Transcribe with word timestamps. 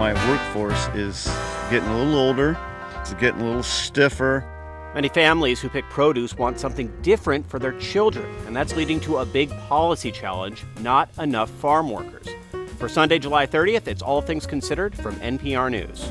my 0.00 0.14
workforce 0.30 0.88
is 0.94 1.26
getting 1.68 1.86
a 1.90 1.98
little 1.98 2.18
older, 2.18 2.56
it's 2.98 3.12
getting 3.12 3.42
a 3.42 3.44
little 3.44 3.62
stiffer. 3.62 4.42
Many 4.94 5.10
families 5.10 5.60
who 5.60 5.68
pick 5.68 5.84
produce 5.90 6.38
want 6.38 6.58
something 6.58 6.90
different 7.02 7.46
for 7.50 7.58
their 7.58 7.78
children, 7.78 8.24
and 8.46 8.56
that's 8.56 8.74
leading 8.74 8.98
to 9.00 9.18
a 9.18 9.26
big 9.26 9.50
policy 9.68 10.10
challenge 10.10 10.64
not 10.80 11.10
enough 11.18 11.50
farm 11.50 11.90
workers. 11.90 12.26
For 12.78 12.88
Sunday, 12.88 13.18
July 13.18 13.46
30th, 13.46 13.88
it's 13.88 14.00
All 14.00 14.22
Things 14.22 14.46
Considered 14.46 14.96
from 14.96 15.16
NPR 15.16 15.70
News. 15.70 16.08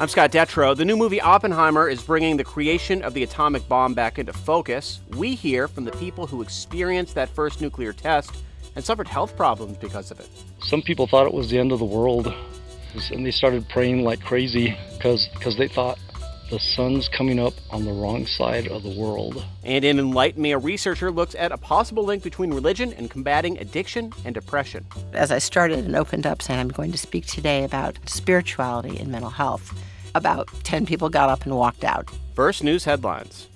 I'm 0.00 0.08
Scott 0.08 0.32
Detrow. 0.32 0.74
The 0.74 0.86
new 0.86 0.96
movie 0.96 1.20
Oppenheimer 1.20 1.86
is 1.86 2.02
bringing 2.02 2.38
the 2.38 2.44
creation 2.44 3.02
of 3.02 3.12
the 3.12 3.24
atomic 3.24 3.68
bomb 3.68 3.92
back 3.92 4.18
into 4.18 4.32
focus. 4.32 5.00
We 5.18 5.34
hear 5.34 5.68
from 5.68 5.84
the 5.84 5.92
people 5.92 6.26
who 6.26 6.40
experienced 6.40 7.14
that 7.16 7.28
first 7.28 7.60
nuclear 7.60 7.92
test 7.92 8.34
and 8.76 8.84
suffered 8.84 9.08
health 9.08 9.36
problems 9.36 9.76
because 9.78 10.12
of 10.12 10.20
it. 10.20 10.28
Some 10.62 10.82
people 10.82 11.08
thought 11.08 11.26
it 11.26 11.34
was 11.34 11.50
the 11.50 11.58
end 11.58 11.72
of 11.72 11.80
the 11.80 11.84
world, 11.84 12.32
and 13.10 13.26
they 13.26 13.30
started 13.30 13.68
praying 13.68 14.04
like 14.04 14.20
crazy 14.20 14.76
because 14.92 15.56
they 15.58 15.66
thought 15.66 15.98
the 16.48 16.60
sun's 16.60 17.08
coming 17.08 17.40
up 17.40 17.54
on 17.70 17.84
the 17.84 17.90
wrong 17.90 18.24
side 18.24 18.68
of 18.68 18.84
the 18.84 18.96
world. 18.96 19.44
And 19.64 19.84
in 19.84 19.98
Enlighten 19.98 20.40
Me, 20.40 20.52
a 20.52 20.58
researcher 20.58 21.10
looks 21.10 21.34
at 21.34 21.50
a 21.50 21.56
possible 21.56 22.04
link 22.04 22.22
between 22.22 22.54
religion 22.54 22.92
and 22.92 23.10
combating 23.10 23.58
addiction 23.58 24.12
and 24.24 24.32
depression. 24.32 24.86
As 25.12 25.32
I 25.32 25.38
started 25.38 25.84
and 25.84 25.96
opened 25.96 26.24
up 26.24 26.40
saying 26.40 26.60
I'm 26.60 26.68
going 26.68 26.92
to 26.92 26.98
speak 26.98 27.26
today 27.26 27.64
about 27.64 27.98
spirituality 28.06 28.96
and 28.98 29.08
mental 29.08 29.30
health, 29.30 29.76
about 30.14 30.48
10 30.62 30.86
people 30.86 31.08
got 31.08 31.28
up 31.28 31.44
and 31.44 31.56
walked 31.56 31.82
out. 31.82 32.08
First 32.36 32.62
news 32.62 32.84
headlines. 32.84 33.48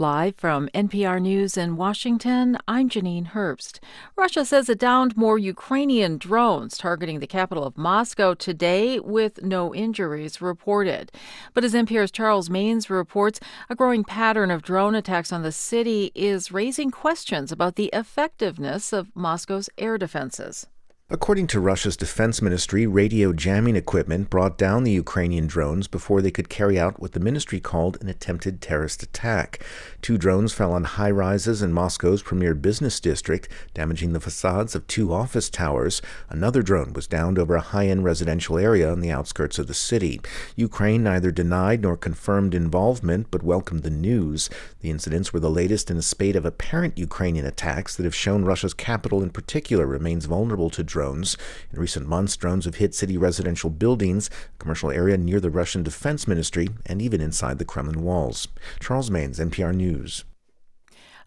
Live 0.00 0.36
from 0.36 0.68
NPR 0.74 1.20
News 1.20 1.56
in 1.56 1.76
Washington, 1.76 2.56
I'm 2.68 2.88
Janine 2.88 3.32
Herbst. 3.32 3.80
Russia 4.14 4.44
says 4.44 4.68
it 4.68 4.78
downed 4.78 5.16
more 5.16 5.40
Ukrainian 5.40 6.18
drones 6.18 6.78
targeting 6.78 7.18
the 7.18 7.26
capital 7.26 7.64
of 7.64 7.76
Moscow 7.76 8.34
today, 8.34 9.00
with 9.00 9.42
no 9.42 9.74
injuries 9.74 10.40
reported. 10.40 11.10
But 11.52 11.64
as 11.64 11.74
NPR's 11.74 12.12
Charles 12.12 12.48
Maynes 12.48 12.88
reports, 12.88 13.40
a 13.68 13.74
growing 13.74 14.04
pattern 14.04 14.52
of 14.52 14.62
drone 14.62 14.94
attacks 14.94 15.32
on 15.32 15.42
the 15.42 15.50
city 15.50 16.12
is 16.14 16.52
raising 16.52 16.92
questions 16.92 17.50
about 17.50 17.74
the 17.74 17.90
effectiveness 17.92 18.92
of 18.92 19.10
Moscow's 19.16 19.68
air 19.78 19.98
defenses. 19.98 20.68
According 21.10 21.46
to 21.48 21.60
Russia's 21.60 21.96
defense 21.96 22.42
ministry, 22.42 22.86
radio 22.86 23.32
jamming 23.32 23.76
equipment 23.76 24.28
brought 24.28 24.58
down 24.58 24.84
the 24.84 24.92
Ukrainian 24.92 25.46
drones 25.46 25.88
before 25.88 26.20
they 26.20 26.30
could 26.30 26.50
carry 26.50 26.78
out 26.78 27.00
what 27.00 27.12
the 27.12 27.18
ministry 27.18 27.60
called 27.60 27.96
an 28.02 28.10
attempted 28.10 28.60
terrorist 28.60 29.02
attack. 29.02 29.64
Two 30.02 30.18
drones 30.18 30.52
fell 30.52 30.70
on 30.70 30.84
high 30.84 31.10
rises 31.10 31.62
in 31.62 31.72
Moscow's 31.72 32.20
premier 32.22 32.54
business 32.54 33.00
district, 33.00 33.48
damaging 33.72 34.12
the 34.12 34.20
facades 34.20 34.74
of 34.74 34.86
two 34.86 35.10
office 35.10 35.48
towers. 35.48 36.02
Another 36.28 36.60
drone 36.60 36.92
was 36.92 37.06
downed 37.06 37.38
over 37.38 37.54
a 37.54 37.62
high 37.62 37.86
end 37.86 38.04
residential 38.04 38.58
area 38.58 38.92
on 38.92 39.00
the 39.00 39.10
outskirts 39.10 39.58
of 39.58 39.66
the 39.66 39.72
city. 39.72 40.20
Ukraine 40.56 41.02
neither 41.02 41.30
denied 41.30 41.80
nor 41.80 41.96
confirmed 41.96 42.54
involvement, 42.54 43.30
but 43.30 43.42
welcomed 43.42 43.82
the 43.82 43.88
news. 43.88 44.50
The 44.82 44.90
incidents 44.90 45.32
were 45.32 45.40
the 45.40 45.48
latest 45.48 45.90
in 45.90 45.96
a 45.96 46.02
spate 46.02 46.36
of 46.36 46.44
apparent 46.44 46.98
Ukrainian 46.98 47.46
attacks 47.46 47.96
that 47.96 48.04
have 48.04 48.14
shown 48.14 48.44
Russia's 48.44 48.74
capital 48.74 49.22
in 49.22 49.30
particular 49.30 49.86
remains 49.86 50.26
vulnerable 50.26 50.68
to 50.68 50.84
drones. 50.84 50.97
In 50.98 51.80
recent 51.80 52.06
months, 52.06 52.36
drones 52.36 52.64
have 52.64 52.76
hit 52.76 52.94
city 52.94 53.16
residential 53.16 53.70
buildings, 53.70 54.28
a 54.28 54.58
commercial 54.58 54.90
area 54.90 55.16
near 55.16 55.40
the 55.40 55.50
Russian 55.50 55.82
Defense 55.82 56.26
Ministry, 56.26 56.68
and 56.86 57.00
even 57.00 57.20
inside 57.20 57.58
the 57.58 57.64
Kremlin 57.64 58.02
walls. 58.02 58.48
Charles 58.80 59.10
Maynes, 59.10 59.38
NPR 59.38 59.74
News. 59.74 60.24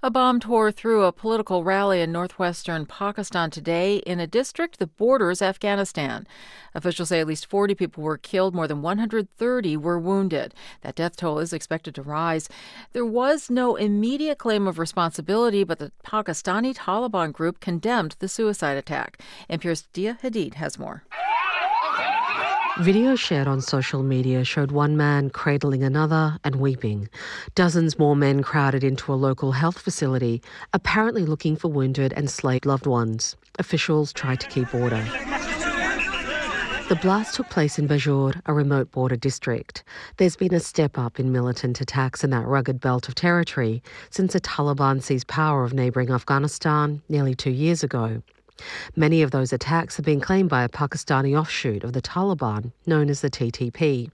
A 0.04 0.10
bomb 0.10 0.40
tore 0.40 0.72
through 0.72 1.04
a 1.04 1.12
political 1.12 1.64
rally 1.64 2.02
in 2.02 2.12
northwestern 2.12 2.88
Pakistan 2.88 3.52
today 3.52 3.98
in 3.98 4.20
a 4.20 4.26
district 4.26 4.80
that 4.80 4.98
borders 4.98 5.44
Afghanistan. 5.44 6.26
Officials 6.74 7.10
say 7.10 7.20
at 7.20 7.28
least 7.28 7.46
40 7.46 7.76
people 7.76 8.02
were 8.02 8.18
killed, 8.18 8.56
more 8.56 8.68
than 8.68 8.82
130 8.82 9.78
were 9.78 10.00
wounded. 10.00 10.56
That 10.82 10.96
death 10.96 11.18
toll 11.18 11.38
is 11.38 11.54
expected 11.54 11.94
to 11.94 12.02
rise. 12.02 12.50
There 12.94 13.06
was 13.06 13.52
no 13.52 13.76
immediate 13.76 14.40
claim 14.40 14.66
of 14.66 14.80
responsibility, 14.80 15.64
but 15.64 15.78
the 15.78 15.92
Pakistani 16.04 16.76
Taliban 16.76 17.32
group 17.32 17.60
condemned 17.60 18.16
the 18.18 18.28
suicide 18.28 18.78
attack. 18.78 19.22
NPR's 19.52 19.84
Dia 19.94 20.18
Hadid 20.24 20.56
has 20.56 20.80
more. 20.80 21.04
Video 22.80 23.16
shared 23.16 23.48
on 23.48 23.60
social 23.60 24.02
media 24.02 24.46
showed 24.46 24.72
one 24.72 24.96
man 24.96 25.30
cradling 25.30 25.84
another 25.84 26.38
and 26.46 26.56
weeping. 26.56 27.10
Dozens 27.54 28.00
more 28.00 28.16
men 28.16 28.42
crowded 28.42 28.82
into 28.84 29.14
a 29.14 29.16
local 29.16 29.52
health 29.52 29.78
facility, 29.78 30.42
apparently 30.72 31.26
looking 31.26 31.58
for 31.58 31.68
wounded 31.68 32.14
and 32.14 32.30
slain 32.30 32.62
loved 32.64 32.88
ones. 32.88 33.36
Officials 33.60 34.14
tried 34.14 34.40
to 34.40 34.48
keep 34.48 34.74
order. 34.74 35.04
The 36.88 36.98
blast 37.02 37.36
took 37.36 37.50
place 37.50 37.78
in 37.78 37.88
Bajaur, 37.88 38.42
a 38.46 38.54
remote 38.54 38.92
border 38.92 39.18
district. 39.18 39.84
There's 40.18 40.38
been 40.38 40.54
a 40.54 40.60
step 40.60 40.98
up 40.98 41.20
in 41.20 41.32
militant 41.32 41.82
attacks 41.82 42.24
in 42.24 42.30
that 42.32 42.48
rugged 42.48 42.80
belt 42.80 43.08
of 43.10 43.16
territory 43.16 43.84
since 44.10 44.34
the 44.34 44.42
Taliban 44.42 45.02
seized 45.02 45.28
power 45.28 45.64
of 45.64 45.74
neighbouring 45.74 46.10
Afghanistan 46.10 47.02
nearly 47.10 47.36
two 47.36 47.52
years 47.52 47.84
ago. 47.84 48.22
Many 48.96 49.22
of 49.22 49.32
those 49.32 49.54
attacks 49.54 49.98
have 49.98 50.06
been 50.06 50.20
claimed 50.20 50.50
by 50.50 50.64
a 50.64 50.70
Pakistani 50.70 51.40
offshoot 51.40 51.84
of 51.84 51.94
the 51.94 52.02
Taliban, 52.02 52.72
known 52.86 53.10
as 53.10 53.22
the 53.22 53.30
TTP. 53.30 54.10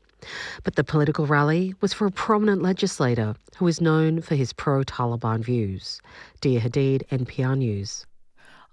But 0.64 0.76
the 0.76 0.84
political 0.84 1.26
rally 1.26 1.76
was 1.82 1.94
for 1.94 2.08
a 2.08 2.12
prominent 2.12 2.62
legislator 2.62 3.36
who 3.58 3.68
is 3.68 3.82
known 3.82 4.22
for 4.22 4.36
his 4.36 4.54
pro 4.54 4.84
Taliban 4.84 5.42
views. 5.42 6.02
Dia 6.42 6.60
Hadid, 6.60 7.08
NPR 7.10 7.58
News. 7.58 8.06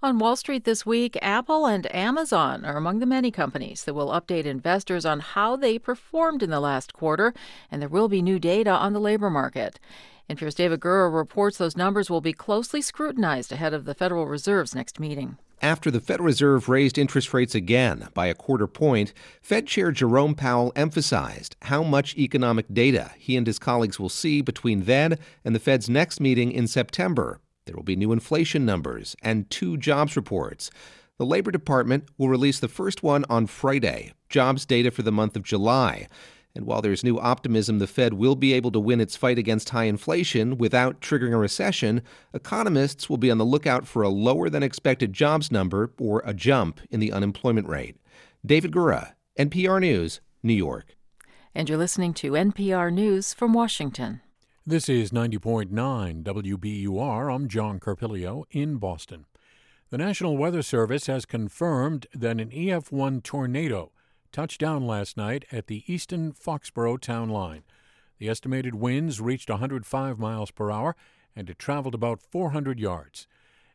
On 0.03 0.19
Wall 0.19 0.35
Street 0.35 0.65
this 0.65 0.85
week, 0.85 1.17
Apple 1.21 1.65
and 1.65 1.93
Amazon 1.95 2.63
are 2.63 2.77
among 2.77 2.99
the 2.99 3.05
many 3.05 3.31
companies 3.31 3.85
that 3.85 3.93
will 3.93 4.09
update 4.09 4.45
investors 4.45 5.05
on 5.05 5.19
how 5.19 5.55
they 5.55 5.79
performed 5.79 6.43
in 6.43 6.51
the 6.51 6.59
last 6.59 6.93
quarter, 6.93 7.33
and 7.71 7.81
there 7.81 7.89
will 7.89 8.07
be 8.07 8.21
new 8.21 8.37
data 8.37 8.69
on 8.69 8.93
the 8.93 8.99
labor 8.99 9.29
market. 9.29 9.79
NPR's 10.29 10.55
David 10.55 10.79
Gura 10.79 11.13
reports 11.13 11.57
those 11.57 11.77
numbers 11.77 12.09
will 12.09 12.21
be 12.21 12.33
closely 12.33 12.81
scrutinized 12.81 13.51
ahead 13.51 13.75
of 13.75 13.85
the 13.85 13.93
Federal 13.93 14.25
Reserve's 14.25 14.73
next 14.73 14.99
meeting. 14.99 15.37
After 15.61 15.91
the 15.91 15.99
Federal 15.99 16.25
Reserve 16.25 16.67
raised 16.67 16.97
interest 16.97 17.31
rates 17.31 17.53
again 17.53 18.07
by 18.15 18.25
a 18.25 18.33
quarter 18.33 18.65
point, 18.65 19.13
Fed 19.41 19.67
Chair 19.67 19.91
Jerome 19.91 20.33
Powell 20.33 20.73
emphasized 20.75 21.55
how 21.63 21.83
much 21.83 22.17
economic 22.17 22.65
data 22.73 23.11
he 23.19 23.37
and 23.37 23.45
his 23.45 23.59
colleagues 23.59 23.99
will 23.99 24.09
see 24.09 24.41
between 24.41 24.85
then 24.85 25.17
and 25.43 25.53
the 25.53 25.59
Fed's 25.59 25.89
next 25.89 26.19
meeting 26.19 26.51
in 26.51 26.67
September. 26.67 27.39
There 27.65 27.75
will 27.75 27.83
be 27.83 27.95
new 27.95 28.11
inflation 28.11 28.65
numbers 28.65 29.15
and 29.21 29.49
two 29.49 29.77
jobs 29.77 30.15
reports. 30.15 30.71
The 31.17 31.25
Labor 31.25 31.51
Department 31.51 32.09
will 32.17 32.29
release 32.29 32.59
the 32.59 32.67
first 32.67 33.03
one 33.03 33.25
on 33.29 33.45
Friday, 33.45 34.11
jobs 34.29 34.65
data 34.65 34.91
for 34.91 35.03
the 35.03 35.11
month 35.11 35.35
of 35.35 35.43
July. 35.43 36.07
And 36.55 36.65
while 36.65 36.81
there's 36.81 37.03
new 37.03 37.19
optimism 37.19 37.79
the 37.79 37.87
Fed 37.87 38.13
will 38.13 38.35
be 38.35 38.53
able 38.53 38.71
to 38.71 38.79
win 38.79 39.01
its 39.01 39.17
fight 39.17 39.37
against 39.37 39.69
high 39.69 39.83
inflation 39.83 40.57
without 40.57 41.01
triggering 41.01 41.33
a 41.33 41.37
recession, 41.37 42.01
economists 42.33 43.09
will 43.09 43.17
be 43.17 43.29
on 43.29 43.37
the 43.37 43.45
lookout 43.45 43.85
for 43.85 44.03
a 44.03 44.09
lower 44.09 44.49
than 44.49 44.63
expected 44.63 45.11
jobs 45.11 45.51
number 45.51 45.91
or 45.99 46.23
a 46.25 46.33
jump 46.33 46.79
in 46.89 47.01
the 47.01 47.11
unemployment 47.11 47.67
rate. 47.67 47.97
David 48.45 48.71
Gura, 48.71 49.15
NPR 49.37 49.81
News, 49.81 50.21
New 50.41 50.53
York. 50.53 50.95
And 51.53 51.67
you're 51.67 51.77
listening 51.77 52.13
to 52.15 52.31
NPR 52.31 52.91
News 52.91 53.33
from 53.33 53.51
Washington. 53.51 54.21
This 54.65 54.87
is 54.87 55.11
90.9 55.11 56.23
WBUR. 56.23 57.35
I'm 57.35 57.47
John 57.49 57.79
Carpilio 57.79 58.45
in 58.51 58.77
Boston. 58.77 59.25
The 59.89 59.97
National 59.97 60.37
Weather 60.37 60.61
Service 60.61 61.07
has 61.07 61.25
confirmed 61.25 62.07
that 62.13 62.39
an 62.39 62.49
EF1 62.49 63.23
tornado 63.23 63.91
touched 64.35 64.59
down 64.59 64.85
last 64.85 65.15
night 65.15 65.45
at 65.49 65.67
the 65.67 65.85
Easton 65.87 66.33
Foxborough 66.33 66.99
town 66.99 67.29
line. 67.29 67.63
The 68.17 68.27
estimated 68.27 68.75
winds 68.75 69.21
reached 69.21 69.49
105 69.49 70.19
miles 70.19 70.51
per 70.51 70.69
hour 70.69 70.93
and 71.37 71.49
it 71.49 71.57
traveled 71.57 71.95
about 71.95 72.21
400 72.21 72.77
yards. 72.77 73.29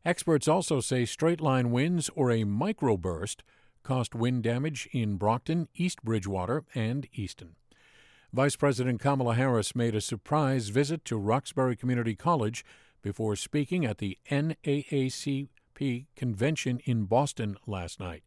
Experts 0.05 0.47
also 0.47 0.81
say 0.81 1.07
straight 1.07 1.41
line 1.41 1.71
winds 1.71 2.11
or 2.15 2.31
a 2.31 2.45
microburst 2.45 3.37
caused 3.83 4.15
wind 4.15 4.43
damage 4.43 4.87
in 4.93 5.17
Brockton, 5.17 5.69
East 5.75 6.05
Bridgewater, 6.05 6.65
and 6.75 7.09
Easton. 7.15 7.57
Vice 8.31 8.57
President 8.57 9.01
Kamala 9.01 9.37
Harris 9.37 9.75
made 9.75 9.95
a 9.95 10.01
surprise 10.03 10.69
visit 10.69 11.07
to 11.07 11.17
Roxbury 11.17 11.75
Community 11.75 12.15
College 12.15 12.67
before 13.01 13.35
speaking 13.35 13.87
at 13.87 13.97
the 13.97 14.19
NAACP 14.31 15.49
convention 16.17 16.81
in 16.85 17.05
Boston 17.05 17.57
last 17.67 17.99
night. 17.99 18.25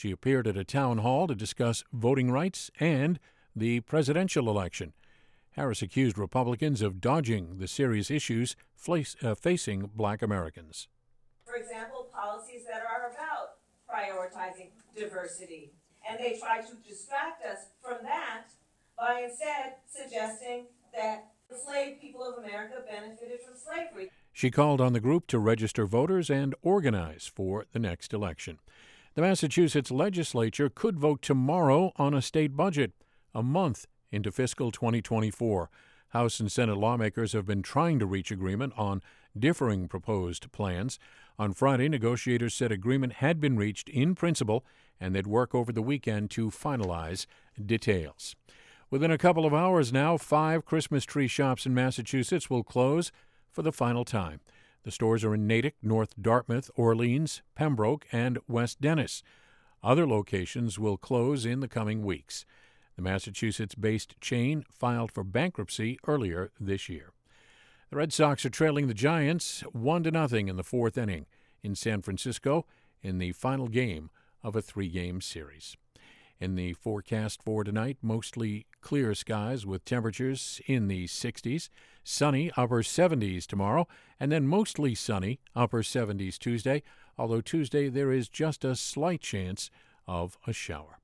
She 0.00 0.12
appeared 0.12 0.46
at 0.46 0.56
a 0.56 0.64
town 0.64 0.96
hall 0.96 1.26
to 1.26 1.34
discuss 1.34 1.84
voting 1.92 2.30
rights 2.30 2.70
and 2.80 3.20
the 3.54 3.80
presidential 3.80 4.48
election. 4.48 4.94
Harris 5.56 5.82
accused 5.82 6.16
Republicans 6.16 6.80
of 6.80 7.02
dodging 7.02 7.58
the 7.58 7.68
serious 7.68 8.10
issues 8.10 8.56
uh, 8.88 9.34
facing 9.34 9.90
black 9.94 10.22
Americans. 10.22 10.88
For 11.44 11.56
example, 11.56 12.08
policies 12.14 12.62
that 12.64 12.80
are 12.80 13.10
about 13.10 13.58
prioritizing 13.92 14.70
diversity. 14.96 15.72
And 16.08 16.18
they 16.18 16.38
try 16.38 16.62
to 16.62 16.74
distract 16.76 17.44
us 17.44 17.66
from 17.84 17.98
that 18.04 18.46
by 18.96 19.26
instead 19.28 19.74
suggesting 19.86 20.68
that 20.94 21.26
enslaved 21.52 22.00
people 22.00 22.22
of 22.22 22.42
America 22.42 22.76
benefited 22.90 23.40
from 23.42 23.54
slavery. 23.54 24.10
She 24.32 24.50
called 24.50 24.80
on 24.80 24.94
the 24.94 25.00
group 25.00 25.26
to 25.26 25.38
register 25.38 25.84
voters 25.84 26.30
and 26.30 26.54
organize 26.62 27.30
for 27.30 27.66
the 27.72 27.78
next 27.78 28.14
election. 28.14 28.60
The 29.14 29.22
Massachusetts 29.22 29.90
legislature 29.90 30.70
could 30.72 30.96
vote 30.96 31.20
tomorrow 31.20 31.90
on 31.96 32.14
a 32.14 32.22
state 32.22 32.56
budget, 32.56 32.92
a 33.34 33.42
month 33.42 33.86
into 34.12 34.30
fiscal 34.30 34.70
2024. 34.70 35.68
House 36.10 36.38
and 36.38 36.50
Senate 36.50 36.76
lawmakers 36.76 37.32
have 37.32 37.44
been 37.44 37.62
trying 37.62 37.98
to 37.98 38.06
reach 38.06 38.30
agreement 38.30 38.72
on 38.76 39.02
differing 39.36 39.88
proposed 39.88 40.52
plans. 40.52 41.00
On 41.40 41.52
Friday, 41.52 41.88
negotiators 41.88 42.54
said 42.54 42.70
agreement 42.70 43.14
had 43.14 43.40
been 43.40 43.56
reached 43.56 43.88
in 43.88 44.14
principle 44.14 44.64
and 45.00 45.12
they'd 45.12 45.26
work 45.26 45.56
over 45.56 45.72
the 45.72 45.82
weekend 45.82 46.30
to 46.30 46.48
finalize 46.50 47.26
details. 47.64 48.36
Within 48.90 49.10
a 49.10 49.18
couple 49.18 49.44
of 49.44 49.52
hours 49.52 49.92
now, 49.92 50.18
five 50.18 50.64
Christmas 50.64 51.04
tree 51.04 51.28
shops 51.28 51.66
in 51.66 51.74
Massachusetts 51.74 52.48
will 52.48 52.62
close 52.62 53.10
for 53.50 53.62
the 53.62 53.72
final 53.72 54.04
time. 54.04 54.38
The 54.82 54.90
stores 54.90 55.24
are 55.24 55.34
in 55.34 55.46
Natick, 55.46 55.76
North 55.82 56.14
Dartmouth, 56.20 56.70
Orleans, 56.74 57.42
Pembroke, 57.54 58.06
and 58.12 58.38
West 58.48 58.80
Dennis. 58.80 59.22
Other 59.82 60.06
locations 60.06 60.78
will 60.78 60.96
close 60.96 61.44
in 61.44 61.60
the 61.60 61.68
coming 61.68 62.02
weeks. 62.02 62.46
The 62.96 63.02
Massachusetts 63.02 63.74
based 63.74 64.20
chain 64.20 64.64
filed 64.70 65.12
for 65.12 65.24
bankruptcy 65.24 65.98
earlier 66.06 66.50
this 66.58 66.88
year. 66.88 67.12
The 67.90 67.96
Red 67.96 68.12
Sox 68.12 68.44
are 68.44 68.50
trailing 68.50 68.86
the 68.86 68.94
Giants 68.94 69.62
1 69.72 70.04
to 70.04 70.10
nothing 70.10 70.48
in 70.48 70.56
the 70.56 70.62
fourth 70.62 70.96
inning 70.96 71.26
in 71.62 71.74
San 71.74 72.02
Francisco 72.02 72.66
in 73.02 73.18
the 73.18 73.32
final 73.32 73.68
game 73.68 74.10
of 74.42 74.56
a 74.56 74.62
three 74.62 74.88
game 74.88 75.20
series. 75.20 75.76
In 76.38 76.54
the 76.54 76.72
forecast 76.72 77.42
for 77.42 77.64
tonight, 77.64 77.98
mostly 78.00 78.66
clear 78.80 79.14
skies 79.14 79.66
with 79.66 79.84
temperatures 79.84 80.60
in 80.66 80.88
the 80.88 81.06
60s, 81.06 81.68
sunny 82.02 82.50
upper 82.56 82.82
70s 82.82 83.46
tomorrow, 83.46 83.86
and 84.18 84.30
then 84.30 84.46
mostly 84.46 84.94
sunny 84.94 85.40
upper 85.54 85.82
70s 85.82 86.38
Tuesday, 86.38 86.82
although 87.18 87.40
Tuesday 87.40 87.88
there 87.88 88.12
is 88.12 88.28
just 88.28 88.64
a 88.64 88.76
slight 88.76 89.20
chance 89.20 89.70
of 90.06 90.36
a 90.46 90.52
shower. 90.52 90.98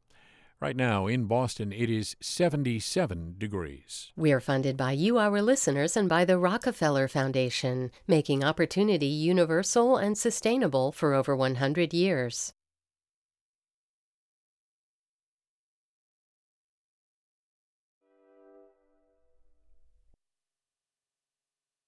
Right 0.59 0.77
now 0.77 1.07
in 1.07 1.27
Boston, 1.27 1.71
it 1.71 1.91
is 1.91 2.17
77 2.21 3.35
degrees. 3.37 4.11
We 4.17 4.33
are 4.33 4.41
funded 4.41 4.77
by 4.79 4.93
you, 4.93 5.19
our 5.19 5.43
listeners, 5.43 5.99
and 5.99 6.09
by 6.09 6.25
the 6.25 6.39
Rockefeller 6.39 7.09
Foundation, 7.09 7.91
making 8.07 8.43
opportunity 8.43 9.07
universal 9.07 9.99
and 9.99 10.17
sustainable 10.17 10.93
for 10.93 11.13
over 11.13 11.37
100 11.37 11.93
years. 11.93 12.55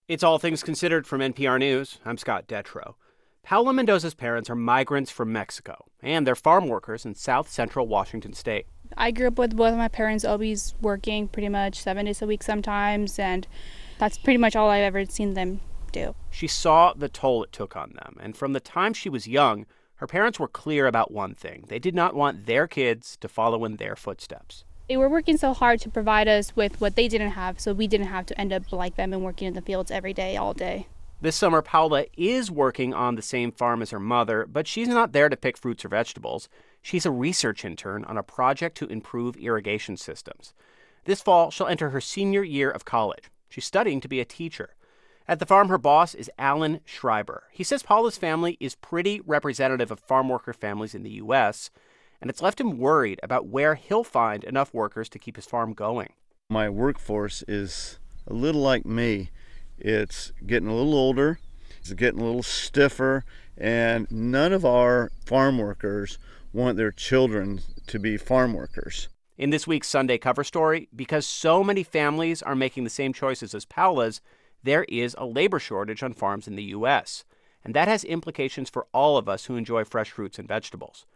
It's 0.08 0.22
All 0.22 0.38
Things 0.38 0.62
Considered 0.62 1.06
from 1.06 1.20
NPR 1.20 1.58
News. 1.58 1.98
I'm 2.02 2.16
Scott 2.16 2.48
Detrow. 2.48 2.94
Paola 3.42 3.74
Mendoza's 3.74 4.14
parents 4.14 4.48
are 4.48 4.54
migrants 4.54 5.10
from 5.10 5.34
Mexico, 5.34 5.84
and 6.00 6.26
they're 6.26 6.34
farm 6.34 6.66
workers 6.66 7.04
in 7.04 7.14
south 7.14 7.50
central 7.50 7.86
Washington 7.86 8.32
state. 8.32 8.64
I 8.96 9.10
grew 9.10 9.26
up 9.26 9.38
with 9.38 9.54
both 9.54 9.72
of 9.72 9.76
my 9.76 9.88
parents 9.88 10.24
always 10.24 10.74
working 10.80 11.28
pretty 11.28 11.50
much 11.50 11.78
seven 11.78 12.06
days 12.06 12.22
a 12.22 12.26
week 12.26 12.42
sometimes, 12.42 13.18
and 13.18 13.46
that's 13.98 14.16
pretty 14.16 14.38
much 14.38 14.56
all 14.56 14.70
I've 14.70 14.82
ever 14.82 15.04
seen 15.04 15.34
them 15.34 15.60
do. 15.92 16.14
She 16.30 16.46
saw 16.46 16.94
the 16.94 17.10
toll 17.10 17.44
it 17.44 17.52
took 17.52 17.76
on 17.76 17.92
them, 17.92 18.16
and 18.18 18.34
from 18.34 18.54
the 18.54 18.60
time 18.60 18.94
she 18.94 19.10
was 19.10 19.28
young, 19.28 19.66
her 19.96 20.06
parents 20.06 20.40
were 20.40 20.48
clear 20.48 20.86
about 20.86 21.12
one 21.12 21.34
thing 21.34 21.66
they 21.68 21.78
did 21.78 21.94
not 21.94 22.14
want 22.14 22.46
their 22.46 22.66
kids 22.66 23.18
to 23.18 23.28
follow 23.28 23.62
in 23.66 23.76
their 23.76 23.94
footsteps. 23.94 24.64
They 24.88 24.96
were 24.96 25.08
working 25.08 25.36
so 25.36 25.52
hard 25.52 25.80
to 25.82 25.90
provide 25.90 26.28
us 26.28 26.56
with 26.56 26.80
what 26.80 26.96
they 26.96 27.08
didn't 27.08 27.32
have, 27.32 27.60
so 27.60 27.74
we 27.74 27.86
didn't 27.86 28.06
have 28.06 28.24
to 28.26 28.40
end 28.40 28.54
up 28.54 28.72
like 28.72 28.96
them 28.96 29.12
and 29.12 29.22
working 29.22 29.48
in 29.48 29.54
the 29.54 29.60
fields 29.60 29.90
every 29.90 30.14
day, 30.14 30.36
all 30.36 30.54
day. 30.54 30.86
This 31.20 31.36
summer, 31.36 31.60
Paola 31.60 32.06
is 32.16 32.50
working 32.50 32.94
on 32.94 33.14
the 33.14 33.22
same 33.22 33.52
farm 33.52 33.82
as 33.82 33.90
her 33.90 34.00
mother, 34.00 34.46
but 34.46 34.66
she's 34.66 34.88
not 34.88 35.12
there 35.12 35.28
to 35.28 35.36
pick 35.36 35.58
fruits 35.58 35.84
or 35.84 35.88
vegetables. 35.88 36.48
She's 36.80 37.04
a 37.04 37.10
research 37.10 37.66
intern 37.66 38.04
on 38.04 38.16
a 38.16 38.22
project 38.22 38.78
to 38.78 38.86
improve 38.86 39.36
irrigation 39.36 39.98
systems. 39.98 40.54
This 41.04 41.20
fall, 41.20 41.50
she'll 41.50 41.66
enter 41.66 41.90
her 41.90 42.00
senior 42.00 42.42
year 42.42 42.70
of 42.70 42.86
college. 42.86 43.30
She's 43.50 43.66
studying 43.66 44.00
to 44.00 44.08
be 44.08 44.20
a 44.20 44.24
teacher. 44.24 44.74
At 45.26 45.38
the 45.38 45.46
farm, 45.46 45.68
her 45.68 45.76
boss 45.76 46.14
is 46.14 46.30
Alan 46.38 46.80
Schreiber. 46.86 47.44
He 47.52 47.64
says 47.64 47.82
Paola's 47.82 48.16
family 48.16 48.56
is 48.58 48.74
pretty 48.74 49.20
representative 49.26 49.90
of 49.90 50.00
farm 50.00 50.30
worker 50.30 50.54
families 50.54 50.94
in 50.94 51.02
the 51.02 51.10
U.S., 51.10 51.70
and 52.20 52.30
it's 52.30 52.42
left 52.42 52.60
him 52.60 52.78
worried 52.78 53.20
about 53.22 53.46
where 53.46 53.74
he'll 53.74 54.04
find 54.04 54.44
enough 54.44 54.74
workers 54.74 55.08
to 55.10 55.18
keep 55.18 55.36
his 55.36 55.46
farm 55.46 55.72
going. 55.72 56.12
My 56.50 56.68
workforce 56.68 57.44
is 57.46 57.98
a 58.26 58.32
little 58.32 58.60
like 58.60 58.86
me. 58.86 59.30
It's 59.78 60.32
getting 60.46 60.68
a 60.68 60.74
little 60.74 60.94
older, 60.94 61.38
it's 61.78 61.92
getting 61.92 62.20
a 62.20 62.24
little 62.24 62.42
stiffer, 62.42 63.24
and 63.56 64.10
none 64.10 64.52
of 64.52 64.64
our 64.64 65.10
farm 65.24 65.58
workers 65.58 66.18
want 66.52 66.76
their 66.76 66.90
children 66.90 67.60
to 67.86 67.98
be 67.98 68.16
farm 68.16 68.54
workers. 68.54 69.08
In 69.36 69.50
this 69.50 69.66
week's 69.66 69.88
Sunday 69.88 70.18
cover 70.18 70.42
story, 70.42 70.88
because 70.94 71.24
so 71.24 71.62
many 71.62 71.84
families 71.84 72.42
are 72.42 72.56
making 72.56 72.84
the 72.84 72.90
same 72.90 73.12
choices 73.12 73.54
as 73.54 73.64
Paola's, 73.64 74.20
there 74.64 74.84
is 74.88 75.14
a 75.16 75.26
labor 75.26 75.60
shortage 75.60 76.02
on 76.02 76.12
farms 76.12 76.48
in 76.48 76.56
the 76.56 76.64
U.S., 76.64 77.24
and 77.64 77.74
that 77.74 77.86
has 77.86 78.02
implications 78.04 78.70
for 78.70 78.86
all 78.92 79.16
of 79.16 79.28
us 79.28 79.44
who 79.44 79.56
enjoy 79.56 79.84
fresh 79.84 80.10
fruits 80.10 80.38
and 80.38 80.48
vegetables. 80.48 81.06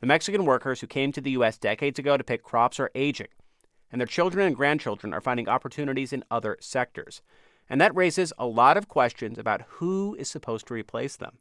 The 0.00 0.06
Mexican 0.06 0.44
workers 0.44 0.80
who 0.80 0.86
came 0.86 1.10
to 1.10 1.20
the 1.20 1.32
U.S. 1.32 1.58
decades 1.58 1.98
ago 1.98 2.16
to 2.16 2.22
pick 2.22 2.44
crops 2.44 2.78
are 2.78 2.90
aging, 2.94 3.28
and 3.90 4.00
their 4.00 4.06
children 4.06 4.46
and 4.46 4.54
grandchildren 4.54 5.12
are 5.12 5.20
finding 5.20 5.48
opportunities 5.48 6.12
in 6.12 6.22
other 6.30 6.56
sectors. 6.60 7.20
And 7.68 7.80
that 7.80 7.96
raises 7.96 8.32
a 8.38 8.46
lot 8.46 8.76
of 8.76 8.86
questions 8.86 9.38
about 9.38 9.62
who 9.68 10.14
is 10.16 10.28
supposed 10.28 10.68
to 10.68 10.74
replace 10.74 11.16
them. 11.16 11.38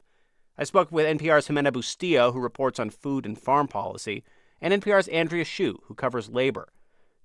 I 0.57 0.63
spoke 0.63 0.91
with 0.91 1.05
NPR's 1.05 1.47
Ximena 1.47 1.71
Bustillo, 1.71 2.33
who 2.33 2.39
reports 2.39 2.79
on 2.79 2.89
food 2.89 3.27
and 3.27 3.39
farm 3.39 3.67
policy, 3.67 4.23
and 4.59 4.73
NPR's 4.73 5.07
Andrea 5.09 5.45
Hsu, 5.45 5.77
who 5.83 5.93
covers 5.93 6.29
labor. 6.29 6.69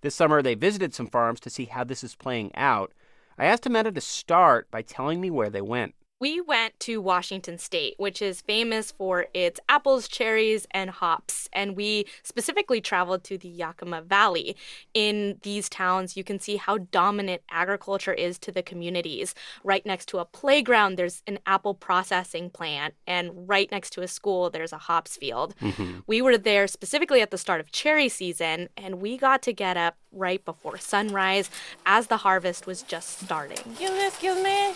This 0.02 0.14
summer, 0.14 0.42
they 0.42 0.54
visited 0.54 0.92
some 0.92 1.06
farms 1.06 1.40
to 1.40 1.50
see 1.50 1.64
how 1.64 1.82
this 1.82 2.04
is 2.04 2.14
playing 2.14 2.54
out. 2.54 2.92
I 3.38 3.46
asked 3.46 3.64
Ximena 3.64 3.94
to 3.94 4.00
start 4.02 4.70
by 4.70 4.82
telling 4.82 5.18
me 5.18 5.30
where 5.30 5.48
they 5.48 5.62
went 5.62 5.94
we 6.22 6.40
went 6.40 6.78
to 6.78 7.00
Washington 7.00 7.58
State, 7.58 7.96
which 7.96 8.22
is 8.22 8.42
famous 8.42 8.92
for 8.92 9.26
its 9.34 9.58
apples, 9.68 10.06
cherries, 10.06 10.68
and 10.70 10.88
hops. 10.88 11.48
And 11.52 11.74
we 11.74 12.06
specifically 12.22 12.80
traveled 12.80 13.24
to 13.24 13.36
the 13.36 13.48
Yakima 13.48 14.02
Valley. 14.02 14.54
In 14.94 15.40
these 15.42 15.68
towns, 15.68 16.16
you 16.16 16.22
can 16.22 16.38
see 16.38 16.58
how 16.58 16.78
dominant 16.78 17.42
agriculture 17.50 18.12
is 18.12 18.38
to 18.38 18.52
the 18.52 18.62
communities. 18.62 19.34
Right 19.64 19.84
next 19.84 20.06
to 20.10 20.18
a 20.18 20.24
playground, 20.24 20.94
there's 20.94 21.24
an 21.26 21.40
apple 21.44 21.74
processing 21.74 22.50
plant. 22.50 22.94
And 23.04 23.48
right 23.48 23.68
next 23.72 23.90
to 23.94 24.02
a 24.02 24.06
school, 24.06 24.48
there's 24.48 24.72
a 24.72 24.78
hops 24.78 25.16
field. 25.16 25.56
Mm-hmm. 25.60 26.02
We 26.06 26.22
were 26.22 26.38
there 26.38 26.68
specifically 26.68 27.20
at 27.20 27.32
the 27.32 27.38
start 27.38 27.60
of 27.60 27.72
cherry 27.72 28.08
season, 28.08 28.68
and 28.76 29.00
we 29.00 29.18
got 29.18 29.42
to 29.42 29.52
get 29.52 29.76
up 29.76 29.96
right 30.12 30.44
before 30.44 30.78
sunrise 30.78 31.50
as 31.84 32.06
the 32.06 32.18
harvest 32.18 32.64
was 32.64 32.82
just 32.82 33.18
starting. 33.18 33.58
Excuse 33.58 33.90
me, 33.90 34.06
excuse 34.06 34.44
me. 34.44 34.74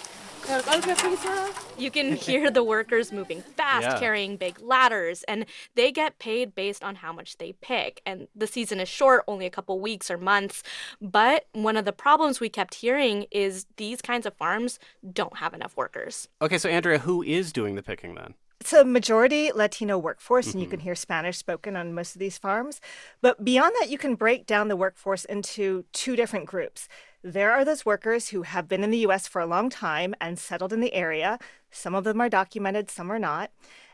You 1.79 1.91
can 1.91 2.17
hear 2.17 2.51
the 2.51 2.65
workers 2.65 3.13
moving 3.13 3.43
fast, 3.43 3.83
yeah. 3.83 3.99
carrying 3.99 4.37
big 4.37 4.61
ladders, 4.61 5.23
and 5.25 5.47
they 5.75 5.93
get 5.93 6.19
paid 6.19 6.55
based 6.55 6.83
on 6.83 6.97
how 6.97 7.13
much 7.13 7.39
they 7.39 7.53
pick. 7.61 8.01
And 8.07 8.29
the 8.35 8.47
season 8.47 8.81
is 8.81 8.89
short, 8.89 9.25
only 9.29 9.47
a 9.47 9.51
couple 9.51 9.79
weeks 9.81 10.11
or 10.11 10.19
months. 10.19 10.63
But 11.01 11.47
one 11.53 11.77
of 11.77 11.85
the 11.85 11.93
problems 11.93 12.41
we 12.41 12.49
kept 12.49 12.77
hearing 12.77 13.27
is 13.31 13.67
these 13.77 14.01
kinds 14.01 14.27
of 14.27 14.35
farms 14.35 14.79
don't 15.13 15.37
have 15.39 15.55
enough 15.55 15.77
workers. 15.77 16.29
Okay, 16.41 16.59
so 16.59 16.69
Andrea, 16.69 16.99
who 16.99 17.23
is 17.23 17.53
doing 17.53 17.75
the 17.75 17.83
picking 17.83 18.15
then? 18.15 18.35
It's 18.61 18.73
a 18.73 18.85
majority 18.85 19.53
Latino 19.53 19.99
workforce, 19.99 20.53
and 20.53 20.63
you 20.63 20.69
can 20.69 20.79
mm-hmm. 20.79 20.87
hear 20.87 20.95
Spanish 20.95 21.37
spoken 21.37 21.77
on 21.77 21.95
most 21.95 22.17
of 22.17 22.21
these 22.21 22.39
farms. 22.39 22.81
But 23.21 23.45
beyond 23.45 23.75
that, 23.81 23.91
you 23.91 23.99
can 23.99 24.15
break 24.15 24.47
down 24.47 24.69
the 24.69 24.77
workforce 24.77 25.25
into 25.27 25.85
two 25.93 26.17
different 26.17 26.47
groups. 26.47 26.89
There 27.27 27.51
are 27.51 27.65
those 27.65 27.85
workers 27.85 28.29
who 28.29 28.43
have 28.43 28.69
been 28.69 28.85
in 28.85 28.93
the 28.93 28.99
US 28.99 29.27
for 29.27 29.41
a 29.41 29.47
long 29.47 29.69
time 29.69 30.15
and 30.21 30.39
settled 30.39 30.73
in 30.73 30.81
the 30.81 30.95
area. 30.95 31.41
Some 31.73 31.93
of 31.93 32.05
them 32.05 32.21
are 32.21 32.29
documented, 32.29 32.89
some 32.89 33.11
are 33.11 33.19
not. 33.19 33.51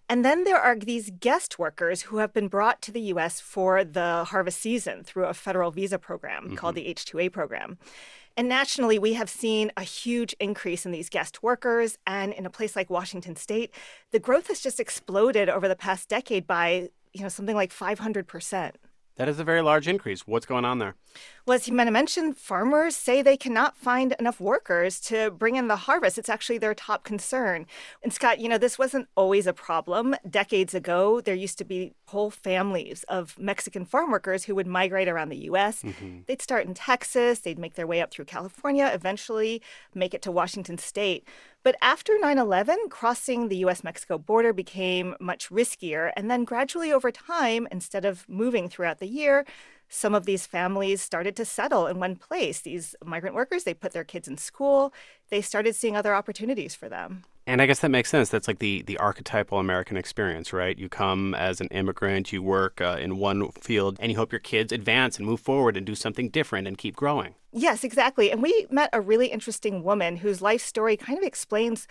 And 0.07 0.23
then 0.23 0.45
there 0.45 0.61
are 0.61 0.77
these 0.77 1.09
guest 1.19 1.59
workers 1.59 2.03
who 2.03 2.19
have 2.19 2.35
been 2.35 2.49
brought 2.49 2.83
to 2.83 2.93
the 2.93 3.01
US 3.13 3.41
for 3.41 3.85
the 3.85 4.25
harvest 4.25 4.61
season 4.61 5.03
through 5.03 5.25
a 5.25 5.33
federal 5.33 5.71
visa 5.71 5.99
program 5.99 6.45
mm-hmm. 6.45 6.57
called 6.57 6.75
the 6.75 6.85
H2A 6.85 7.33
program. 7.33 7.79
And 8.37 8.51
nationally, 8.51 8.99
we 8.99 9.15
have 9.15 9.31
seen 9.31 9.73
a 9.79 9.83
huge 9.83 10.35
increase 10.39 10.85
in 10.85 10.93
these 10.93 11.09
guest 11.09 11.43
workers. 11.43 11.97
And 12.07 12.35
in 12.35 12.45
a 12.45 12.51
place 12.51 12.77
like 12.77 12.91
Washington 12.91 13.37
state, 13.37 13.73
the 14.11 14.19
growth 14.19 14.49
has 14.49 14.61
just 14.61 14.79
exploded 14.79 15.49
over 15.49 15.69
the 15.69 15.77
past 15.77 16.11
decade 16.11 16.47
by, 16.47 16.91
you 17.15 17.23
know, 17.23 17.31
something 17.31 17.57
like 17.57 17.73
500%. 17.73 18.73
That 19.17 19.29
is 19.29 19.39
a 19.39 19.45
very 19.45 19.61
large 19.61 19.89
increase. 19.89 20.27
What's 20.27 20.47
going 20.47 20.65
on 20.65 20.79
there? 20.79 20.95
Well, 21.45 21.57
as 21.57 21.67
Ximena 21.67 21.91
mentioned, 21.91 22.39
farmers 22.39 22.95
say 22.95 23.21
they 23.21 23.37
cannot 23.37 23.77
find 23.77 24.15
enough 24.21 24.41
workers 24.41 25.01
to 25.01 25.33
bring 25.33 25.57
in 25.57 25.67
the 25.67 25.75
harvest. 25.75 26.17
It's 26.17 26.29
actually 26.29 26.59
their 26.59 26.75
top 26.75 27.03
concern. 27.03 27.67
And 28.01 28.13
Scott, 28.13 28.39
you 28.39 28.49
know, 28.49 28.59
this 28.59 28.79
wasn't 28.79 29.09
always 29.17 29.49
a 29.49 29.53
problem. 29.53 30.15
Decades 30.29 30.73
ago, 30.73 31.21
there 31.21 31.35
used 31.35 31.59
to 31.59 31.65
be 31.65 31.95
whole 32.07 32.31
families 32.31 33.05
of 33.09 33.37
Mexican 33.41 33.85
farm 33.85 34.13
workers 34.13 34.45
who 34.45 34.55
would 34.55 34.69
migrate 34.69 35.09
around 35.09 35.31
the 35.31 35.45
U.S. 35.45 35.83
Mm-hmm. 35.83 36.21
They'd 36.27 36.41
start 36.41 36.67
in 36.67 36.75
Texas, 36.75 37.41
they'd 37.41 37.59
make 37.59 37.75
their 37.75 37.89
way 37.89 38.01
up 38.01 38.13
through 38.13 38.27
California, 38.27 38.89
eventually 38.95 39.63
make 39.95 40.15
it 40.15 40.23
to 40.23 40.31
Washington 40.31 40.79
state. 40.79 41.27
But 41.65 41.77
after 41.83 42.19
9 42.19 42.39
11, 42.39 42.89
crossing 42.89 43.49
the 43.49 43.57
US 43.59 43.83
Mexico 43.83 44.17
border 44.17 44.53
became 44.53 45.17
much 45.21 45.49
riskier. 45.51 46.13
And 46.17 46.31
then 46.31 46.45
gradually 46.45 46.93
over 46.93 47.11
time, 47.11 47.67
instead 47.73 48.05
of 48.05 48.29
moving 48.29 48.69
throughout 48.69 48.99
the 48.99 49.09
year, 49.09 49.45
some 49.93 50.15
of 50.15 50.25
these 50.25 50.47
families 50.47 51.03
started 51.03 51.37
to 51.37 51.45
settle 51.45 51.87
in 51.87 52.01
one 52.01 52.17
place. 52.17 52.61
These 52.61 52.97
migrant 53.05 53.37
workers, 53.37 53.65
they 53.65 53.75
put 53.75 53.93
their 53.93 54.05
kids 54.05 54.27
in 54.27 54.39
school, 54.39 54.93
they 55.29 55.43
started 55.43 55.77
seeing 55.77 55.97
other 55.97 56.15
opportunities 56.15 56.75
for 56.75 56.89
them. 56.89 57.25
And 57.47 57.61
I 57.61 57.67
guess 57.67 57.81
that 57.81 57.91
makes 57.91 58.09
sense. 58.09 58.29
That's 58.29 58.47
like 58.47 58.61
the, 58.61 58.83
the 58.83 58.97
archetypal 58.99 59.59
American 59.59 59.97
experience, 59.97 60.53
right? 60.53 60.79
You 60.79 60.89
come 60.89 61.35
as 61.35 61.61
an 61.61 61.67
immigrant, 61.69 62.33
you 62.33 62.41
work 62.43 62.81
uh, 62.81 62.99
in 63.01 63.19
one 63.19 63.51
field, 63.53 63.97
and 64.01 64.13
you 64.13 64.17
hope 64.17 64.33
your 64.33 64.39
kids 64.39 64.73
advance 64.73 65.19
and 65.19 65.27
move 65.27 65.41
forward 65.41 65.77
and 65.77 65.85
do 65.85 65.97
something 65.97 66.31
different 66.31 66.69
and 66.69 66.79
keep 66.79 66.95
growing. 66.95 67.35
Yes, 67.53 67.85
exactly. 67.85 68.31
And 68.31 68.43
we 68.43 68.67
met 68.71 68.91
a 68.93 69.01
really 69.01 69.27
interesting 69.27 69.83
woman 69.83 70.17
whose 70.17 70.41
life 70.41 70.63
story 70.63 70.97
kind 70.97 71.19
of 71.19 71.25
explains 71.25 71.87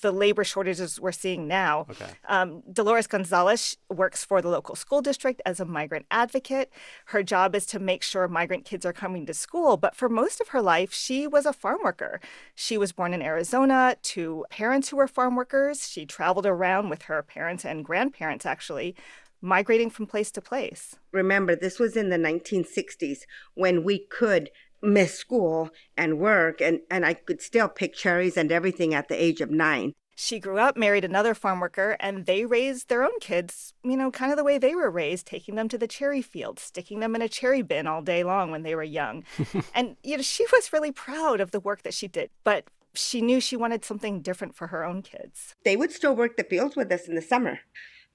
the 0.00 0.12
labor 0.12 0.44
shortages 0.44 1.00
we're 1.00 1.12
seeing 1.12 1.48
now. 1.48 1.86
Okay. 1.90 2.10
Um, 2.28 2.62
Dolores 2.72 3.06
Gonzalez 3.06 3.76
works 3.88 4.24
for 4.24 4.42
the 4.42 4.48
local 4.48 4.74
school 4.74 5.00
district 5.00 5.40
as 5.46 5.60
a 5.60 5.64
migrant 5.64 6.06
advocate. 6.10 6.70
Her 7.06 7.22
job 7.22 7.54
is 7.54 7.66
to 7.66 7.78
make 7.78 8.02
sure 8.02 8.28
migrant 8.28 8.64
kids 8.64 8.84
are 8.84 8.92
coming 8.92 9.26
to 9.26 9.34
school, 9.34 9.76
but 9.76 9.94
for 9.94 10.08
most 10.08 10.40
of 10.40 10.48
her 10.48 10.62
life, 10.62 10.92
she 10.92 11.26
was 11.26 11.46
a 11.46 11.52
farm 11.52 11.78
worker. 11.82 12.20
She 12.54 12.76
was 12.76 12.92
born 12.92 13.14
in 13.14 13.22
Arizona 13.22 13.96
to 14.02 14.44
parents 14.50 14.88
who 14.88 14.96
were 14.96 15.08
farm 15.08 15.36
workers. 15.36 15.88
She 15.88 16.06
traveled 16.06 16.46
around 16.46 16.90
with 16.90 17.02
her 17.02 17.22
parents 17.22 17.64
and 17.64 17.84
grandparents, 17.84 18.46
actually, 18.46 18.94
migrating 19.40 19.90
from 19.90 20.06
place 20.06 20.30
to 20.32 20.40
place. 20.40 20.96
Remember, 21.12 21.54
this 21.54 21.78
was 21.78 21.96
in 21.96 22.10
the 22.10 22.16
1960s 22.16 23.20
when 23.54 23.84
we 23.84 23.98
could 23.98 24.50
miss 24.82 25.14
school 25.14 25.70
and 25.96 26.18
work, 26.18 26.60
and, 26.60 26.80
and 26.90 27.04
I 27.04 27.14
could 27.14 27.42
still 27.42 27.68
pick 27.68 27.94
cherries 27.94 28.36
and 28.36 28.52
everything 28.52 28.94
at 28.94 29.08
the 29.08 29.22
age 29.22 29.40
of 29.40 29.50
nine. 29.50 29.94
She 30.20 30.40
grew 30.40 30.58
up, 30.58 30.76
married 30.76 31.04
another 31.04 31.32
farm 31.32 31.60
worker, 31.60 31.96
and 32.00 32.26
they 32.26 32.44
raised 32.44 32.88
their 32.88 33.04
own 33.04 33.20
kids, 33.20 33.72
you 33.84 33.96
know, 33.96 34.10
kind 34.10 34.32
of 34.32 34.36
the 34.36 34.42
way 34.42 34.58
they 34.58 34.74
were 34.74 34.90
raised, 34.90 35.28
taking 35.28 35.54
them 35.54 35.68
to 35.68 35.78
the 35.78 35.86
cherry 35.86 36.22
field, 36.22 36.58
sticking 36.58 36.98
them 36.98 37.14
in 37.14 37.22
a 37.22 37.28
cherry 37.28 37.62
bin 37.62 37.86
all 37.86 38.02
day 38.02 38.24
long 38.24 38.50
when 38.50 38.64
they 38.64 38.74
were 38.74 38.82
young. 38.82 39.22
and, 39.74 39.96
you 40.02 40.16
know, 40.16 40.22
she 40.22 40.44
was 40.50 40.72
really 40.72 40.90
proud 40.90 41.40
of 41.40 41.52
the 41.52 41.60
work 41.60 41.82
that 41.82 41.94
she 41.94 42.08
did, 42.08 42.30
but 42.42 42.64
she 42.94 43.22
knew 43.22 43.40
she 43.40 43.56
wanted 43.56 43.84
something 43.84 44.20
different 44.20 44.56
for 44.56 44.66
her 44.66 44.84
own 44.84 45.02
kids. 45.02 45.54
They 45.64 45.76
would 45.76 45.92
still 45.92 46.16
work 46.16 46.36
the 46.36 46.42
fields 46.42 46.74
with 46.74 46.90
us 46.90 47.06
in 47.06 47.14
the 47.14 47.22
summer, 47.22 47.60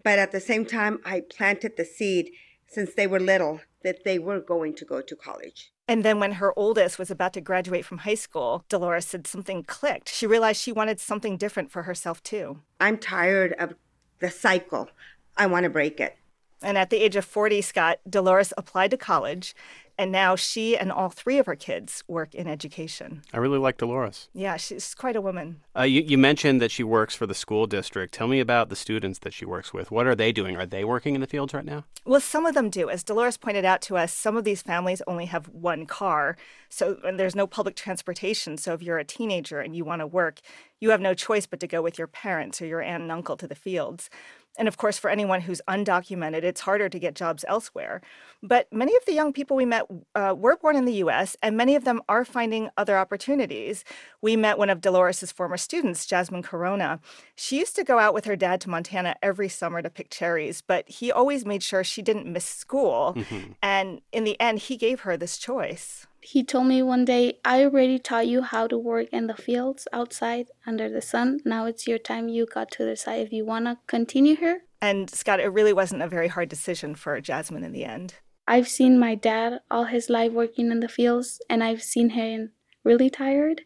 but 0.03 0.19
at 0.19 0.33
the 0.33 0.41
same 0.41 0.65
time, 0.65 0.99
I 1.05 1.21
planted 1.21 1.77
the 1.77 1.85
seed 1.85 2.31
since 2.67 2.93
they 2.95 3.07
were 3.07 3.19
little 3.19 3.61
that 3.83 4.03
they 4.03 4.19
were 4.19 4.41
going 4.41 4.75
to 4.75 4.83
go 4.83 5.01
to 5.01 5.15
college. 5.15 5.71
And 5.87 6.03
then 6.03 6.19
when 6.19 6.33
her 6.33 6.57
oldest 6.57 6.97
was 6.97 7.11
about 7.11 7.33
to 7.33 7.41
graduate 7.41 7.85
from 7.85 7.99
high 7.99 8.15
school, 8.15 8.63
Dolores 8.69 9.05
said 9.05 9.27
something 9.27 9.63
clicked. 9.63 10.09
She 10.09 10.25
realized 10.25 10.61
she 10.61 10.71
wanted 10.71 10.99
something 10.99 11.35
different 11.35 11.71
for 11.71 11.83
herself 11.83 12.23
too. 12.23 12.59
I'm 12.79 12.97
tired 12.97 13.53
of 13.59 13.75
the 14.19 14.29
cycle. 14.29 14.89
I 15.35 15.47
want 15.47 15.65
to 15.65 15.69
break 15.69 15.99
it. 15.99 16.15
And 16.61 16.77
at 16.77 16.89
the 16.89 16.97
age 16.97 17.17
of 17.17 17.25
40, 17.25 17.61
Scott, 17.61 17.99
Dolores 18.09 18.53
applied 18.57 18.91
to 18.91 18.97
college 18.97 19.53
and 19.97 20.11
now 20.11 20.35
she 20.35 20.75
and 20.77 20.91
all 20.91 21.09
three 21.09 21.37
of 21.37 21.45
her 21.45 21.55
kids 21.55 22.03
work 22.07 22.33
in 22.33 22.47
education. 22.47 23.21
I 23.31 23.37
really 23.37 23.59
like 23.59 23.77
Dolores. 23.77 24.27
Yeah, 24.33 24.57
she's 24.57 24.95
quite 24.95 25.15
a 25.15 25.21
woman. 25.21 25.61
Uh, 25.77 25.83
you, 25.83 26.01
you 26.01 26.17
mentioned 26.17 26.61
that 26.61 26.71
she 26.71 26.83
works 26.83 27.15
for 27.15 27.27
the 27.27 27.35
school 27.35 27.67
district. 27.67 28.13
Tell 28.13 28.27
me 28.27 28.39
about 28.39 28.69
the 28.69 28.75
students 28.75 29.19
that 29.19 29.33
she 29.33 29.45
works 29.45 29.73
with. 29.73 29.91
What 29.91 30.07
are 30.07 30.15
they 30.15 30.31
doing? 30.31 30.55
Are 30.55 30.65
they 30.65 30.83
working 30.83 31.15
in 31.15 31.21
the 31.21 31.27
fields 31.27 31.53
right 31.53 31.65
now? 31.65 31.85
Well, 32.05 32.21
some 32.21 32.45
of 32.45 32.53
them 32.55 32.69
do. 32.69 32.89
As 32.89 33.03
Dolores 33.03 33.37
pointed 33.37 33.65
out 33.65 33.81
to 33.83 33.97
us, 33.97 34.11
some 34.11 34.35
of 34.35 34.43
these 34.43 34.61
families 34.61 35.01
only 35.07 35.25
have 35.25 35.47
one 35.49 35.85
car. 35.85 36.37
So, 36.69 36.97
and 37.03 37.19
there's 37.19 37.35
no 37.35 37.47
public 37.47 37.75
transportation. 37.75 38.57
So, 38.57 38.73
if 38.73 38.81
you're 38.81 38.97
a 38.97 39.05
teenager 39.05 39.59
and 39.59 39.75
you 39.75 39.85
want 39.85 39.99
to 40.01 40.07
work, 40.07 40.39
you 40.79 40.89
have 40.89 41.01
no 41.01 41.13
choice 41.13 41.45
but 41.45 41.59
to 41.61 41.67
go 41.67 41.81
with 41.81 41.97
your 41.97 42.07
parents 42.07 42.61
or 42.61 42.65
your 42.65 42.81
aunt 42.81 43.03
and 43.03 43.11
uncle 43.11 43.37
to 43.37 43.47
the 43.47 43.55
fields. 43.55 44.09
And 44.57 44.67
of 44.67 44.77
course, 44.77 44.99
for 44.99 45.09
anyone 45.09 45.41
who's 45.41 45.61
undocumented, 45.67 46.43
it's 46.43 46.61
harder 46.61 46.87
to 46.87 46.99
get 46.99 47.15
jobs 47.15 47.43
elsewhere. 47.47 48.01
But 48.41 48.71
many 48.71 48.95
of 48.95 49.05
the 49.05 49.13
young 49.13 49.33
people 49.33 49.57
we 49.57 49.65
met 49.65 49.87
uh, 50.13 50.35
were 50.37 50.57
born 50.57 50.75
in 50.75 50.85
the 50.85 50.93
US, 50.95 51.35
and 51.41 51.57
many 51.57 51.75
of 51.75 51.85
them 51.85 52.01
are 52.07 52.23
finding 52.23 52.69
other 52.77 52.97
opportunities. 52.97 53.83
We 54.21 54.35
met 54.35 54.57
one 54.57 54.69
of 54.69 54.81
Dolores's 54.81 55.31
former 55.31 55.57
students, 55.57 56.05
Jasmine 56.05 56.43
Corona. 56.43 56.99
She 57.35 57.57
used 57.57 57.75
to 57.77 57.83
go 57.83 57.99
out 57.99 58.13
with 58.13 58.25
her 58.25 58.35
dad 58.35 58.61
to 58.61 58.69
Montana 58.69 59.15
every 59.23 59.49
summer 59.49 59.81
to 59.81 59.89
pick 59.89 60.09
cherries, 60.09 60.61
but 60.61 60.87
he 60.87 61.11
always 61.11 61.45
made 61.45 61.63
sure 61.63 61.83
she 61.83 62.01
didn't 62.01 62.27
miss 62.27 62.45
school. 62.45 63.13
Mm-hmm. 63.17 63.53
And 63.61 64.01
in 64.11 64.23
the 64.23 64.39
end, 64.39 64.59
he 64.59 64.77
gave 64.77 65.01
her 65.01 65.17
this 65.17 65.37
choice. 65.37 66.05
He 66.23 66.43
told 66.43 66.67
me 66.67 66.81
one 66.81 67.03
day, 67.03 67.39
I 67.43 67.63
already 67.63 67.99
taught 67.99 68.27
you 68.27 68.43
how 68.43 68.67
to 68.67 68.77
work 68.77 69.07
in 69.11 69.27
the 69.27 69.35
fields 69.35 69.87
outside 69.91 70.47
under 70.65 70.87
the 70.89 71.01
sun. 71.01 71.41
Now 71.43 71.65
it's 71.65 71.85
your 71.85 71.97
time. 71.97 72.29
You 72.29 72.45
got 72.45 72.71
to 72.71 72.85
decide 72.85 73.19
if 73.19 73.33
you 73.33 73.45
want 73.45 73.65
to 73.65 73.77
continue 73.87 74.37
here. 74.37 74.61
And 74.81 75.09
Scott, 75.09 75.41
it 75.41 75.47
really 75.47 75.73
wasn't 75.73 76.01
a 76.01 76.07
very 76.07 76.29
hard 76.29 76.47
decision 76.47 76.95
for 76.95 77.19
Jasmine 77.19 77.63
in 77.63 77.73
the 77.73 77.83
end. 77.83 78.15
I've 78.47 78.67
seen 78.67 78.99
my 78.99 79.15
dad 79.15 79.59
all 79.69 79.85
his 79.85 80.09
life 80.09 80.31
working 80.31 80.71
in 80.71 80.79
the 80.79 80.87
fields, 80.87 81.41
and 81.49 81.63
I've 81.63 81.83
seen 81.83 82.11
him 82.11 82.51
really 82.83 83.09
tired. 83.09 83.61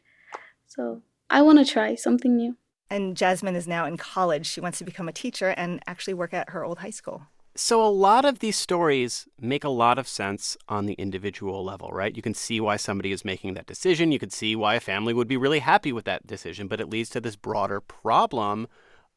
So 0.66 1.02
I 1.30 1.44
want 1.44 1.60
to 1.60 1.66
try 1.66 1.96
something 1.96 2.36
new. 2.36 2.58
And 2.90 3.18
Jasmine 3.18 3.56
is 3.56 3.68
now 3.68 3.86
in 3.86 3.98
college. 3.98 4.48
She 4.48 4.62
wants 4.62 4.78
to 4.80 4.84
become 4.84 5.08
a 5.08 5.14
teacher 5.14 5.50
and 5.58 5.82
actually 5.88 6.14
work 6.14 6.34
at 6.34 6.50
her 6.52 6.64
old 6.64 6.80
high 6.80 6.90
school. 6.90 7.24
So, 7.60 7.84
a 7.84 7.90
lot 7.90 8.24
of 8.24 8.38
these 8.38 8.56
stories 8.56 9.28
make 9.42 9.64
a 9.64 9.70
lot 9.70 9.98
of 9.98 10.08
sense 10.08 10.58
on 10.70 10.86
the 10.86 10.94
individual 10.94 11.66
level, 11.66 11.90
right? 11.90 12.16
You 12.16 12.22
can 12.22 12.36
see 12.36 12.62
why 12.62 12.78
somebody 12.78 13.12
is 13.12 13.26
making 13.26 13.56
that 13.56 13.66
decision. 13.66 14.12
You 14.12 14.20
can 14.20 14.30
see 14.30 14.56
why 14.56 14.76
a 14.76 14.80
family 14.80 15.12
would 15.12 15.28
be 15.28 15.38
really 15.38 15.58
happy 15.58 15.92
with 15.92 16.06
that 16.06 16.28
decision, 16.28 16.68
but 16.68 16.80
it 16.80 16.88
leads 16.88 17.10
to 17.10 17.20
this 17.20 17.36
broader 17.36 17.82
problem 17.82 18.68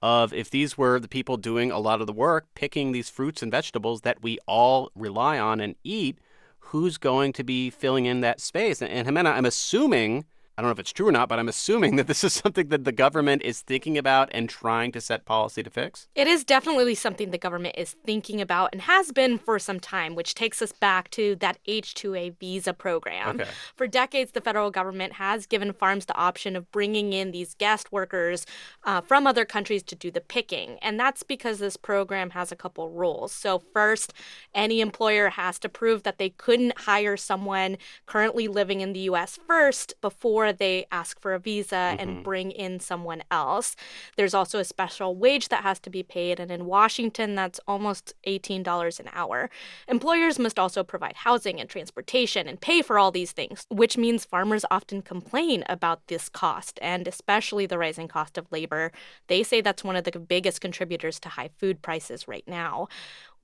of 0.00 0.32
if 0.32 0.48
these 0.48 0.78
were 0.78 0.98
the 0.98 1.06
people 1.06 1.36
doing 1.36 1.70
a 1.70 1.78
lot 1.78 2.00
of 2.00 2.06
the 2.06 2.14
work, 2.14 2.46
picking 2.54 2.92
these 2.92 3.10
fruits 3.10 3.42
and 3.42 3.52
vegetables 3.52 4.00
that 4.00 4.22
we 4.22 4.38
all 4.46 4.90
rely 4.94 5.38
on 5.38 5.60
and 5.60 5.74
eat, 5.84 6.16
who's 6.60 6.96
going 6.96 7.34
to 7.34 7.44
be 7.44 7.68
filling 7.68 8.06
in 8.06 8.22
that 8.22 8.40
space? 8.40 8.80
And, 8.80 8.90
and 8.90 9.06
Ximena, 9.06 9.34
I'm 9.34 9.44
assuming 9.44 10.24
I 10.60 10.62
don't 10.62 10.68
know 10.68 10.72
if 10.72 10.78
it's 10.78 10.92
true 10.92 11.08
or 11.08 11.12
not, 11.12 11.30
but 11.30 11.38
I'm 11.38 11.48
assuming 11.48 11.96
that 11.96 12.06
this 12.06 12.22
is 12.22 12.34
something 12.34 12.68
that 12.68 12.84
the 12.84 12.92
government 12.92 13.40
is 13.40 13.62
thinking 13.62 13.96
about 13.96 14.28
and 14.32 14.46
trying 14.46 14.92
to 14.92 15.00
set 15.00 15.24
policy 15.24 15.62
to 15.62 15.70
fix. 15.70 16.06
It 16.14 16.26
is 16.26 16.44
definitely 16.44 16.94
something 16.94 17.30
the 17.30 17.38
government 17.38 17.76
is 17.78 17.96
thinking 18.04 18.42
about 18.42 18.68
and 18.72 18.82
has 18.82 19.10
been 19.10 19.38
for 19.38 19.58
some 19.58 19.80
time, 19.80 20.14
which 20.14 20.34
takes 20.34 20.60
us 20.60 20.70
back 20.70 21.10
to 21.12 21.34
that 21.36 21.56
H-2A 21.64 22.38
visa 22.38 22.74
program. 22.74 23.40
Okay. 23.40 23.48
For 23.74 23.86
decades, 23.86 24.32
the 24.32 24.42
federal 24.42 24.70
government 24.70 25.14
has 25.14 25.46
given 25.46 25.72
farms 25.72 26.04
the 26.04 26.14
option 26.14 26.56
of 26.56 26.70
bringing 26.72 27.14
in 27.14 27.30
these 27.30 27.54
guest 27.54 27.90
workers 27.90 28.44
uh, 28.84 29.00
from 29.00 29.26
other 29.26 29.46
countries 29.46 29.82
to 29.84 29.94
do 29.94 30.10
the 30.10 30.20
picking. 30.20 30.76
And 30.82 31.00
that's 31.00 31.22
because 31.22 31.58
this 31.58 31.78
program 31.78 32.28
has 32.30 32.52
a 32.52 32.56
couple 32.56 32.90
rules. 32.90 33.32
So, 33.32 33.62
first, 33.72 34.12
any 34.54 34.82
employer 34.82 35.30
has 35.30 35.58
to 35.60 35.70
prove 35.70 36.02
that 36.02 36.18
they 36.18 36.28
couldn't 36.28 36.80
hire 36.80 37.16
someone 37.16 37.78
currently 38.04 38.46
living 38.46 38.82
in 38.82 38.92
the 38.92 39.00
U.S. 39.00 39.38
first 39.48 39.94
before 40.02 40.49
they 40.52 40.86
ask 40.90 41.20
for 41.20 41.34
a 41.34 41.38
visa 41.38 41.74
mm-hmm. 41.74 42.00
and 42.00 42.24
bring 42.24 42.50
in 42.50 42.80
someone 42.80 43.22
else. 43.30 43.76
There's 44.16 44.34
also 44.34 44.58
a 44.58 44.64
special 44.64 45.14
wage 45.14 45.48
that 45.48 45.62
has 45.62 45.78
to 45.80 45.90
be 45.90 46.02
paid, 46.02 46.40
and 46.40 46.50
in 46.50 46.66
Washington, 46.66 47.34
that's 47.34 47.60
almost 47.66 48.14
$18 48.26 49.00
an 49.00 49.08
hour. 49.12 49.50
Employers 49.88 50.38
must 50.38 50.58
also 50.58 50.82
provide 50.82 51.16
housing 51.16 51.60
and 51.60 51.68
transportation 51.68 52.48
and 52.48 52.60
pay 52.60 52.82
for 52.82 52.98
all 52.98 53.10
these 53.10 53.32
things, 53.32 53.66
which 53.68 53.96
means 53.96 54.24
farmers 54.24 54.64
often 54.70 55.02
complain 55.02 55.64
about 55.68 56.06
this 56.06 56.28
cost 56.28 56.78
and 56.82 57.06
especially 57.06 57.66
the 57.66 57.78
rising 57.78 58.08
cost 58.08 58.38
of 58.38 58.50
labor. 58.50 58.92
They 59.28 59.42
say 59.42 59.60
that's 59.60 59.84
one 59.84 59.96
of 59.96 60.04
the 60.04 60.18
biggest 60.18 60.60
contributors 60.60 61.20
to 61.20 61.28
high 61.30 61.50
food 61.58 61.82
prices 61.82 62.28
right 62.28 62.46
now. 62.46 62.88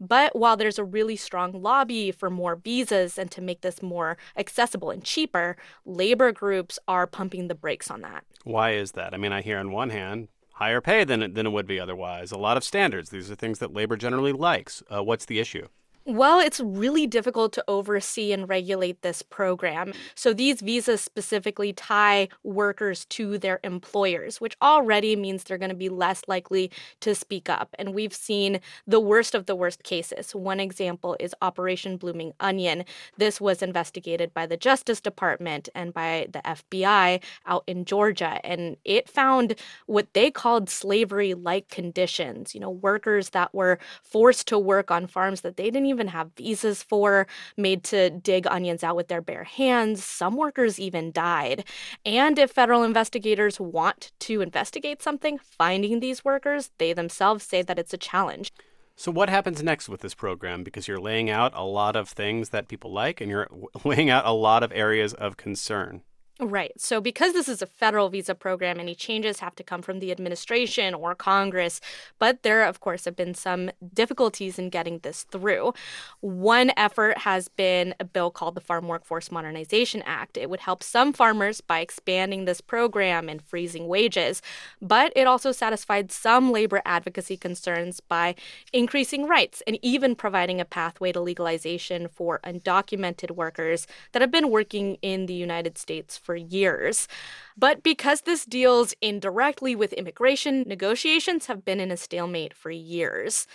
But 0.00 0.36
while 0.36 0.56
there's 0.56 0.78
a 0.78 0.84
really 0.84 1.16
strong 1.16 1.62
lobby 1.62 2.10
for 2.10 2.30
more 2.30 2.56
visas 2.56 3.18
and 3.18 3.30
to 3.30 3.40
make 3.40 3.62
this 3.62 3.82
more 3.82 4.16
accessible 4.36 4.90
and 4.90 5.02
cheaper, 5.02 5.56
labor 5.84 6.32
groups 6.32 6.78
are 6.86 7.06
pumping 7.06 7.48
the 7.48 7.54
brakes 7.54 7.90
on 7.90 8.02
that. 8.02 8.24
Why 8.44 8.72
is 8.72 8.92
that? 8.92 9.14
I 9.14 9.16
mean, 9.16 9.32
I 9.32 9.40
hear 9.42 9.58
on 9.58 9.72
one 9.72 9.90
hand, 9.90 10.28
higher 10.54 10.80
pay 10.80 11.04
than 11.04 11.22
it, 11.22 11.34
than 11.34 11.46
it 11.46 11.50
would 11.50 11.66
be 11.66 11.80
otherwise, 11.80 12.30
a 12.30 12.38
lot 12.38 12.56
of 12.56 12.64
standards. 12.64 13.10
These 13.10 13.30
are 13.30 13.34
things 13.34 13.58
that 13.58 13.72
labor 13.72 13.96
generally 13.96 14.32
likes. 14.32 14.82
Uh, 14.94 15.02
what's 15.02 15.24
the 15.24 15.40
issue? 15.40 15.68
Well, 16.08 16.38
it's 16.38 16.60
really 16.60 17.08
difficult 17.08 17.52
to 17.54 17.64
oversee 17.66 18.32
and 18.32 18.48
regulate 18.48 19.02
this 19.02 19.22
program. 19.22 19.92
So 20.14 20.32
these 20.32 20.60
visas 20.60 21.00
specifically 21.00 21.72
tie 21.72 22.28
workers 22.44 23.06
to 23.06 23.38
their 23.38 23.58
employers, 23.64 24.40
which 24.40 24.56
already 24.62 25.16
means 25.16 25.42
they're 25.42 25.58
going 25.58 25.70
to 25.70 25.74
be 25.74 25.88
less 25.88 26.22
likely 26.28 26.70
to 27.00 27.12
speak 27.16 27.50
up. 27.50 27.74
And 27.76 27.92
we've 27.92 28.12
seen 28.14 28.60
the 28.86 29.00
worst 29.00 29.34
of 29.34 29.46
the 29.46 29.56
worst 29.56 29.82
cases. 29.82 30.32
One 30.32 30.60
example 30.60 31.16
is 31.18 31.34
Operation 31.42 31.96
Blooming 31.96 32.34
Onion. 32.38 32.84
This 33.18 33.40
was 33.40 33.60
investigated 33.60 34.32
by 34.32 34.46
the 34.46 34.56
Justice 34.56 35.00
Department 35.00 35.68
and 35.74 35.92
by 35.92 36.28
the 36.30 36.40
FBI 36.44 37.20
out 37.46 37.64
in 37.66 37.84
Georgia. 37.84 38.40
And 38.44 38.76
it 38.84 39.08
found 39.08 39.56
what 39.86 40.06
they 40.12 40.30
called 40.30 40.70
slavery 40.70 41.34
like 41.34 41.68
conditions, 41.68 42.54
you 42.54 42.60
know, 42.60 42.70
workers 42.70 43.30
that 43.30 43.52
were 43.52 43.80
forced 44.04 44.46
to 44.46 44.56
work 44.56 44.92
on 44.92 45.08
farms 45.08 45.40
that 45.40 45.56
they 45.56 45.64
didn't 45.64 45.86
even 45.86 45.95
even 45.96 46.08
have 46.08 46.30
visas 46.36 46.82
for, 46.82 47.26
made 47.56 47.82
to 47.84 48.10
dig 48.10 48.46
onions 48.46 48.84
out 48.84 48.96
with 48.96 49.08
their 49.08 49.22
bare 49.22 49.44
hands. 49.44 50.04
Some 50.04 50.36
workers 50.36 50.78
even 50.78 51.10
died. 51.10 51.64
And 52.04 52.38
if 52.38 52.50
federal 52.50 52.82
investigators 52.82 53.58
want 53.58 54.12
to 54.20 54.42
investigate 54.42 55.02
something, 55.02 55.38
finding 55.38 56.00
these 56.00 56.24
workers, 56.24 56.70
they 56.76 56.92
themselves 56.92 57.44
say 57.44 57.62
that 57.62 57.78
it's 57.78 57.94
a 57.94 57.98
challenge. 57.98 58.52
So, 58.98 59.10
what 59.10 59.28
happens 59.28 59.62
next 59.62 59.88
with 59.88 60.00
this 60.00 60.14
program? 60.14 60.62
Because 60.62 60.88
you're 60.88 61.00
laying 61.00 61.28
out 61.28 61.52
a 61.54 61.64
lot 61.64 61.96
of 61.96 62.08
things 62.08 62.48
that 62.50 62.68
people 62.68 62.92
like 62.92 63.20
and 63.20 63.30
you're 63.30 63.48
laying 63.84 64.10
out 64.10 64.24
a 64.26 64.32
lot 64.32 64.62
of 64.62 64.72
areas 64.72 65.12
of 65.14 65.36
concern. 65.36 66.02
Right. 66.38 66.78
So, 66.78 67.00
because 67.00 67.32
this 67.32 67.48
is 67.48 67.62
a 67.62 67.66
federal 67.66 68.10
visa 68.10 68.34
program, 68.34 68.78
any 68.78 68.94
changes 68.94 69.40
have 69.40 69.54
to 69.54 69.62
come 69.62 69.80
from 69.80 70.00
the 70.00 70.12
administration 70.12 70.92
or 70.92 71.14
Congress. 71.14 71.80
But 72.18 72.42
there, 72.42 72.62
of 72.64 72.80
course, 72.80 73.06
have 73.06 73.16
been 73.16 73.32
some 73.32 73.70
difficulties 73.94 74.58
in 74.58 74.68
getting 74.68 74.98
this 74.98 75.22
through. 75.22 75.72
One 76.20 76.72
effort 76.76 77.18
has 77.18 77.48
been 77.48 77.94
a 77.98 78.04
bill 78.04 78.30
called 78.30 78.54
the 78.54 78.60
Farm 78.60 78.86
Workforce 78.86 79.32
Modernization 79.32 80.02
Act. 80.04 80.36
It 80.36 80.50
would 80.50 80.60
help 80.60 80.82
some 80.82 81.14
farmers 81.14 81.62
by 81.62 81.80
expanding 81.80 82.44
this 82.44 82.60
program 82.60 83.30
and 83.30 83.40
freezing 83.40 83.88
wages. 83.88 84.42
But 84.82 85.14
it 85.16 85.26
also 85.26 85.52
satisfied 85.52 86.12
some 86.12 86.52
labor 86.52 86.82
advocacy 86.84 87.38
concerns 87.38 88.00
by 88.00 88.34
increasing 88.74 89.26
rights 89.26 89.62
and 89.66 89.78
even 89.80 90.14
providing 90.14 90.60
a 90.60 90.66
pathway 90.66 91.12
to 91.12 91.20
legalization 91.20 92.08
for 92.08 92.40
undocumented 92.44 93.30
workers 93.30 93.86
that 94.12 94.20
have 94.20 94.30
been 94.30 94.50
working 94.50 94.98
in 95.00 95.24
the 95.24 95.32
United 95.32 95.78
States 95.78 96.18
for 96.26 96.36
years. 96.36 97.08
But 97.56 97.82
because 97.82 98.22
this 98.22 98.44
deals 98.44 98.94
indirectly 99.00 99.74
with 99.76 99.92
immigration, 99.94 100.64
negotiations 100.66 101.46
have 101.46 101.64
been 101.64 101.80
in 101.80 101.90
a 101.90 101.96
stalemate 101.96 102.54
for 102.54 102.70
years. 102.70 103.46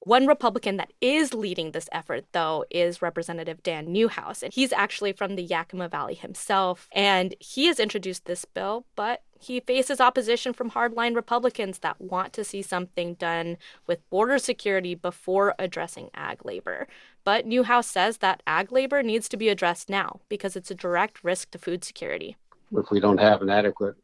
One 0.00 0.26
Republican 0.26 0.76
that 0.76 0.92
is 1.00 1.34
leading 1.34 1.72
this 1.72 1.88
effort, 1.92 2.24
though, 2.32 2.64
is 2.70 3.02
Representative 3.02 3.62
Dan 3.62 3.92
Newhouse. 3.92 4.42
And 4.42 4.52
he's 4.54 4.72
actually 4.72 5.12
from 5.12 5.34
the 5.34 5.42
Yakima 5.42 5.88
Valley 5.88 6.14
himself. 6.14 6.88
And 6.92 7.34
he 7.40 7.66
has 7.66 7.80
introduced 7.80 8.24
this 8.24 8.44
bill, 8.44 8.86
but 8.94 9.22
he 9.40 9.60
faces 9.60 10.00
opposition 10.00 10.52
from 10.52 10.70
hardline 10.70 11.14
Republicans 11.14 11.80
that 11.80 12.00
want 12.00 12.32
to 12.34 12.44
see 12.44 12.62
something 12.62 13.14
done 13.14 13.56
with 13.86 14.08
border 14.08 14.38
security 14.38 14.94
before 14.94 15.54
addressing 15.58 16.10
ag 16.14 16.44
labor. 16.44 16.86
But 17.24 17.46
Newhouse 17.46 17.86
says 17.88 18.18
that 18.18 18.42
ag 18.46 18.72
labor 18.72 19.02
needs 19.02 19.28
to 19.30 19.36
be 19.36 19.48
addressed 19.48 19.90
now 19.90 20.20
because 20.28 20.56
it's 20.56 20.70
a 20.70 20.76
direct 20.76 21.22
risk 21.22 21.50
to 21.50 21.58
food 21.58 21.84
security. 21.84 22.36
If 22.72 22.90
we 22.90 23.00
don't 23.00 23.20
have 23.20 23.42
an 23.42 23.50
adequate 23.50 23.96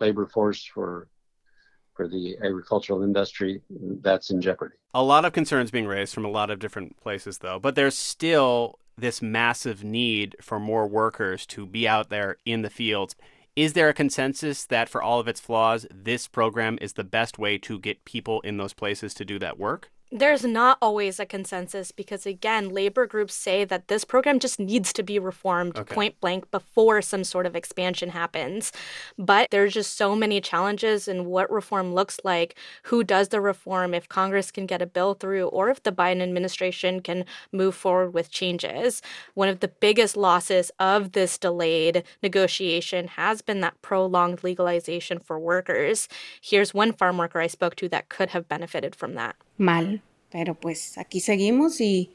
labor 0.00 0.26
force 0.26 0.64
for 0.64 1.08
for 2.02 2.08
the 2.08 2.36
agricultural 2.42 3.02
industry, 3.02 3.62
that's 4.00 4.30
in 4.30 4.40
jeopardy. 4.40 4.74
A 4.92 5.02
lot 5.02 5.24
of 5.24 5.32
concerns 5.32 5.70
being 5.70 5.86
raised 5.86 6.12
from 6.12 6.24
a 6.24 6.30
lot 6.30 6.50
of 6.50 6.58
different 6.58 6.96
places, 7.00 7.38
though, 7.38 7.60
but 7.60 7.76
there's 7.76 7.96
still 7.96 8.78
this 8.98 9.22
massive 9.22 9.84
need 9.84 10.36
for 10.40 10.58
more 10.58 10.86
workers 10.86 11.46
to 11.46 11.64
be 11.64 11.86
out 11.86 12.10
there 12.10 12.36
in 12.44 12.62
the 12.62 12.70
fields. 12.70 13.14
Is 13.54 13.74
there 13.74 13.88
a 13.88 13.94
consensus 13.94 14.64
that, 14.66 14.88
for 14.88 15.02
all 15.02 15.20
of 15.20 15.28
its 15.28 15.40
flaws, 15.40 15.86
this 15.94 16.26
program 16.26 16.76
is 16.80 16.94
the 16.94 17.04
best 17.04 17.38
way 17.38 17.56
to 17.58 17.78
get 17.78 18.04
people 18.04 18.40
in 18.40 18.56
those 18.56 18.72
places 18.72 19.14
to 19.14 19.24
do 19.24 19.38
that 19.38 19.58
work? 19.58 19.90
There's 20.14 20.44
not 20.44 20.76
always 20.82 21.18
a 21.18 21.24
consensus 21.24 21.90
because, 21.90 22.26
again, 22.26 22.68
labor 22.68 23.06
groups 23.06 23.32
say 23.32 23.64
that 23.64 23.88
this 23.88 24.04
program 24.04 24.40
just 24.40 24.60
needs 24.60 24.92
to 24.92 25.02
be 25.02 25.18
reformed 25.18 25.78
okay. 25.78 25.94
point 25.94 26.20
blank 26.20 26.50
before 26.50 27.00
some 27.00 27.24
sort 27.24 27.46
of 27.46 27.56
expansion 27.56 28.10
happens. 28.10 28.72
But 29.16 29.48
there's 29.50 29.72
just 29.72 29.96
so 29.96 30.14
many 30.14 30.42
challenges 30.42 31.08
in 31.08 31.24
what 31.24 31.50
reform 31.50 31.94
looks 31.94 32.20
like, 32.24 32.56
who 32.82 33.02
does 33.02 33.28
the 33.28 33.40
reform, 33.40 33.94
if 33.94 34.06
Congress 34.06 34.50
can 34.50 34.66
get 34.66 34.82
a 34.82 34.86
bill 34.86 35.14
through, 35.14 35.46
or 35.46 35.70
if 35.70 35.82
the 35.82 35.90
Biden 35.92 36.20
administration 36.20 37.00
can 37.00 37.24
move 37.50 37.74
forward 37.74 38.12
with 38.12 38.30
changes. 38.30 39.00
One 39.32 39.48
of 39.48 39.60
the 39.60 39.68
biggest 39.68 40.14
losses 40.14 40.70
of 40.78 41.12
this 41.12 41.38
delayed 41.38 42.04
negotiation 42.22 43.08
has 43.08 43.40
been 43.40 43.62
that 43.62 43.80
prolonged 43.80 44.44
legalization 44.44 45.20
for 45.20 45.38
workers. 45.38 46.06
Here's 46.42 46.74
one 46.74 46.92
farm 46.92 47.16
worker 47.16 47.40
I 47.40 47.46
spoke 47.46 47.76
to 47.76 47.88
that 47.88 48.10
could 48.10 48.28
have 48.30 48.46
benefited 48.46 48.94
from 48.94 49.14
that. 49.14 49.36
Mal, 49.58 50.02
pero 50.30 50.54
pues 50.54 50.96
aquí 50.98 51.20
seguimos 51.20 51.80
y 51.80 52.10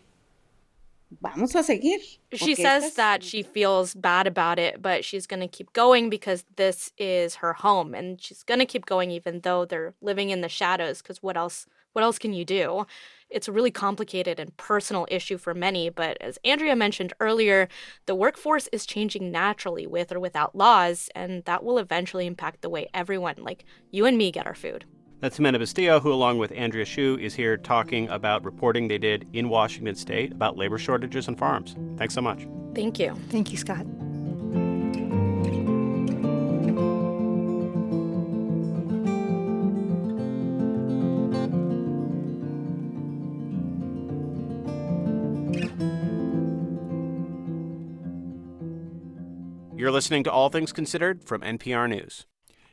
vamos 1.21 1.55
a 1.55 1.63
seguir. 1.63 1.99
She 2.33 2.55
says 2.55 2.95
that 2.95 3.23
she 3.23 3.43
feels 3.43 3.93
bad 3.93 4.27
about 4.27 4.59
it, 4.59 4.81
but 4.81 5.05
she's 5.05 5.27
going 5.27 5.39
to 5.39 5.47
keep 5.47 5.73
going 5.73 6.09
because 6.09 6.43
this 6.55 6.91
is 6.97 7.35
her 7.35 7.53
home 7.53 7.93
and 7.93 8.21
she's 8.21 8.43
going 8.43 8.59
to 8.59 8.65
keep 8.65 8.85
going 8.85 9.11
even 9.11 9.41
though 9.41 9.65
they're 9.65 9.93
living 10.01 10.29
in 10.29 10.41
the 10.41 10.49
shadows 10.49 11.01
because 11.01 11.23
what 11.23 11.37
else 11.37 11.65
what 11.93 12.03
else 12.03 12.19
can 12.19 12.31
you 12.31 12.45
do? 12.45 12.85
It's 13.27 13.47
a 13.47 13.51
really 13.51 13.71
complicated 13.71 14.39
and 14.39 14.55
personal 14.55 15.07
issue 15.09 15.39
for 15.39 15.55
many, 15.55 15.89
but 15.89 16.15
as 16.21 16.37
Andrea 16.45 16.75
mentioned 16.75 17.11
earlier, 17.19 17.67
the 18.05 18.13
workforce 18.13 18.69
is 18.71 18.85
changing 18.85 19.31
naturally 19.31 19.87
with 19.87 20.11
or 20.11 20.19
without 20.19 20.55
laws, 20.55 21.09
and 21.15 21.43
that 21.45 21.63
will 21.63 21.79
eventually 21.79 22.27
impact 22.27 22.61
the 22.61 22.69
way 22.69 22.87
everyone, 22.93 23.37
like 23.39 23.65
you 23.89 24.05
and 24.05 24.15
me, 24.15 24.31
get 24.31 24.45
our 24.45 24.53
food. 24.53 24.85
That's 25.19 25.39
Ximena 25.39 25.59
Bustillo, 25.59 25.99
who, 25.99 26.13
along 26.13 26.37
with 26.37 26.51
Andrea 26.51 26.85
Hsu, 26.85 27.17
is 27.19 27.33
here 27.33 27.57
talking 27.57 28.07
about 28.09 28.45
reporting 28.45 28.87
they 28.87 28.99
did 28.99 29.27
in 29.33 29.49
Washington 29.49 29.95
state 29.95 30.31
about 30.31 30.57
labor 30.57 30.77
shortages 30.77 31.27
on 31.27 31.35
farms. 31.35 31.75
Thanks 31.97 32.13
so 32.13 32.21
much. 32.21 32.47
Thank 32.75 32.99
you. 32.99 33.15
Thank 33.29 33.51
you, 33.51 33.57
Scott. 33.57 33.85
You're 49.75 49.91
listening 49.91 50.23
to 50.25 50.31
All 50.31 50.49
Things 50.49 50.71
Considered 50.71 51.23
from 51.23 51.41
NPR 51.41 51.89
News. 51.89 52.27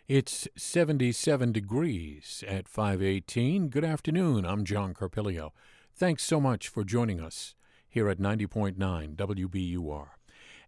It's 0.07 0.47
77 0.55 1.53
degrees 1.53 2.45
at 2.47 2.69
518. 2.69 3.69
Good 3.71 3.87
afternoon. 3.87 4.45
I'm 4.45 4.63
John 4.63 4.93
Carpilio. 4.93 5.55
Thanks 5.95 6.25
so 6.25 6.39
much 6.39 6.69
for 6.69 6.85
joining 6.85 7.23
us 7.23 7.55
here 7.89 8.11
at 8.11 8.19
90.9 8.19 8.77
WBUR. 9.17 10.09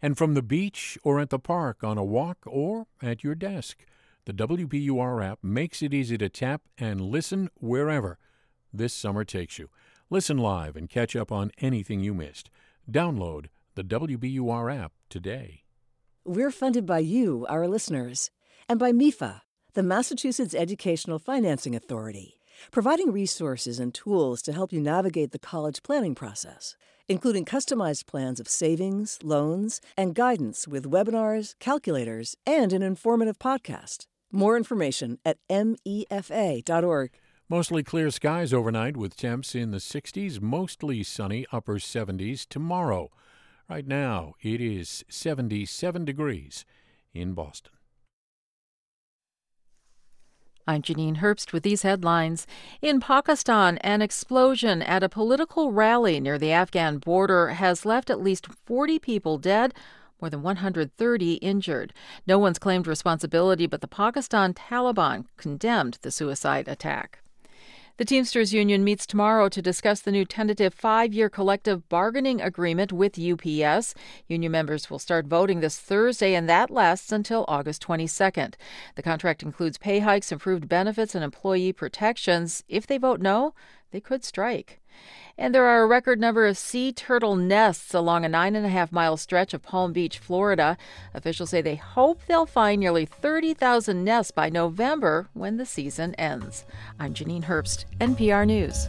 And 0.01 0.17
from 0.17 0.33
the 0.33 0.41
beach 0.41 0.97
or 1.05 1.21
at 1.21 1.29
the 1.29 1.39
park 1.39 1.85
on 1.85 1.99
a 1.99 2.05
walk 2.05 2.39
or 2.47 2.87
at 3.03 3.23
your 3.23 3.35
desk, 3.35 3.85
the 4.25 4.33
WBUR 4.33 5.23
app 5.23 5.41
makes 5.43 5.83
it 5.83 5.93
easy 5.93 6.17
to 6.17 6.31
tap 6.31 6.63
and 6.79 7.03
listen 7.03 7.51
wherever 7.61 8.19
this 8.73 8.95
summer 8.95 9.23
takes 9.23 9.59
you. 9.59 9.69
Listen 10.09 10.39
live 10.39 10.77
and 10.77 10.89
catch 10.89 11.15
up 11.15 11.31
on 11.31 11.51
anything 11.59 12.01
you 12.01 12.15
missed. 12.15 12.49
Download 12.91 13.49
the 13.75 13.85
WBUR 13.85 14.75
app 14.75 14.93
today. 15.11 15.65
We're 16.25 16.51
funded 16.51 16.87
by 16.87 17.01
you, 17.01 17.45
our 17.51 17.69
listeners 17.69 18.31
and 18.69 18.79
by 18.79 18.93
MEFA, 18.93 19.43
the 19.75 19.83
Massachusetts 19.83 20.55
Educational 20.55 21.19
Financing 21.19 21.77
Authority, 21.77 22.41
providing 22.71 23.13
resources 23.13 23.79
and 23.79 23.95
tools 23.95 24.43
to 24.43 24.53
help 24.53 24.73
you 24.73 24.81
navigate 24.81 25.33
the 25.33 25.39
college 25.39 25.83
planning 25.83 26.15
process, 26.15 26.77
including 27.09 27.45
customized 27.45 28.07
plans 28.07 28.41
of 28.41 28.49
savings, 28.49 29.19
loans, 29.23 29.81
and 29.97 30.15
guidance 30.15 30.67
with 30.67 30.91
webinars, 30.91 31.55
calculators, 31.61 32.37
and 32.47 32.73
an 32.73 32.83
informative 32.83 33.39
podcast. 33.39 34.07
More 34.33 34.57
information 34.57 35.19
at 35.25 35.39
mefa.org. 35.49 37.11
Mostly 37.49 37.85
clear 37.85 38.11
skies 38.11 38.53
overnight 38.53 38.97
with 38.97 39.17
temps 39.17 39.55
in 39.55 39.71
the 39.71 39.79
60s, 39.79 40.41
mostly 40.41 41.05
sunny 41.05 41.47
upper 41.53 41.77
70s 41.77 42.45
tomorrow. 42.49 43.11
Right 43.71 43.87
now, 43.87 44.35
it 44.43 44.61
is 44.61 45.05
77 45.09 46.05
degrees 46.05 46.65
in 47.15 47.35
Boston. 47.35 47.76
I'm 50.69 50.83
Janine 50.83 51.19
Herbst 51.19 51.53
with 51.53 51.63
these 51.63 51.83
headlines. 51.83 52.45
In 52.83 52.99
Pakistan, 52.99 53.79
an 53.79 54.03
explosion 54.03 54.83
at 54.83 55.05
a 55.05 55.09
political 55.09 55.71
rally 55.71 56.19
near 56.19 56.39
the 56.39 56.51
Afghan 56.51 56.99
border 56.99 57.51
has 57.51 57.87
left 57.87 58.11
at 58.11 58.21
least 58.21 58.49
40 58.67 58.99
people 58.99 59.39
dead, 59.39 59.73
more 60.21 60.29
than 60.29 60.43
130 60.43 61.35
injured. 61.35 61.93
No 62.27 62.41
one's 62.41 62.59
claimed 62.59 62.89
responsibility, 62.89 63.69
but 63.69 63.81
the 63.81 63.87
Pakistan 63.87 64.55
Taliban 64.55 65.27
condemned 65.37 65.99
the 66.03 66.11
suicide 66.11 66.67
attack. 66.67 67.21
The 67.99 68.05
Teamsters 68.05 68.53
Union 68.53 68.85
meets 68.85 69.07
tomorrow 69.07 69.49
to 69.49 69.63
discuss 69.63 70.01
the 70.01 70.13
new 70.13 70.27
tentative 70.27 70.75
five 70.75 71.15
year 71.15 71.31
collective 71.31 71.89
bargaining 71.89 72.43
agreement 72.43 72.93
with 72.93 73.19
UPS. 73.19 73.95
Union 74.29 74.53
members 74.53 74.91
will 74.91 74.99
start 74.99 75.25
voting 75.25 75.61
this 75.61 75.79
Thursday, 75.79 76.35
and 76.35 76.47
that 76.47 76.71
lasts 76.71 77.11
until 77.11 77.47
August 77.49 77.83
22nd. 77.87 78.57
The 78.97 79.03
contract 79.03 79.43
includes 79.43 79.79
pay 79.79 80.01
hikes, 80.01 80.31
improved 80.31 80.69
benefits, 80.69 81.15
and 81.15 81.25
employee 81.25 81.73
protections. 81.73 82.63
If 82.69 82.87
they 82.87 82.99
vote 82.99 83.23
no, 83.23 83.55
they 83.93 84.01
could 84.03 84.25
strike. 84.25 84.83
And 85.39 85.55
there 85.55 85.67
are 85.67 85.83
a 85.83 85.87
record 85.87 86.19
number 86.19 86.47
of 86.47 86.57
sea 86.57 86.93
turtle 86.93 87.37
nests 87.37 87.93
along 87.93 88.25
a 88.25 88.29
nine 88.29 88.57
and 88.57 88.65
a 88.65 88.71
half 88.71 88.91
mile 88.91 89.19
stretch 89.19 89.53
of 89.53 89.63
Palm 89.63 89.93
Beach, 89.93 90.19
Florida. 90.19 90.79
Officials 91.13 91.51
say 91.51 91.61
they 91.61 91.77
hope 91.77 92.23
they'll 92.27 92.47
find 92.47 92.81
nearly 92.81 93.05
30,000 93.05 94.03
nests 94.03 94.31
by 94.31 94.49
November 94.49 95.29
when 95.35 95.59
the 95.59 95.67
season 95.67 96.15
ends. 96.15 96.65
I'm 96.99 97.13
Janine 97.13 97.45
Herbst, 97.45 97.85
NPR 98.01 98.47
News. 98.47 98.89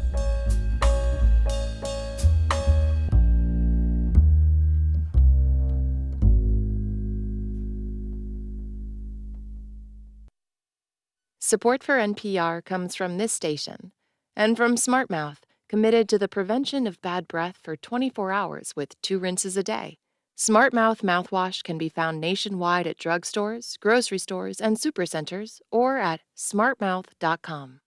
Support 11.39 11.83
for 11.83 11.97
NPR 11.97 12.63
comes 12.63 12.95
from 12.95 13.17
this 13.17 13.33
station 13.33 13.91
and 14.36 14.55
from 14.55 14.75
SmartMouth 14.75 15.39
committed 15.67 16.08
to 16.10 16.17
the 16.17 16.27
prevention 16.27 16.88
of 16.88 17.01
bad 17.01 17.27
breath 17.27 17.58
for 17.62 17.75
24 17.75 18.32
hours 18.32 18.73
with 18.75 18.99
two 19.01 19.19
rinses 19.19 19.58
a 19.58 19.63
day. 19.63 19.97
SmartMouth 20.38 21.01
mouthwash 21.01 21.63
can 21.63 21.77
be 21.77 21.89
found 21.89 22.21
nationwide 22.21 22.86
at 22.86 22.99
drugstores, 22.99 23.80
grocery 23.80 24.19
stores, 24.19 24.62
and 24.62 24.77
supercenters, 24.77 25.62
or 25.71 25.97
at 25.97 26.21
smartmouth.com. 26.38 27.80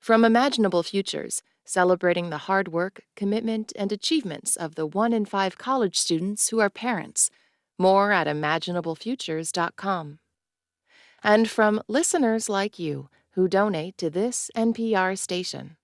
From 0.00 0.24
Imaginable 0.24 0.82
Futures, 0.82 1.42
celebrating 1.66 2.30
the 2.30 2.38
hard 2.38 2.68
work, 2.68 3.02
commitment, 3.14 3.72
and 3.76 3.92
achievements 3.92 4.56
of 4.56 4.74
the 4.74 4.86
one 4.86 5.12
in 5.12 5.26
five 5.26 5.58
college 5.58 5.98
students 5.98 6.48
who 6.48 6.60
are 6.60 6.70
parents. 6.70 7.30
More 7.78 8.12
at 8.12 8.26
imaginablefutures.com. 8.26 10.18
And 11.22 11.50
from 11.50 11.82
listeners 11.88 12.48
like 12.48 12.78
you 12.78 13.10
who 13.32 13.48
donate 13.48 13.98
to 13.98 14.08
this 14.08 14.50
NPR 14.56 15.18
station. 15.18 15.76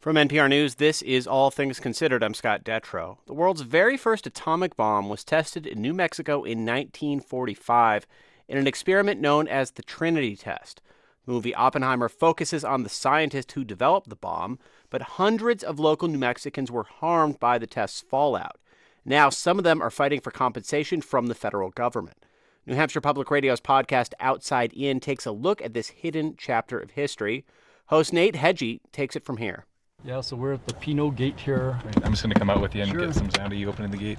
From 0.00 0.16
NPR 0.16 0.48
News, 0.48 0.76
this 0.76 1.02
is 1.02 1.26
All 1.26 1.50
Things 1.50 1.78
Considered. 1.78 2.22
I'm 2.22 2.32
Scott 2.32 2.64
Detrow. 2.64 3.18
The 3.26 3.34
world's 3.34 3.60
very 3.60 3.98
first 3.98 4.26
atomic 4.26 4.74
bomb 4.74 5.10
was 5.10 5.24
tested 5.24 5.66
in 5.66 5.82
New 5.82 5.92
Mexico 5.92 6.36
in 6.36 6.64
1945 6.64 8.06
in 8.48 8.56
an 8.56 8.66
experiment 8.66 9.20
known 9.20 9.46
as 9.46 9.72
the 9.72 9.82
Trinity 9.82 10.36
Test. 10.36 10.80
The 11.26 11.32
movie 11.32 11.54
Oppenheimer 11.54 12.08
focuses 12.08 12.64
on 12.64 12.82
the 12.82 12.88
scientist 12.88 13.52
who 13.52 13.62
developed 13.62 14.08
the 14.08 14.16
bomb, 14.16 14.58
but 14.88 15.02
hundreds 15.02 15.62
of 15.62 15.78
local 15.78 16.08
New 16.08 16.16
Mexicans 16.16 16.70
were 16.70 16.84
harmed 16.84 17.38
by 17.38 17.58
the 17.58 17.66
test's 17.66 18.00
fallout. 18.00 18.56
Now, 19.04 19.28
some 19.28 19.58
of 19.58 19.64
them 19.64 19.82
are 19.82 19.90
fighting 19.90 20.22
for 20.22 20.30
compensation 20.30 21.02
from 21.02 21.26
the 21.26 21.34
federal 21.34 21.68
government. 21.68 22.24
New 22.64 22.74
Hampshire 22.74 23.02
Public 23.02 23.30
Radio's 23.30 23.60
podcast 23.60 24.14
Outside 24.18 24.72
In 24.72 24.98
takes 24.98 25.26
a 25.26 25.30
look 25.30 25.60
at 25.60 25.74
this 25.74 25.88
hidden 25.88 26.36
chapter 26.38 26.78
of 26.78 26.92
history. 26.92 27.44
Host 27.88 28.14
Nate 28.14 28.36
Hegyi 28.36 28.80
takes 28.92 29.14
it 29.14 29.26
from 29.26 29.36
here. 29.36 29.66
Yeah, 30.04 30.20
so 30.22 30.34
we're 30.36 30.54
at 30.54 30.66
the 30.66 30.74
Pino 30.74 31.10
Gate 31.10 31.38
here. 31.38 31.78
I'm 32.02 32.12
just 32.12 32.22
going 32.22 32.32
to 32.32 32.38
come 32.38 32.48
out 32.50 32.60
with 32.60 32.74
you 32.74 32.82
and 32.82 32.90
Sure. 32.90 33.06
get 33.06 33.14
some 33.14 33.30
sound 33.30 33.52
of 33.52 33.58
you 33.58 33.68
opening 33.68 33.90
the 33.90 33.96
gate. 33.98 34.18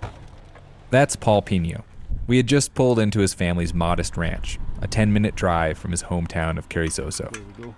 That's 0.91 1.15
Paul 1.15 1.41
Pino. 1.41 1.83
We 2.27 2.37
had 2.37 2.47
just 2.47 2.73
pulled 2.75 2.99
into 2.99 3.19
his 3.19 3.33
family's 3.33 3.73
modest 3.73 4.15
ranch, 4.15 4.59
a 4.81 4.87
10 4.87 5.11
minute 5.11 5.35
drive 5.35 5.77
from 5.77 5.91
his 5.91 6.03
hometown 6.03 6.57
of 6.57 6.69
Carrizozo. 6.69 7.73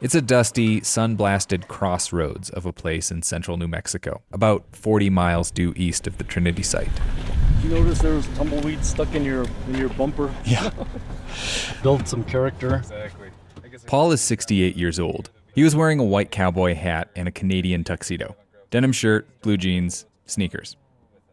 It's 0.00 0.14
a 0.14 0.22
dusty, 0.22 0.80
sun 0.82 1.16
blasted 1.16 1.66
crossroads 1.66 2.50
of 2.50 2.64
a 2.64 2.72
place 2.72 3.10
in 3.10 3.22
central 3.22 3.56
New 3.56 3.66
Mexico, 3.66 4.22
about 4.30 4.64
40 4.72 5.10
miles 5.10 5.50
due 5.50 5.72
east 5.76 6.06
of 6.06 6.18
the 6.18 6.24
Trinity 6.24 6.62
site. 6.62 6.90
Did 7.62 7.64
you 7.64 7.70
notice 7.80 7.98
there 7.98 8.14
was 8.14 8.28
tumbleweed 8.36 8.84
stuck 8.84 9.12
in 9.16 9.24
your 9.24 9.44
in 9.66 9.74
your 9.74 9.88
bumper? 9.90 10.32
Yeah. 10.44 10.70
Build 11.82 12.06
some 12.06 12.22
character. 12.22 12.76
Exactly. 12.76 13.30
Paul 13.86 14.12
is 14.12 14.20
68 14.20 14.76
years 14.76 15.00
old. 15.00 15.30
He 15.58 15.64
was 15.64 15.74
wearing 15.74 15.98
a 15.98 16.04
white 16.04 16.30
cowboy 16.30 16.76
hat 16.76 17.10
and 17.16 17.26
a 17.26 17.32
Canadian 17.32 17.82
tuxedo, 17.82 18.36
denim 18.70 18.92
shirt, 18.92 19.26
blue 19.42 19.56
jeans, 19.56 20.06
sneakers. 20.24 20.76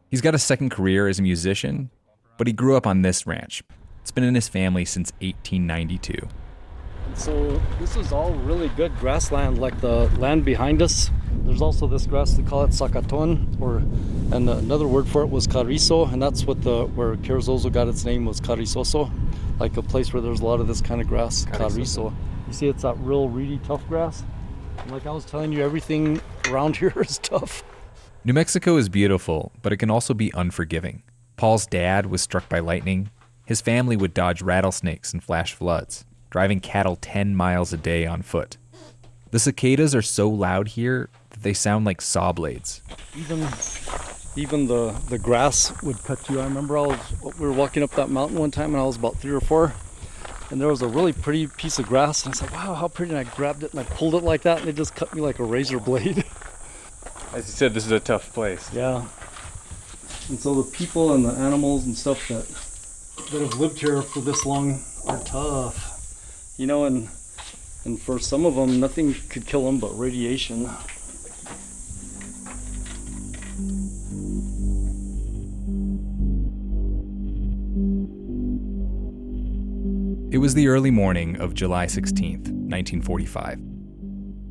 He's 0.09 0.21
got 0.21 0.33
a 0.33 0.39
second 0.39 0.71
career 0.71 1.07
as 1.07 1.19
a 1.19 1.21
musician, 1.21 1.91
but 2.39 2.47
he 2.47 2.53
grew 2.53 2.75
up 2.75 2.87
on 2.87 3.03
this 3.03 3.27
ranch. 3.27 3.61
It's 4.01 4.09
been 4.09 4.23
in 4.23 4.33
his 4.33 4.47
family 4.47 4.83
since 4.83 5.11
1892. 5.21 6.27
So 7.13 7.61
this 7.79 7.95
is 7.95 8.11
all 8.11 8.33
really 8.33 8.69
good 8.69 8.97
grassland, 8.97 9.59
like 9.59 9.79
the 9.79 10.09
land 10.17 10.43
behind 10.43 10.81
us. 10.81 11.11
There's 11.43 11.61
also 11.61 11.85
this 11.85 12.07
grass 12.07 12.33
they 12.33 12.41
call 12.41 12.63
it 12.63 12.71
sacaton, 12.71 13.61
or 13.61 13.77
and 14.35 14.49
another 14.49 14.87
word 14.87 15.07
for 15.07 15.21
it 15.21 15.29
was 15.29 15.45
carizo, 15.45 16.11
and 16.11 16.19
that's 16.19 16.45
what 16.45 16.63
the 16.63 16.87
where 16.87 17.15
Carrizozo 17.17 17.71
got 17.71 17.87
its 17.87 18.03
name 18.05 18.25
was 18.25 18.41
carizoso, 18.41 19.11
like 19.59 19.77
a 19.77 19.83
place 19.83 20.13
where 20.13 20.21
there's 20.23 20.39
a 20.39 20.45
lot 20.45 20.59
of 20.59 20.67
this 20.67 20.81
kind 20.81 20.99
of 20.99 21.07
grass, 21.07 21.45
carizo. 21.45 22.11
See, 22.55 22.67
it's 22.67 22.83
that 22.83 22.97
real 22.99 23.29
reedy, 23.29 23.59
tough 23.65 23.85
grass. 23.87 24.23
And 24.79 24.91
like 24.91 25.05
I 25.05 25.11
was 25.11 25.25
telling 25.25 25.51
you, 25.51 25.63
everything 25.63 26.21
around 26.49 26.75
here 26.77 26.93
is 26.95 27.17
tough. 27.17 27.63
New 28.23 28.33
Mexico 28.33 28.77
is 28.77 28.89
beautiful, 28.89 29.51
but 29.61 29.71
it 29.71 29.77
can 29.77 29.91
also 29.91 30.13
be 30.13 30.31
unforgiving. 30.33 31.03
Paul's 31.35 31.67
dad 31.67 32.07
was 32.07 32.21
struck 32.21 32.47
by 32.49 32.59
lightning. 32.59 33.11
His 33.45 33.61
family 33.61 33.95
would 33.95 34.13
dodge 34.13 34.41
rattlesnakes 34.41 35.13
and 35.13 35.23
flash 35.23 35.53
floods, 35.53 36.05
driving 36.29 36.59
cattle 36.59 36.95
10 36.95 37.35
miles 37.35 37.73
a 37.73 37.77
day 37.77 38.05
on 38.05 38.21
foot. 38.21 38.57
The 39.31 39.39
cicadas 39.39 39.93
are 39.93 40.01
so 40.01 40.29
loud 40.29 40.69
here 40.69 41.09
that 41.31 41.43
they 41.43 41.53
sound 41.53 41.85
like 41.85 42.01
saw 42.01 42.31
blades. 42.31 42.81
Even 43.15 43.47
even 44.37 44.67
the 44.67 44.91
the 45.09 45.19
grass 45.19 45.81
would 45.83 45.97
cut 46.03 46.29
you. 46.29 46.39
I 46.39 46.45
remember 46.45 46.77
I 46.77 46.81
was 46.81 46.99
we 47.37 47.45
were 47.45 47.53
walking 47.53 47.83
up 47.83 47.91
that 47.91 48.09
mountain 48.09 48.37
one 48.37 48.51
time 48.51 48.73
and 48.73 48.81
I 48.81 48.85
was 48.85 48.95
about 48.95 49.17
three 49.17 49.33
or 49.33 49.41
four, 49.41 49.73
and 50.49 50.61
there 50.61 50.67
was 50.67 50.81
a 50.81 50.87
really 50.87 51.13
pretty 51.13 51.47
piece 51.47 51.79
of 51.79 51.87
grass 51.87 52.25
and 52.25 52.33
I 52.33 52.37
said, 52.37 52.51
"Wow, 52.51 52.73
how 52.75 52.87
pretty!" 52.87 53.11
And 53.13 53.19
I 53.19 53.23
grabbed 53.35 53.63
it 53.63 53.71
and 53.71 53.79
I 53.79 53.83
pulled 53.83 54.15
it 54.15 54.23
like 54.23 54.41
that, 54.43 54.59
and 54.59 54.69
it 54.69 54.75
just 54.75 54.95
cut 54.95 55.13
me 55.13 55.21
like 55.21 55.39
a 55.39 55.43
razor 55.43 55.79
blade. 55.79 56.23
As 57.33 57.47
you 57.47 57.53
said, 57.53 57.73
this 57.73 57.85
is 57.85 57.91
a 57.91 57.99
tough 57.99 58.33
place. 58.33 58.69
yeah. 58.73 59.05
And 60.29 60.39
so 60.39 60.61
the 60.61 60.71
people 60.71 61.13
and 61.13 61.25
the 61.25 61.31
animals 61.33 61.85
and 61.85 61.97
stuff 61.97 62.27
that 62.29 62.47
that 63.31 63.41
have 63.41 63.59
lived 63.59 63.79
here 63.79 64.01
for 64.01 64.21
this 64.21 64.45
long 64.45 64.81
are 65.07 65.19
tough, 65.19 66.53
you 66.57 66.67
know. 66.67 66.85
And 66.85 67.09
and 67.83 68.01
for 68.01 68.19
some 68.19 68.45
of 68.45 68.55
them, 68.55 68.79
nothing 68.79 69.15
could 69.29 69.45
kill 69.45 69.65
them 69.65 69.79
but 69.79 69.97
radiation. 69.97 70.69
It 80.31 80.39
was 80.39 80.55
the 80.55 80.67
early 80.67 80.89
morning 80.89 81.39
of 81.39 81.53
July 81.53 81.85
16th, 81.85 82.49
1945. 82.49 83.61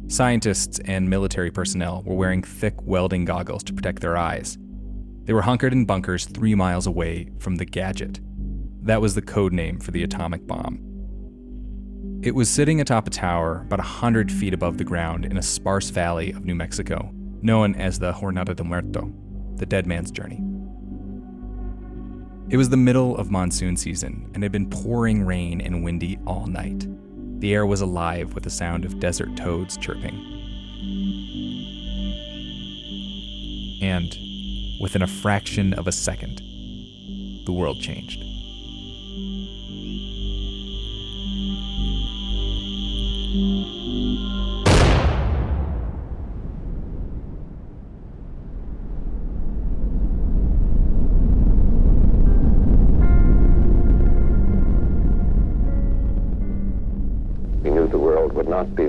Scientists 0.06 0.78
and 0.84 1.10
military 1.10 1.50
personnel 1.50 2.04
were 2.06 2.14
wearing 2.14 2.44
thick 2.44 2.74
welding 2.82 3.24
goggles 3.24 3.64
to 3.64 3.74
protect 3.74 4.00
their 4.00 4.16
eyes. 4.16 4.56
They 5.24 5.32
were 5.32 5.42
hunkered 5.42 5.72
in 5.72 5.84
bunkers 5.84 6.26
three 6.26 6.54
miles 6.54 6.86
away 6.86 7.28
from 7.40 7.56
the 7.56 7.64
Gadget. 7.64 8.20
That 8.82 9.00
was 9.00 9.16
the 9.16 9.22
code 9.22 9.52
name 9.52 9.80
for 9.80 9.90
the 9.90 10.04
atomic 10.04 10.46
bomb. 10.46 10.78
It 12.22 12.36
was 12.36 12.48
sitting 12.48 12.80
atop 12.80 13.08
a 13.08 13.10
tower 13.10 13.62
about 13.66 13.80
100 13.80 14.30
feet 14.30 14.54
above 14.54 14.78
the 14.78 14.84
ground 14.84 15.24
in 15.24 15.36
a 15.38 15.42
sparse 15.42 15.90
valley 15.90 16.30
of 16.30 16.44
New 16.44 16.54
Mexico, 16.54 17.10
known 17.42 17.74
as 17.74 17.98
the 17.98 18.12
Jornada 18.12 18.54
del 18.54 18.66
Muerto, 18.66 19.12
the 19.56 19.66
dead 19.66 19.88
man's 19.88 20.12
journey. 20.12 20.40
It 22.50 22.58
was 22.58 22.68
the 22.68 22.76
middle 22.76 23.16
of 23.16 23.30
monsoon 23.30 23.76
season 23.76 24.30
and 24.34 24.42
had 24.42 24.52
been 24.52 24.68
pouring 24.68 25.24
rain 25.24 25.62
and 25.62 25.82
windy 25.82 26.18
all 26.26 26.46
night. 26.46 26.86
The 27.40 27.54
air 27.54 27.64
was 27.64 27.80
alive 27.80 28.34
with 28.34 28.44
the 28.44 28.50
sound 28.50 28.84
of 28.84 29.00
desert 29.00 29.34
toads 29.34 29.78
chirping. 29.78 30.14
And 33.82 34.14
within 34.78 35.02
a 35.02 35.06
fraction 35.06 35.72
of 35.72 35.88
a 35.88 35.92
second, 35.92 36.42
the 37.46 37.52
world 37.52 37.80
changed. 37.80 38.22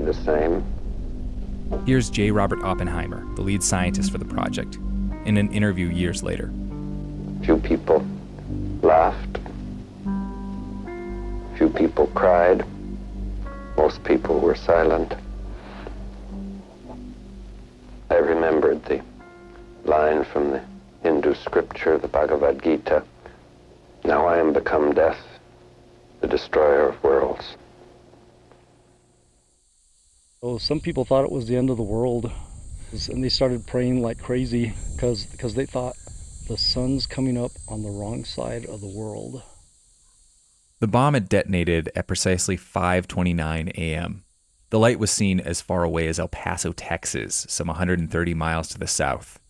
The 0.06 0.14
same. 0.14 0.64
Here's 1.84 2.08
J. 2.10 2.30
Robert 2.30 2.62
Oppenheimer, 2.62 3.26
the 3.34 3.42
lead 3.42 3.62
scientist 3.62 4.12
for 4.12 4.18
the 4.18 4.24
project, 4.24 4.76
in 5.24 5.36
an 5.36 5.52
interview 5.52 5.88
years 5.88 6.22
later. 6.22 6.52
Few 7.42 7.58
people 7.58 8.06
laughed. 8.82 9.38
Few 11.56 11.68
people 11.68 12.06
cried. 12.14 12.64
Most 13.76 14.02
people 14.04 14.38
were 14.38 14.54
silent. 14.54 15.14
I 18.10 18.14
remembered 18.14 18.84
the 18.84 19.02
line 19.84 20.24
from 20.24 20.50
the 20.50 20.62
Hindu 21.02 21.34
scripture, 21.34 21.98
the 21.98 22.08
Bhagavad 22.08 22.62
Gita. 22.62 23.02
Now 24.04 24.26
I 24.26 24.38
am 24.38 24.52
become 24.52 24.94
death, 24.94 25.18
the 26.20 26.28
destroyer 26.28 26.88
of 26.88 27.02
worlds. 27.02 27.56
Oh, 30.48 30.58
some 30.58 30.78
people 30.78 31.04
thought 31.04 31.24
it 31.24 31.32
was 31.32 31.48
the 31.48 31.56
end 31.56 31.70
of 31.70 31.76
the 31.76 31.82
world, 31.82 32.30
and 33.10 33.24
they 33.24 33.28
started 33.28 33.66
praying 33.66 34.00
like 34.00 34.20
crazy 34.20 34.74
because 34.94 35.26
because 35.26 35.54
they 35.56 35.66
thought 35.66 35.96
the 36.46 36.56
sun's 36.56 37.04
coming 37.04 37.36
up 37.36 37.50
on 37.66 37.82
the 37.82 37.90
wrong 37.90 38.24
side 38.24 38.64
of 38.64 38.80
the 38.80 38.86
world. 38.86 39.42
The 40.78 40.86
bomb 40.86 41.14
had 41.14 41.28
detonated 41.28 41.90
at 41.96 42.06
precisely 42.06 42.56
5:29 42.56 43.70
a.m. 43.76 44.22
The 44.70 44.78
light 44.78 45.00
was 45.00 45.10
seen 45.10 45.40
as 45.40 45.60
far 45.60 45.82
away 45.82 46.06
as 46.06 46.20
El 46.20 46.28
Paso, 46.28 46.70
Texas, 46.70 47.44
some 47.48 47.66
130 47.66 48.34
miles 48.34 48.68
to 48.68 48.78
the 48.78 48.86
south. 48.86 49.40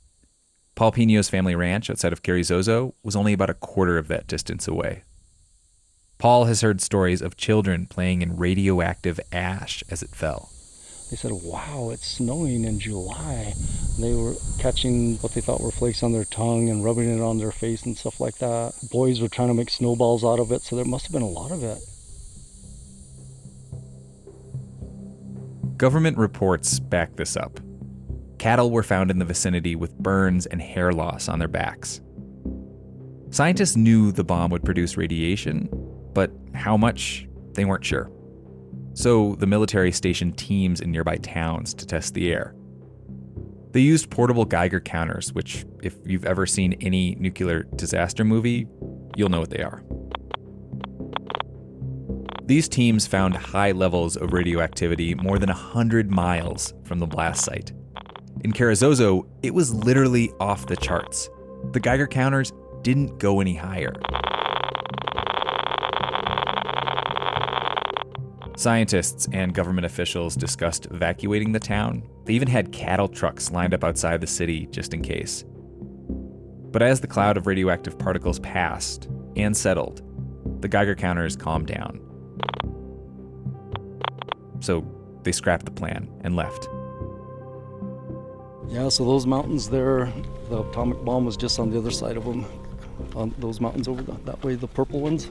Paul 0.76 0.92
Pino's 0.92 1.28
family 1.28 1.54
ranch 1.54 1.90
outside 1.90 2.14
of 2.14 2.22
Carrizozo 2.22 2.94
was 3.02 3.14
only 3.14 3.34
about 3.34 3.50
a 3.50 3.54
quarter 3.54 3.98
of 3.98 4.08
that 4.08 4.26
distance 4.26 4.66
away. 4.66 5.02
Paul 6.16 6.46
has 6.46 6.62
heard 6.62 6.80
stories 6.80 7.20
of 7.20 7.36
children 7.36 7.84
playing 7.84 8.22
in 8.22 8.38
radioactive 8.38 9.20
ash 9.30 9.84
as 9.90 10.02
it 10.02 10.14
fell. 10.14 10.52
They 11.10 11.16
said, 11.16 11.32
"Wow, 11.32 11.90
it's 11.92 12.06
snowing 12.06 12.64
in 12.64 12.80
July." 12.80 13.54
They 13.98 14.12
were 14.12 14.34
catching 14.58 15.16
what 15.18 15.32
they 15.32 15.40
thought 15.40 15.60
were 15.60 15.70
flakes 15.70 16.02
on 16.02 16.12
their 16.12 16.24
tongue 16.24 16.68
and 16.68 16.84
rubbing 16.84 17.08
it 17.08 17.22
on 17.22 17.38
their 17.38 17.52
face 17.52 17.84
and 17.84 17.96
stuff 17.96 18.20
like 18.20 18.38
that. 18.38 18.74
Boys 18.90 19.20
were 19.20 19.28
trying 19.28 19.48
to 19.48 19.54
make 19.54 19.70
snowballs 19.70 20.24
out 20.24 20.40
of 20.40 20.52
it, 20.52 20.62
so 20.62 20.76
there 20.76 20.84
must 20.84 21.06
have 21.06 21.12
been 21.12 21.22
a 21.22 21.28
lot 21.28 21.52
of 21.52 21.62
it. 21.62 21.78
Government 25.76 26.18
reports 26.18 26.78
back 26.78 27.16
this 27.16 27.36
up. 27.36 27.60
Cattle 28.38 28.70
were 28.70 28.82
found 28.82 29.10
in 29.10 29.18
the 29.18 29.24
vicinity 29.24 29.76
with 29.76 29.96
burns 29.98 30.46
and 30.46 30.60
hair 30.60 30.92
loss 30.92 31.28
on 31.28 31.38
their 31.38 31.48
backs. 31.48 32.00
Scientists 33.30 33.76
knew 33.76 34.12
the 34.12 34.24
bomb 34.24 34.50
would 34.50 34.64
produce 34.64 34.96
radiation, 34.96 35.68
but 36.14 36.30
how 36.54 36.76
much, 36.76 37.28
they 37.52 37.64
weren't 37.64 37.84
sure. 37.84 38.10
So 38.96 39.34
the 39.34 39.46
military 39.46 39.92
stationed 39.92 40.38
teams 40.38 40.80
in 40.80 40.90
nearby 40.90 41.16
towns 41.18 41.74
to 41.74 41.86
test 41.86 42.14
the 42.14 42.32
air. 42.32 42.54
They 43.72 43.80
used 43.80 44.10
portable 44.10 44.46
Geiger 44.46 44.80
counters, 44.80 45.34
which, 45.34 45.66
if 45.82 45.96
you've 46.06 46.24
ever 46.24 46.46
seen 46.46 46.72
any 46.80 47.14
nuclear 47.16 47.64
disaster 47.76 48.24
movie, 48.24 48.66
you'll 49.14 49.28
know 49.28 49.40
what 49.40 49.50
they 49.50 49.62
are. 49.62 49.84
These 52.46 52.70
teams 52.70 53.06
found 53.06 53.36
high 53.36 53.72
levels 53.72 54.16
of 54.16 54.32
radioactivity 54.32 55.14
more 55.14 55.38
than 55.38 55.50
100 55.50 56.10
miles 56.10 56.72
from 56.84 56.98
the 56.98 57.06
blast 57.06 57.44
site. 57.44 57.72
In 58.44 58.52
Carrizozo, 58.54 59.28
it 59.42 59.52
was 59.52 59.74
literally 59.74 60.32
off 60.40 60.68
the 60.68 60.76
charts. 60.76 61.28
The 61.72 61.80
Geiger 61.80 62.06
counters 62.06 62.50
didn't 62.80 63.18
go 63.18 63.40
any 63.40 63.56
higher. 63.56 63.92
Scientists 68.56 69.28
and 69.34 69.52
government 69.52 69.84
officials 69.84 70.34
discussed 70.34 70.86
evacuating 70.86 71.52
the 71.52 71.60
town. 71.60 72.02
They 72.24 72.32
even 72.32 72.48
had 72.48 72.72
cattle 72.72 73.06
trucks 73.06 73.52
lined 73.52 73.74
up 73.74 73.84
outside 73.84 74.22
the 74.22 74.26
city 74.26 74.66
just 74.70 74.94
in 74.94 75.02
case. 75.02 75.44
But 76.72 76.80
as 76.80 77.02
the 77.02 77.06
cloud 77.06 77.36
of 77.36 77.46
radioactive 77.46 77.98
particles 77.98 78.38
passed 78.38 79.10
and 79.36 79.54
settled, 79.54 80.00
the 80.62 80.68
Geiger 80.68 80.94
counters 80.94 81.36
calmed 81.36 81.66
down. 81.66 82.00
So 84.60 84.86
they 85.22 85.32
scrapped 85.32 85.66
the 85.66 85.70
plan 85.70 86.08
and 86.22 86.34
left. 86.34 86.66
Yeah, 88.68 88.88
so 88.88 89.04
those 89.04 89.26
mountains 89.26 89.68
there, 89.68 90.10
the 90.48 90.62
atomic 90.62 91.04
bomb 91.04 91.26
was 91.26 91.36
just 91.36 91.58
on 91.58 91.70
the 91.70 91.76
other 91.76 91.90
side 91.90 92.16
of 92.16 92.24
them. 92.24 92.46
On 93.14 93.34
those 93.38 93.60
mountains 93.60 93.86
over 93.86 94.00
that 94.02 94.42
way, 94.42 94.54
the 94.54 94.66
purple 94.66 95.00
ones. 95.00 95.28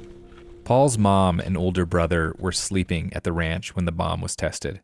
Paul's 0.66 0.98
mom 0.98 1.40
and 1.40 1.56
older 1.56 1.86
brother 1.86 2.34
were 2.40 2.52
sleeping 2.52 3.14
at 3.14 3.24
the 3.24 3.32
ranch 3.32 3.76
when 3.76 3.86
the 3.86 3.92
bomb 3.92 4.20
was 4.20 4.36
tested. 4.36 4.82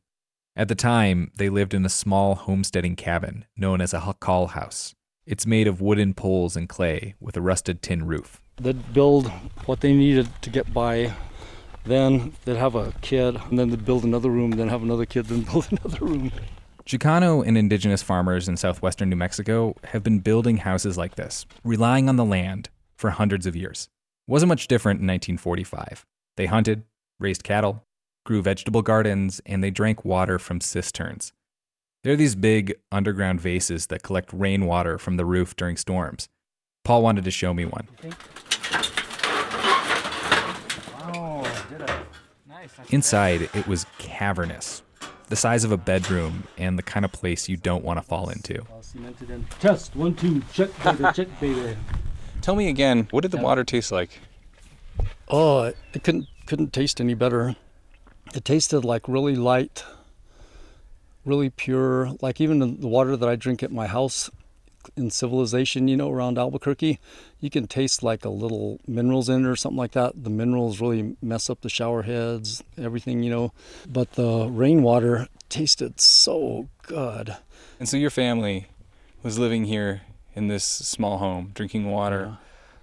At 0.55 0.67
the 0.67 0.75
time, 0.75 1.31
they 1.37 1.49
lived 1.49 1.73
in 1.73 1.83
a 1.83 1.89
small 1.89 2.35
homesteading 2.35 2.95
cabin 2.95 3.45
known 3.57 3.81
as 3.81 3.91
a 3.91 4.01
jacal 4.01 4.49
house. 4.49 4.93
It's 5.25 5.47
made 5.47 5.65
of 5.65 5.81
wooden 5.81 6.13
poles 6.13 6.55
and 6.55 6.69
clay 6.69 7.15
with 7.19 7.35
a 7.35 7.41
rusted 7.41 7.81
tin 7.81 8.05
roof. 8.05 8.43
They'd 8.57 8.93
build 8.93 9.29
what 9.65 9.81
they 9.81 9.91
needed 9.93 10.29
to 10.43 10.51
get 10.51 10.71
by. 10.71 11.15
Then 11.83 12.33
they'd 12.45 12.57
have 12.57 12.75
a 12.75 12.93
kid, 13.01 13.41
and 13.49 13.57
then 13.57 13.71
they'd 13.71 13.83
build 13.83 14.03
another 14.03 14.29
room, 14.29 14.51
then 14.51 14.69
have 14.69 14.83
another 14.83 15.07
kid, 15.07 15.25
then 15.29 15.41
build 15.41 15.67
another 15.71 16.05
room. 16.05 16.31
Chicano 16.85 17.43
and 17.43 17.57
indigenous 17.57 18.03
farmers 18.03 18.47
in 18.47 18.55
southwestern 18.55 19.09
New 19.09 19.15
Mexico 19.15 19.75
have 19.85 20.03
been 20.03 20.19
building 20.19 20.57
houses 20.57 20.95
like 20.95 21.15
this, 21.15 21.47
relying 21.63 22.07
on 22.07 22.17
the 22.17 22.25
land 22.25 22.69
for 22.95 23.09
hundreds 23.09 23.47
of 23.47 23.55
years. 23.55 23.89
Wasn't 24.27 24.47
much 24.47 24.67
different 24.67 25.01
in 25.01 25.07
1945. 25.07 26.05
They 26.37 26.45
hunted, 26.45 26.83
raised 27.19 27.43
cattle, 27.43 27.83
grew 28.25 28.41
vegetable 28.41 28.81
gardens, 28.81 29.41
and 29.45 29.63
they 29.63 29.71
drank 29.71 30.05
water 30.05 30.39
from 30.39 30.61
cisterns. 30.61 31.33
They're 32.03 32.15
these 32.15 32.35
big 32.35 32.73
underground 32.91 33.41
vases 33.41 33.87
that 33.87 34.03
collect 34.03 34.31
rainwater 34.33 34.97
from 34.97 35.17
the 35.17 35.25
roof 35.25 35.55
during 35.55 35.77
storms. 35.77 36.29
Paul 36.83 37.03
wanted 37.03 37.23
to 37.25 37.31
show 37.31 37.53
me 37.53 37.65
one. 37.65 37.87
Inside, 42.89 43.49
it 43.53 43.67
was 43.67 43.85
cavernous, 43.97 44.81
the 45.27 45.35
size 45.35 45.63
of 45.63 45.71
a 45.71 45.77
bedroom, 45.77 46.43
and 46.57 46.77
the 46.77 46.83
kind 46.83 47.05
of 47.05 47.11
place 47.11 47.47
you 47.49 47.57
don't 47.57 47.83
want 47.83 47.97
to 47.97 48.03
fall 48.03 48.29
into. 48.29 48.65
Test 49.59 49.95
one, 49.95 50.15
two, 50.15 50.41
check, 50.53 50.69
baby, 50.83 51.05
check, 51.13 51.39
baby. 51.39 51.77
Tell 52.41 52.55
me 52.55 52.69
again, 52.69 53.07
what 53.11 53.21
did 53.21 53.31
the 53.31 53.37
water 53.37 53.63
taste 53.63 53.91
like? 53.91 54.19
Oh, 55.27 55.63
it 55.93 56.03
couldn't 56.03 56.27
couldn't 56.47 56.73
taste 56.73 56.99
any 56.99 57.13
better. 57.13 57.55
It 58.33 58.43
tasted 58.43 58.83
like 58.83 59.07
really 59.07 59.35
light, 59.35 59.85
really 61.23 61.49
pure. 61.49 62.17
Like 62.21 62.41
even 62.41 62.59
the 62.79 62.87
water 62.87 63.15
that 63.15 63.29
I 63.29 63.35
drink 63.35 63.61
at 63.61 63.71
my 63.71 63.87
house 63.87 64.29
in 64.97 65.11
civilization, 65.11 65.87
you 65.87 65.95
know, 65.95 66.09
around 66.09 66.39
Albuquerque, 66.39 66.99
you 67.39 67.49
can 67.49 67.67
taste 67.67 68.01
like 68.01 68.25
a 68.25 68.29
little 68.29 68.79
minerals 68.87 69.29
in 69.29 69.45
it 69.45 69.49
or 69.49 69.55
something 69.55 69.77
like 69.77 69.91
that. 69.91 70.23
The 70.23 70.29
minerals 70.29 70.81
really 70.81 71.15
mess 71.21 71.49
up 71.49 71.61
the 71.61 71.69
shower 71.69 72.01
heads, 72.01 72.63
everything, 72.77 73.21
you 73.21 73.29
know. 73.29 73.53
But 73.87 74.13
the 74.13 74.49
rainwater 74.49 75.27
tasted 75.49 76.01
so 76.01 76.67
good. 76.83 77.37
And 77.79 77.87
so 77.87 77.97
your 77.97 78.09
family 78.09 78.67
was 79.21 79.37
living 79.37 79.65
here 79.65 80.01
in 80.35 80.47
this 80.47 80.63
small 80.63 81.17
home, 81.17 81.51
drinking 81.53 81.89
water 81.91 82.25
Yeah. 82.31 82.35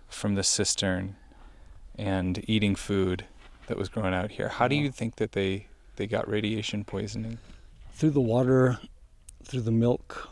from 0.09 0.35
the 0.35 0.43
cistern 0.43 1.17
and 1.97 2.45
eating 2.49 2.75
food 2.75 3.25
that 3.67 3.77
was 3.77 3.89
grown 3.89 4.15
out 4.15 4.33
here. 4.33 4.49
How 4.49 4.69
do 4.69 4.77
you 4.77 4.91
think 4.91 5.17
that 5.17 5.33
they 5.33 5.67
they 5.97 6.07
got 6.07 6.29
radiation 6.29 6.85
poisoning? 6.85 7.39
Through 7.93 8.11
the 8.11 8.21
water, 8.21 8.79
through 9.43 9.63
the 9.63 9.73
milk, 9.73 10.29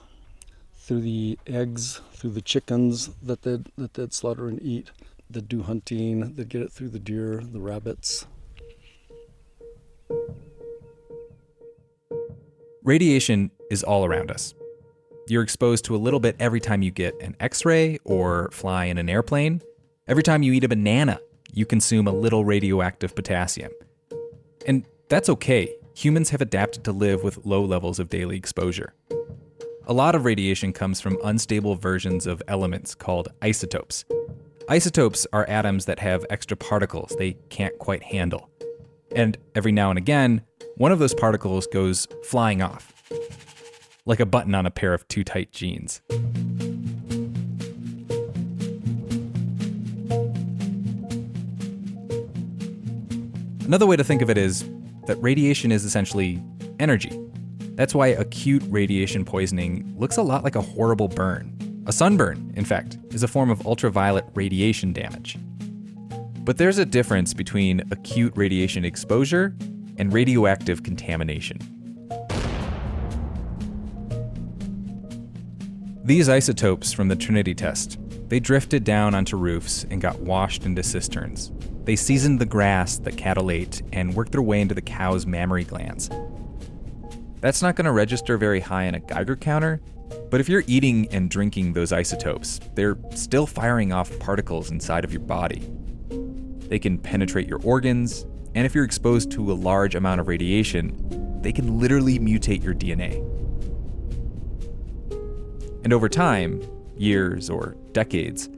through 0.77 1.01
the 1.01 1.39
eggs, 1.47 2.01
through 2.13 2.31
the 2.31 2.41
chickens 2.43 3.11
that 3.21 3.43
they'd, 3.43 3.67
that 3.77 3.95
they'd 3.95 4.13
slaughter 4.15 4.47
and 4.47 4.63
eat. 4.63 4.91
They'd 5.29 5.49
do 5.49 5.63
hunting, 5.63 6.35
they'd 6.35 6.49
get 6.49 6.63
it 6.63 6.71
through 6.71 6.91
the 6.91 7.01
deer, 7.01 7.43
the 7.43 7.59
rabbits. 7.59 8.27
Radiation 12.85 13.51
is 13.69 13.83
all 13.83 14.05
around 14.05 14.31
us. 14.31 14.55
You're 15.29 15.43
exposed 15.43 15.85
to 15.87 15.97
a 15.97 15.99
little 15.99 16.21
bit 16.21 16.37
every 16.39 16.61
time 16.61 16.83
you 16.83 16.93
get 16.93 17.21
an 17.21 17.35
x 17.41 17.65
ray 17.65 17.99
or 18.05 18.49
fly 18.53 18.85
in 18.85 18.97
an 18.97 19.09
airplane. 19.09 19.61
Every 20.07 20.23
time 20.23 20.45
you 20.45 20.53
eat 20.53 20.63
a 20.63 20.69
banana, 20.69 21.19
you 21.53 21.67
consume 21.67 22.07
a 22.07 22.13
little 22.13 22.45
radioactive 22.45 23.17
potassium. 23.17 23.73
And 24.67 24.85
that's 25.09 25.29
okay. 25.29 25.75
Humans 25.97 26.31
have 26.31 26.41
adapted 26.41 26.85
to 26.85 26.93
live 26.93 27.25
with 27.25 27.45
low 27.45 27.65
levels 27.65 27.99
of 27.99 28.09
daily 28.09 28.37
exposure. 28.37 28.95
A 29.89 29.93
lot 29.93 30.15
of 30.15 30.25
radiation 30.25 30.73
comes 30.73 31.01
from 31.01 31.19
unstable 31.25 31.75
versions 31.75 32.29
of 32.29 32.41
elements 32.47 32.95
called 32.95 33.29
isotopes. 33.43 34.05
Isotopes 34.69 35.27
are 35.33 35.49
atoms 35.49 35.87
that 35.87 35.99
have 35.99 36.25
extra 36.31 36.57
particles 36.57 37.17
they 37.19 37.33
can't 37.51 37.77
quite 37.81 38.05
handle. 38.05 38.49
And 39.15 39.39
every 39.57 39.73
now 39.73 39.91
and 39.91 39.99
again, 39.99 40.43
one 40.77 40.93
of 40.93 41.01
those 41.01 41.15
particles 41.15 41.67
goes 41.67 42.07
flying 42.23 42.63
off, 42.63 42.93
like 44.07 44.21
a 44.21 44.27
button 44.27 44.55
on 44.55 44.65
a 44.65 44.71
pair 44.71 44.95
of 44.95 45.07
too 45.09 45.25
tight 45.25 45.53
jeans. 45.53 46.01
Another 53.67 53.87
way 53.87 53.97
to 53.97 54.05
think 54.05 54.23
of 54.23 54.31
it 54.31 54.39
is 54.39 54.65
that 55.07 55.17
radiation 55.21 55.73
is 55.73 55.85
essentially 55.85 56.41
energy. 56.79 57.21
That's 57.75 57.95
why 57.95 58.09
acute 58.09 58.63
radiation 58.69 59.25
poisoning 59.25 59.93
looks 59.99 60.17
a 60.17 60.23
lot 60.23 60.45
like 60.45 60.55
a 60.55 60.63
horrible 60.63 61.09
burn. 61.09 61.53
A 61.87 61.93
sunburn, 61.93 62.53
in 62.57 62.65
fact, 62.65 62.97
is 63.11 63.23
a 63.23 63.29
form 63.29 63.51
of 63.51 63.67
ultraviolet 63.67 64.25
radiation 64.35 64.93
damage. 64.93 65.37
But 66.45 66.59
there's 66.59 66.79
a 66.79 66.87
difference 66.87 67.35
between 67.35 67.83
acute 67.91 68.33
radiation 68.37 68.85
exposure 68.85 69.57
and 69.99 70.13
radioactive 70.13 70.85
contamination. 70.85 71.76
These 76.07 76.29
isotopes 76.29 76.93
from 76.93 77.09
the 77.09 77.17
Trinity 77.17 77.53
test, 77.53 77.99
they 78.29 78.39
drifted 78.39 78.85
down 78.85 79.13
onto 79.13 79.37
roofs 79.37 79.85
and 79.91 80.01
got 80.01 80.21
washed 80.21 80.65
into 80.65 80.85
cisterns. 80.85 81.51
They 81.83 81.97
seasoned 81.97 82.39
the 82.39 82.47
grass 82.47 82.99
that 82.99 83.17
cattle 83.17 83.51
ate 83.51 83.83
and 83.93 84.15
worked 84.15 84.31
their 84.31 84.41
way 84.41 84.61
into 84.61 84.77
the 84.77 84.83
cow's 84.83 85.27
mammary 85.27 85.65
glands. 85.65 86.09
That's 87.41 87.61
not 87.61 87.75
going 87.75 87.87
to 87.87 87.91
register 87.91 88.39
very 88.39 88.61
high 88.61 88.87
on 88.87 88.95
a 88.95 89.01
Geiger 89.01 89.35
counter, 89.35 89.81
but 90.31 90.39
if 90.39 90.49
you're 90.49 90.63
eating 90.69 91.09
and 91.11 91.29
drinking 91.29 91.73
those 91.73 91.91
isotopes, 91.91 92.61
they're 92.77 92.97
still 93.17 93.45
firing 93.45 93.93
off 93.93 94.17
particles 94.21 94.71
inside 94.71 95.05
of 95.05 95.11
your 95.11 95.23
body. 95.23 95.69
They 96.69 96.79
can 96.79 96.99
penetrate 96.99 97.49
your 97.49 97.61
organs, 97.65 98.27
and 98.55 98.65
if 98.65 98.77
you're 98.77 98.85
exposed 98.85 99.33
to 99.33 99.51
a 99.51 99.55
large 99.55 99.97
amount 99.97 100.21
of 100.21 100.29
radiation, 100.29 101.41
they 101.43 101.51
can 101.53 101.81
literally 101.81 102.21
mutate 102.21 102.63
your 102.63 102.75
DNA. 102.75 103.25
And 105.87 105.93
over 105.93 106.09
time, 106.09 106.61
years 106.97 107.49
or 107.49 107.77
decades, 107.93 108.49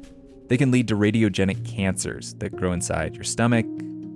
they 0.46 0.56
can 0.56 0.70
lead 0.70 0.88
to 0.88 0.94
radiogenic 0.94 1.62
cancers 1.62 2.32
that 2.36 2.56
grow 2.56 2.72
inside 2.72 3.16
your 3.16 3.24
stomach, 3.24 3.66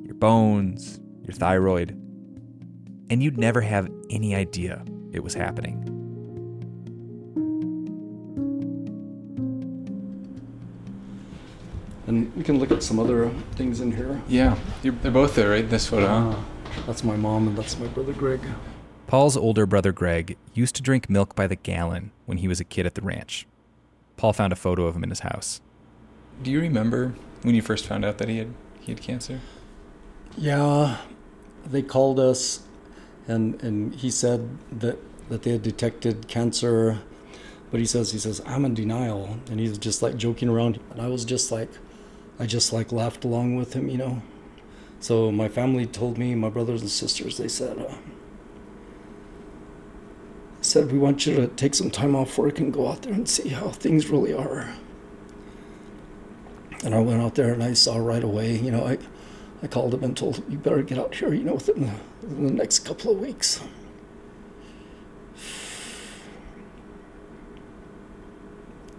your 0.02 0.14
bones, 0.14 0.98
your 1.20 1.34
thyroid. 1.34 1.90
And 3.10 3.22
you'd 3.22 3.36
never 3.36 3.60
have 3.60 3.90
any 4.08 4.34
idea 4.34 4.82
it 5.12 5.22
was 5.22 5.34
happening. 5.34 5.82
And 12.06 12.34
we 12.34 12.42
can 12.42 12.58
look 12.58 12.70
at 12.70 12.82
some 12.82 12.98
other 12.98 13.28
things 13.56 13.82
in 13.82 13.92
here. 13.92 14.22
Yeah, 14.26 14.56
they're 14.82 15.12
both 15.12 15.34
there, 15.34 15.50
right? 15.50 15.68
This 15.68 15.86
photo. 15.86 16.06
Ah, 16.08 16.44
that's 16.86 17.04
my 17.04 17.16
mom 17.16 17.48
and 17.48 17.58
that's 17.58 17.78
my 17.78 17.88
brother 17.88 18.14
Greg. 18.14 18.40
Paul's 19.12 19.36
older 19.36 19.66
brother 19.66 19.92
Greg 19.92 20.38
used 20.54 20.74
to 20.76 20.82
drink 20.82 21.10
milk 21.10 21.34
by 21.34 21.46
the 21.46 21.54
gallon 21.54 22.12
when 22.24 22.38
he 22.38 22.48
was 22.48 22.60
a 22.60 22.64
kid 22.64 22.86
at 22.86 22.94
the 22.94 23.02
ranch. 23.02 23.46
Paul 24.16 24.32
found 24.32 24.54
a 24.54 24.56
photo 24.56 24.86
of 24.86 24.96
him 24.96 25.04
in 25.04 25.10
his 25.10 25.20
house. 25.20 25.60
Do 26.42 26.50
you 26.50 26.58
remember 26.58 27.12
when 27.42 27.54
you 27.54 27.60
first 27.60 27.86
found 27.86 28.06
out 28.06 28.16
that 28.16 28.30
he 28.30 28.38
had 28.38 28.54
he 28.80 28.90
had 28.90 29.02
cancer? 29.02 29.40
Yeah, 30.38 30.96
they 31.66 31.82
called 31.82 32.18
us, 32.18 32.62
and 33.28 33.62
and 33.62 33.94
he 33.94 34.10
said 34.10 34.48
that 34.80 34.96
that 35.28 35.42
they 35.42 35.50
had 35.50 35.62
detected 35.62 36.26
cancer, 36.26 37.00
but 37.70 37.80
he 37.80 37.84
says 37.84 38.12
he 38.12 38.18
says 38.18 38.40
I'm 38.46 38.64
in 38.64 38.72
denial, 38.72 39.36
and 39.50 39.60
he's 39.60 39.76
just 39.76 40.00
like 40.00 40.16
joking 40.16 40.48
around, 40.48 40.80
and 40.90 41.02
I 41.02 41.08
was 41.08 41.26
just 41.26 41.52
like, 41.52 41.68
I 42.38 42.46
just 42.46 42.72
like 42.72 42.90
laughed 42.92 43.26
along 43.26 43.56
with 43.56 43.74
him, 43.74 43.90
you 43.90 43.98
know. 43.98 44.22
So 45.00 45.30
my 45.30 45.48
family 45.50 45.84
told 45.84 46.16
me, 46.16 46.34
my 46.34 46.48
brothers 46.48 46.80
and 46.80 46.88
sisters, 46.88 47.36
they 47.36 47.48
said. 47.48 47.78
Uh, 47.78 47.94
said 50.72 50.90
we 50.90 50.98
want 50.98 51.26
you 51.26 51.36
to 51.36 51.48
take 51.48 51.74
some 51.74 51.90
time 51.90 52.16
off 52.16 52.38
work 52.38 52.58
and 52.58 52.72
go 52.72 52.88
out 52.88 53.02
there 53.02 53.12
and 53.12 53.28
see 53.28 53.50
how 53.50 53.68
things 53.68 54.08
really 54.08 54.32
are. 54.32 54.74
And 56.82 56.94
I 56.94 57.00
went 57.00 57.20
out 57.20 57.34
there 57.34 57.52
and 57.52 57.62
I 57.62 57.74
saw 57.74 57.98
right 57.98 58.24
away, 58.24 58.56
you 58.56 58.70
know, 58.70 58.86
I, 58.86 58.96
I 59.62 59.66
called 59.66 59.92
him 59.92 60.02
and 60.02 60.16
told 60.16 60.36
him, 60.36 60.46
you 60.48 60.56
better 60.56 60.82
get 60.82 60.98
out 60.98 61.14
here, 61.14 61.34
you 61.34 61.44
know, 61.44 61.54
within 61.54 61.82
the, 61.82 61.92
within 62.22 62.46
the 62.46 62.54
next 62.54 62.80
couple 62.86 63.12
of 63.12 63.20
weeks. 63.20 63.62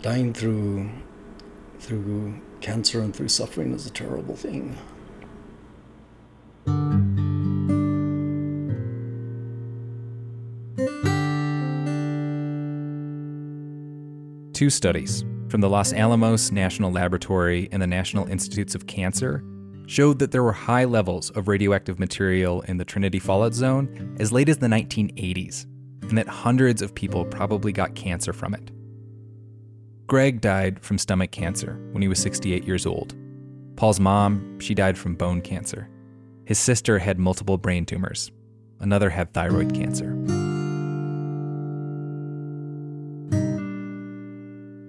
Dying 0.03 0.31
through, 0.31 0.91
through 1.79 2.39
cancer 2.62 3.01
and 3.01 3.15
through 3.15 3.29
suffering 3.29 3.73
is 3.73 3.88
a 3.88 3.91
terrible 3.91 4.36
thing. 4.36 4.77
Two 14.63 14.69
studies 14.69 15.26
from 15.49 15.60
the 15.60 15.67
Los 15.67 15.91
Alamos 15.91 16.49
National 16.49 16.89
Laboratory 16.89 17.67
and 17.73 17.82
the 17.82 17.86
National 17.86 18.30
Institutes 18.30 18.76
of 18.76 18.88
Cancer 18.88 19.43
showed 19.88 20.19
that 20.19 20.32
there 20.32 20.41
were 20.41 20.54
high 20.54 20.86
levels 20.86 21.32
of 21.32 21.49
radioactive 21.49 21.99
material 21.99 22.62
in 22.62 22.78
the 22.78 22.86
Trinity 22.86 23.19
Fallout 23.19 23.54
Zone 23.54 24.15
as 24.21 24.32
late 24.32 24.47
as 24.47 24.60
the 24.60 24.67
1980s, 24.67 25.65
and 26.04 26.17
that 26.17 26.30
hundreds 26.30 26.82
of 26.82 26.95
people 26.95 27.26
probably 27.26 27.73
got 27.73 27.93
cancer 27.93 28.32
from 28.32 28.54
it. 28.54 28.71
Greg 30.08 30.39
died 30.39 30.80
from 30.80 30.97
stomach 30.97 31.32
cancer 31.32 31.78
when 31.91 32.02
he 32.02 32.08
was 32.08 32.19
68 32.19 32.63
years 32.63 32.86
old. 32.86 33.15
Paul's 33.76 33.99
mom, 33.99 34.62
she 34.62 34.73
died 34.73 34.97
from 34.97 35.15
bone 35.15 35.41
cancer. 35.41 35.89
His 36.45 36.58
sister 36.58 36.99
had 36.99 37.19
multiple 37.19 37.58
brain 37.58 37.86
tumors. 37.86 38.32
Another 38.80 39.10
had 39.10 39.34
thyroid 39.34 39.76
cancer. 39.76 40.15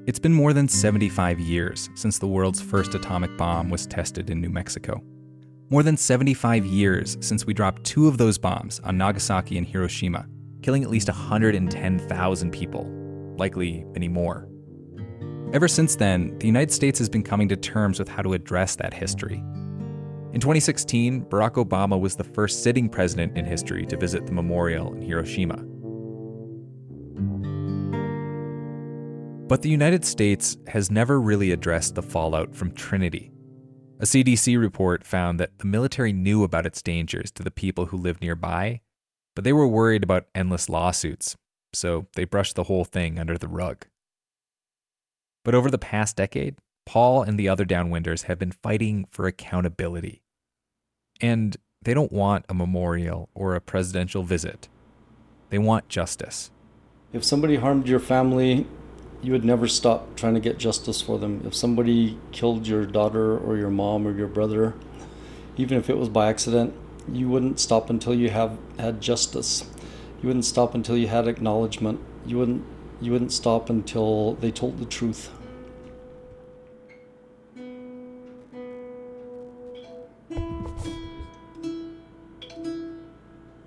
It's 0.07 0.19
been 0.19 0.35
more 0.35 0.53
than 0.53 0.69
75 0.69 1.41
years 1.41 1.89
since 1.95 2.19
the 2.19 2.27
world's 2.27 2.61
first 2.61 2.95
atomic 2.95 3.35
bomb 3.39 3.71
was 3.71 3.87
tested 3.87 4.29
in 4.29 4.39
New 4.39 4.51
Mexico. 4.51 5.03
More 5.71 5.83
than 5.83 5.97
75 5.97 6.67
years 6.67 7.17
since 7.21 7.47
we 7.47 7.55
dropped 7.55 7.85
two 7.85 8.07
of 8.07 8.19
those 8.19 8.37
bombs 8.37 8.81
on 8.81 8.99
Nagasaki 8.99 9.57
and 9.57 9.67
Hiroshima, 9.67 10.27
killing 10.61 10.83
at 10.85 10.91
least 10.91 11.09
110,000 11.09 12.51
people, 12.51 12.85
likely 13.39 13.87
many 13.95 14.09
more. 14.09 14.47
Ever 15.55 15.69
since 15.69 15.97
then, 15.97 16.37
the 16.39 16.47
United 16.47 16.71
States 16.71 16.99
has 16.99 17.09
been 17.09 17.23
coming 17.23 17.49
to 17.49 17.57
terms 17.57 17.99
with 17.99 18.09
how 18.09 18.21
to 18.21 18.35
address 18.35 18.77
that 18.77 18.93
history. 18.93 19.43
In 20.35 20.41
2016, 20.41 21.25
Barack 21.31 21.53
Obama 21.53 21.99
was 21.99 22.15
the 22.15 22.25
first 22.25 22.63
sitting 22.63 22.91
president 22.91 23.39
in 23.39 23.47
history 23.47 23.87
to 23.87 23.97
visit 23.97 24.27
the 24.27 24.33
memorial 24.33 24.93
in 24.93 25.01
Hiroshima. 25.01 25.65
But 29.47 29.61
the 29.61 29.69
United 29.69 30.07
States 30.07 30.57
has 30.69 30.91
never 30.91 31.21
really 31.21 31.53
addressed 31.53 31.95
the 31.95 32.03
fallout 32.03 32.57
from 32.57 32.73
Trinity. 32.73 33.31
A 34.01 34.05
CDC 34.05 34.59
report 34.59 35.05
found 35.05 35.39
that 35.39 35.59
the 35.59 35.67
military 35.67 36.15
knew 36.15 36.45
about 36.45 36.65
its 36.65 36.81
dangers 36.81 37.31
to 37.33 37.43
the 37.43 37.51
people 37.51 37.87
who 37.87 37.99
lived 37.99 38.23
nearby, 38.23 38.81
but 39.37 39.45
they 39.45 39.53
were 39.53 39.69
worried 39.69 40.03
about 40.03 40.29
endless 40.35 40.71
lawsuits, 40.71 41.37
so 41.75 42.07
they 42.15 42.25
brushed 42.25 42.57
the 42.57 42.65
whole 42.65 42.85
thing 42.85 43.19
under 43.19 43.37
the 43.37 43.47
rug. 43.47 43.85
But 45.45 45.55
over 45.55 45.71
the 45.71 45.79
past 45.79 46.17
decade, 46.17 46.57
Paul 46.87 47.23
and 47.23 47.39
the 47.39 47.49
other 47.49 47.67
downwinders 47.67 48.25
have 48.25 48.39
been 48.39 48.53
fighting 48.53 49.07
for 49.11 49.27
accountability. 49.27 50.23
And 51.21 51.57
they 51.83 51.93
don't 51.93 52.13
want 52.13 52.47
a 52.49 52.55
memorial 52.55 53.29
or 53.35 53.55
a 53.55 53.61
presidential 53.61 54.23
visit. 54.23 54.69
They 55.51 55.59
want 55.59 55.89
justice. 55.89 56.51
If 57.13 57.23
somebody 57.23 57.57
harmed 57.57 57.87
your 57.87 58.01
family, 58.01 58.67
you 59.25 59.33
would 59.33 59.45
never 59.45 59.67
stop 59.67 60.15
trying 60.17 60.35
to 60.35 60.41
get 60.41 60.59
justice 60.59 61.01
for 61.01 61.19
them. 61.19 61.43
If 61.47 61.55
somebody 61.55 62.19
killed 62.31 62.67
your 62.67 62.85
daughter 62.85 63.39
or 63.39 63.57
your 63.57 63.71
mom 63.71 64.07
or 64.07 64.15
your 64.15 64.29
brother, 64.29 64.75
even 65.57 65.79
if 65.79 65.89
it 65.89 65.97
was 65.97 66.11
by 66.11 66.29
accident, 66.29 66.75
you 67.11 67.31
wouldn't 67.31 67.59
stop 67.59 67.89
until 67.89 68.15
you 68.15 68.29
have 68.29 68.59
had 68.79 69.01
justice. 69.01 69.65
You 70.21 70.27
wouldn't 70.27 70.45
stop 70.45 70.75
until 70.75 70.99
you 70.99 71.09
had 71.09 71.27
acknowledgement. 71.27 72.01
You 72.27 72.37
wouldn't 72.37 72.67
you 73.01 73.13
wouldn't 73.13 73.33
stop 73.33 73.71
until 73.71 74.35
they 74.35 74.51
told 74.51 74.79
the 74.79 74.85
truth. 74.85 75.31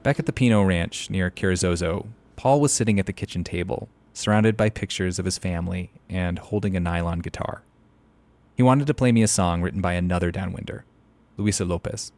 Back 0.04 0.20
at 0.20 0.28
the 0.28 0.34
Pino 0.34 0.62
Ranch 0.62 1.10
near 1.10 1.32
Carrizozo, 1.32 2.08
Paul 2.36 2.62
was 2.62 2.72
sitting 2.72 3.00
at 3.00 3.08
the 3.08 3.14
kitchen 3.14 3.44
table, 3.44 3.90
surrounded 4.18 4.58
by 4.58 4.68
pictures 4.68 5.20
of 5.20 5.26
his 5.26 5.38
family 5.38 5.92
and 6.10 6.40
holding 6.40 6.76
a 6.76 6.80
nylon 6.80 7.20
guitar. 7.20 7.62
He 8.56 8.64
wanted 8.64 8.88
to 8.88 8.96
play 8.96 9.12
me 9.12 9.22
a 9.22 9.28
song 9.28 9.62
written 9.62 9.80
by 9.80 9.94
another 9.94 10.32
downwinder, 10.32 10.82
Luisa 11.38 11.66
Lopez. 11.66 12.12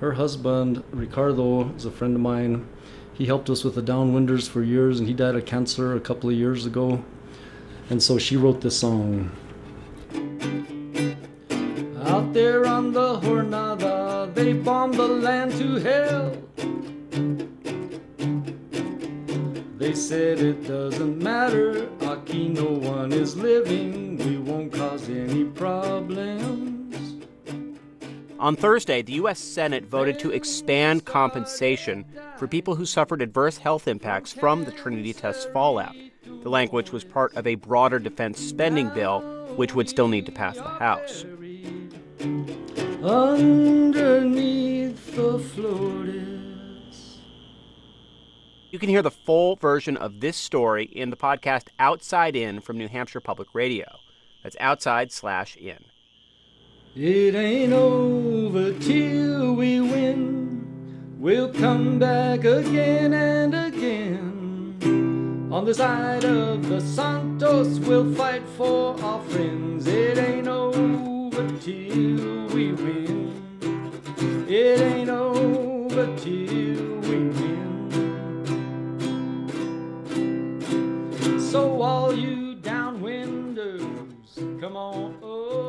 Her 0.00 0.14
husband, 0.14 0.82
Ricardo, 0.92 1.74
is 1.74 1.84
a 1.84 1.90
friend 1.90 2.14
of 2.14 2.22
mine. 2.22 2.66
He 3.12 3.26
helped 3.26 3.50
us 3.50 3.64
with 3.64 3.74
the 3.74 3.82
downwinders 3.82 4.48
for 4.48 4.62
years, 4.62 4.98
and 4.98 5.06
he 5.06 5.12
died 5.12 5.34
of 5.34 5.44
cancer 5.44 5.94
a 5.94 6.00
couple 6.00 6.30
of 6.30 6.36
years 6.36 6.64
ago. 6.64 7.04
And 7.90 8.02
so 8.02 8.16
she 8.16 8.38
wrote 8.38 8.62
this 8.62 8.80
song. 8.80 9.30
Out 12.06 12.32
there 12.32 12.64
on 12.64 12.94
the 12.94 13.20
Jornada, 13.20 14.34
they 14.34 14.54
bombed 14.54 14.94
the 14.94 15.06
land 15.06 15.52
to 15.52 15.74
hell. 15.80 16.36
They 19.86 19.94
said 19.94 20.40
it 20.40 20.66
doesn't 20.66 21.22
matter, 21.22 21.86
aquí 22.00 22.50
no 22.50 22.64
one 22.64 23.12
is 23.12 23.36
living, 23.36 24.16
we 24.16 24.36
won't 24.36 24.72
cause 24.72 25.08
any 25.08 25.44
problems. 25.44 27.24
On 28.40 28.56
Thursday, 28.56 29.02
the 29.02 29.12
U.S. 29.12 29.38
Senate 29.38 29.86
voted 29.86 30.18
to 30.18 30.32
expand 30.32 31.04
compensation 31.04 32.04
for 32.36 32.48
people 32.48 32.74
who 32.74 32.84
suffered 32.84 33.22
adverse 33.22 33.58
health 33.58 33.86
impacts 33.86 34.32
from 34.32 34.64
the 34.64 34.72
Trinity 34.72 35.12
test 35.12 35.52
fallout. 35.52 35.94
The 36.24 36.50
language 36.50 36.90
was 36.90 37.04
part 37.04 37.36
of 37.36 37.46
a 37.46 37.54
broader 37.54 38.00
defense 38.00 38.40
spending 38.40 38.88
bill, 38.88 39.20
which 39.54 39.76
would 39.76 39.88
still 39.88 40.08
need 40.08 40.26
to 40.26 40.32
pass 40.32 40.56
the 40.56 40.64
House. 40.64 41.24
Underneath 43.04 45.14
the 45.14 45.38
You 48.70 48.80
can 48.80 48.88
hear 48.88 49.02
the 49.02 49.12
full 49.12 49.54
version 49.54 49.96
of 49.96 50.18
this 50.18 50.36
story 50.36 50.86
in 50.86 51.10
the 51.10 51.16
podcast 51.16 51.68
Outside 51.78 52.34
In 52.34 52.60
from 52.60 52.76
New 52.76 52.88
Hampshire 52.88 53.20
Public 53.20 53.54
Radio. 53.54 53.86
That's 54.42 54.56
outside 54.58 55.12
slash 55.12 55.56
in. 55.56 55.84
It 56.96 57.36
ain't 57.36 57.72
over 57.72 58.72
till 58.72 59.54
we 59.54 59.80
win. 59.80 61.16
We'll 61.20 61.52
come 61.52 62.00
back 62.00 62.44
again 62.44 63.14
and 63.14 63.54
again. 63.54 65.48
On 65.52 65.64
the 65.64 65.74
side 65.74 66.24
of 66.24 66.68
the 66.68 66.80
Santos, 66.80 67.78
we'll 67.78 68.12
fight 68.14 68.42
for 68.56 69.00
our 69.00 69.22
friends. 69.26 69.86
It 69.86 70.18
ain't 70.18 70.48
over 70.48 71.48
till 71.60 72.48
we 72.48 72.72
win. 72.72 73.32
It 74.48 74.80
ain't 74.80 75.10
over 75.10 76.16
till 76.16 76.45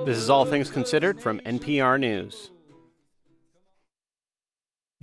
This 0.07 0.19
is 0.19 0.29
All 0.29 0.45
Things 0.45 0.71
Considered 0.71 1.19
from 1.19 1.41
NPR 1.41 1.99
News. 1.99 2.51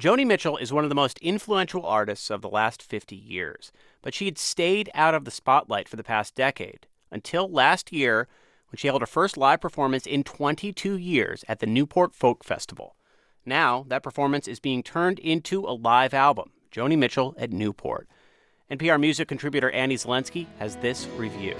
Joni 0.00 0.26
Mitchell 0.26 0.56
is 0.56 0.72
one 0.72 0.82
of 0.82 0.88
the 0.88 0.94
most 0.94 1.18
influential 1.18 1.84
artists 1.84 2.30
of 2.30 2.40
the 2.40 2.48
last 2.48 2.82
50 2.82 3.14
years, 3.14 3.70
but 4.00 4.14
she 4.14 4.24
had 4.24 4.38
stayed 4.38 4.88
out 4.94 5.12
of 5.12 5.26
the 5.26 5.30
spotlight 5.30 5.90
for 5.90 5.96
the 5.96 6.02
past 6.02 6.34
decade 6.34 6.86
until 7.10 7.46
last 7.46 7.92
year 7.92 8.28
when 8.70 8.78
she 8.78 8.88
held 8.88 9.02
her 9.02 9.06
first 9.06 9.36
live 9.36 9.60
performance 9.60 10.06
in 10.06 10.24
22 10.24 10.96
years 10.96 11.44
at 11.48 11.58
the 11.58 11.66
Newport 11.66 12.14
Folk 12.14 12.42
Festival. 12.42 12.96
Now, 13.44 13.84
that 13.88 14.02
performance 14.02 14.48
is 14.48 14.58
being 14.58 14.82
turned 14.82 15.18
into 15.18 15.66
a 15.66 15.76
live 15.76 16.14
album, 16.14 16.52
Joni 16.72 16.96
Mitchell 16.96 17.34
at 17.36 17.52
Newport. 17.52 18.08
NPR 18.70 18.98
music 18.98 19.28
contributor 19.28 19.70
Annie 19.70 19.96
Zaleski 19.96 20.46
has 20.58 20.76
this 20.76 21.06
review. 21.18 21.56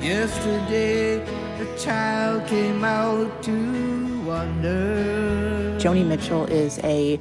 Yesterday, 0.00 1.18
a 1.60 1.78
child 1.78 2.46
came 2.46 2.82
out 2.84 3.42
to 3.42 4.22
wonder. 4.24 5.76
Joni 5.78 6.06
Mitchell 6.06 6.46
is 6.46 6.78
a 6.84 7.20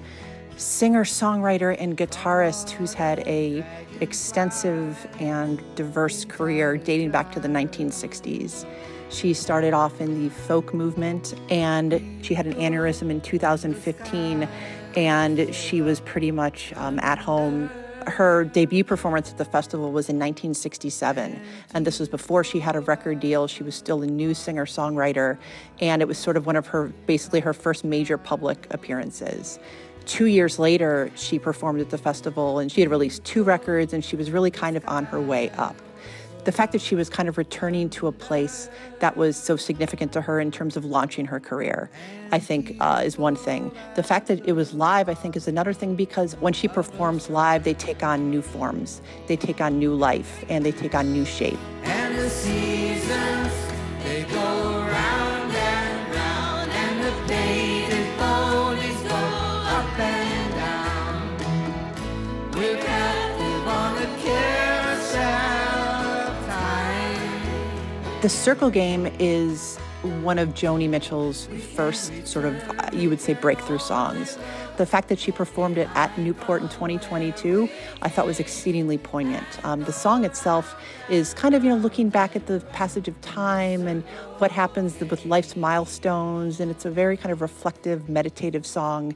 singer, 0.56 1.04
songwriter, 1.04 1.76
and 1.78 1.98
guitarist 1.98 2.70
who's 2.70 2.94
had 2.94 3.20
a 3.28 3.66
extensive 4.00 5.08
and 5.20 5.62
diverse 5.76 6.24
career 6.24 6.78
dating 6.78 7.12
back 7.12 7.34
to 7.34 7.40
the 7.42 7.50
1960s. 7.50 8.66
She 9.10 9.34
started 9.34 9.74
off 9.74 10.00
in 10.00 10.24
the 10.24 10.30
folk 10.30 10.74
movement 10.74 11.34
and 11.50 12.02
she 12.22 12.34
had 12.34 12.48
an 12.48 12.54
aneurysm 12.54 13.10
in 13.10 13.20
2015 13.20 14.48
and 14.96 15.54
she 15.54 15.82
was 15.82 16.00
pretty 16.00 16.32
much 16.32 16.72
um, 16.78 16.98
at 17.00 17.18
home. 17.18 17.70
Her 18.08 18.46
debut 18.46 18.84
performance 18.84 19.32
at 19.32 19.38
the 19.38 19.46
festival 19.46 19.92
was 19.92 20.10
in 20.10 20.16
1967, 20.16 21.42
and 21.74 21.86
this 21.86 22.00
was 22.00 22.10
before 22.10 22.44
she 22.44 22.60
had 22.60 22.76
a 22.76 22.80
record 22.80 23.20
deal. 23.20 23.48
She 23.48 23.64
was 23.64 23.76
still 23.76 24.02
a 24.02 24.08
new 24.08 24.34
singer 24.34 24.66
songwriter, 24.66 25.38
and 25.80 26.02
it 26.02 26.08
was 26.08 26.18
sort 26.18 26.38
of 26.38 26.46
one 26.46 26.56
of 26.56 26.68
her 26.68 26.92
basically 27.06 27.40
her 27.40 27.54
first 27.54 27.84
major 27.84 28.18
public 28.18 28.68
appearances 28.72 29.60
two 30.10 30.26
years 30.26 30.58
later, 30.58 31.12
she 31.16 31.38
performed 31.38 31.80
at 31.80 31.92
the 31.92 31.98
festival 31.98 32.58
and 32.58 32.72
she 32.72 32.82
had 32.82 32.90
released 32.90 33.24
two 33.24 33.44
records 33.44 33.94
and 33.94 34.04
she 34.04 34.16
was 34.16 34.32
really 34.32 34.50
kind 34.50 34.76
of 34.76 34.84
on 34.88 35.06
her 35.06 35.22
way 35.22 35.52
up. 35.52 35.76
The 36.46 36.52
fact 36.52 36.72
that 36.72 36.82
she 36.82 36.96
was 36.96 37.10
kind 37.10 37.28
of 37.28 37.38
returning 37.38 37.90
to 37.92 38.08
a 38.08 38.12
place 38.12 38.70
that 39.00 39.18
was 39.18 39.36
so 39.36 39.56
significant 39.56 40.14
to 40.14 40.22
her 40.22 40.40
in 40.40 40.52
terms 40.52 40.78
of 40.78 40.86
launching 40.86 41.26
her 41.26 41.40
career, 41.40 41.90
I 42.32 42.40
think, 42.40 42.78
uh, 42.80 43.02
is 43.04 43.18
one 43.18 43.36
thing. 43.36 43.72
The 43.96 44.04
fact 44.04 44.28
that 44.28 44.48
it 44.48 44.54
was 44.54 44.74
live, 44.74 45.10
I 45.10 45.14
think, 45.14 45.36
is 45.36 45.48
another 45.48 45.74
thing 45.74 45.96
because 45.96 46.36
when 46.40 46.54
she 46.54 46.68
performs 46.68 47.30
live, 47.30 47.64
they 47.64 47.74
take 47.74 48.04
on 48.04 48.30
new 48.30 48.42
forms, 48.42 49.02
they 49.28 49.36
take 49.36 49.62
on 49.62 49.80
new 49.80 49.94
life, 49.94 50.44
and 50.50 50.66
they 50.66 50.72
take 50.72 50.96
on 50.96 51.12
new 51.12 51.26
shape. 51.26 51.60
The 68.30 68.36
circle 68.36 68.70
game 68.70 69.08
is 69.18 69.78
one 70.22 70.38
of 70.38 70.50
Joni 70.50 70.88
Mitchell's 70.88 71.48
first 71.74 72.28
sort 72.28 72.46
of, 72.46 72.94
you 72.94 73.10
would 73.10 73.20
say, 73.20 73.34
breakthrough 73.34 73.80
songs. 73.80 74.38
The 74.78 74.86
fact 74.86 75.10
that 75.10 75.18
she 75.18 75.32
performed 75.32 75.80
it 75.80 75.90
at 75.96 76.16
Newport 76.16 76.62
in 76.62 76.70
2022, 76.70 77.68
I 78.04 78.08
thought 78.08 78.28
was 78.28 78.40
exceedingly 78.40 79.00
poignant. 79.00 79.48
Um, 79.66 79.84
the 79.84 79.92
song 79.92 80.26
itself 80.26 80.80
is 81.10 81.34
kind 81.34 81.56
of, 81.56 81.64
you 81.64 81.72
know, 81.72 81.78
looking 81.78 82.10
back 82.10 82.36
at 82.36 82.46
the 82.46 82.60
passage 82.72 83.08
of 83.08 83.20
time 83.22 83.88
and 83.88 84.04
what 84.38 84.52
happens 84.52 85.00
with 85.00 85.26
life's 85.26 85.56
milestones, 85.56 86.60
and 86.60 86.70
it's 86.70 86.86
a 86.86 86.92
very 86.92 87.18
kind 87.18 87.32
of 87.32 87.42
reflective, 87.42 88.10
meditative 88.10 88.64
song. 88.64 89.16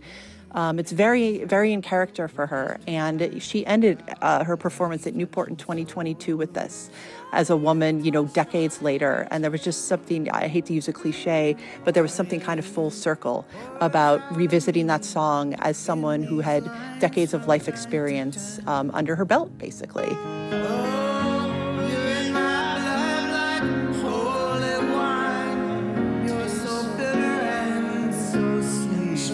Um, 0.54 0.78
it's 0.78 0.92
very, 0.92 1.44
very 1.46 1.74
in 1.74 1.82
character 1.82 2.28
for 2.28 2.46
her. 2.48 2.80
And 2.88 3.42
she 3.42 3.66
ended 3.66 4.04
uh, 4.22 4.44
her 4.44 4.56
performance 4.56 5.08
at 5.08 5.16
Newport 5.16 5.50
in 5.50 5.56
2022 5.56 6.38
with 6.38 6.54
this 6.54 6.90
as 7.34 7.50
a 7.50 7.58
woman, 7.58 8.06
you 8.06 8.12
know, 8.12 8.26
decades 8.26 8.82
later. 8.82 9.28
And 9.32 9.44
there 9.44 9.52
was 9.52 9.64
just 9.64 9.88
something, 9.88 10.30
I 10.32 10.48
hate 10.48 10.66
to 10.68 10.74
use 10.74 10.88
a 10.88 10.94
cliche, 10.94 11.58
but 11.84 11.94
there 11.96 12.04
was 12.04 12.14
something 12.14 12.40
kind 12.40 12.60
of 12.60 12.66
full 12.66 12.92
circle 12.92 13.46
about 13.82 14.22
revisiting 14.36 14.88
that 14.88 15.04
song 15.04 15.56
as 15.56 15.76
someone 15.76 16.24
who 16.24 16.40
had 16.40 16.64
decades 17.00 17.34
of 17.34 17.48
life 17.48 17.68
experience 17.68 18.60
um, 18.68 18.92
under 18.94 19.16
her 19.16 19.26
belt, 19.26 19.58
basically. 19.58 20.10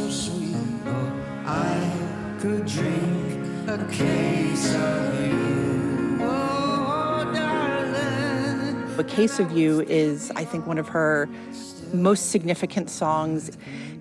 Sweet. 0.09 0.55
Oh, 1.45 2.37
could 2.39 2.65
drink 2.65 3.67
a 3.67 3.77
case 3.91 4.73
of 4.73 5.21
you. 5.21 5.28
A 8.99 9.03
Case 9.05 9.39
of 9.39 9.53
You 9.53 9.79
is, 9.79 10.29
I 10.35 10.43
think, 10.43 10.67
one 10.67 10.77
of 10.77 10.89
her 10.89 11.29
most 11.93 12.31
significant 12.31 12.89
songs. 12.89 13.49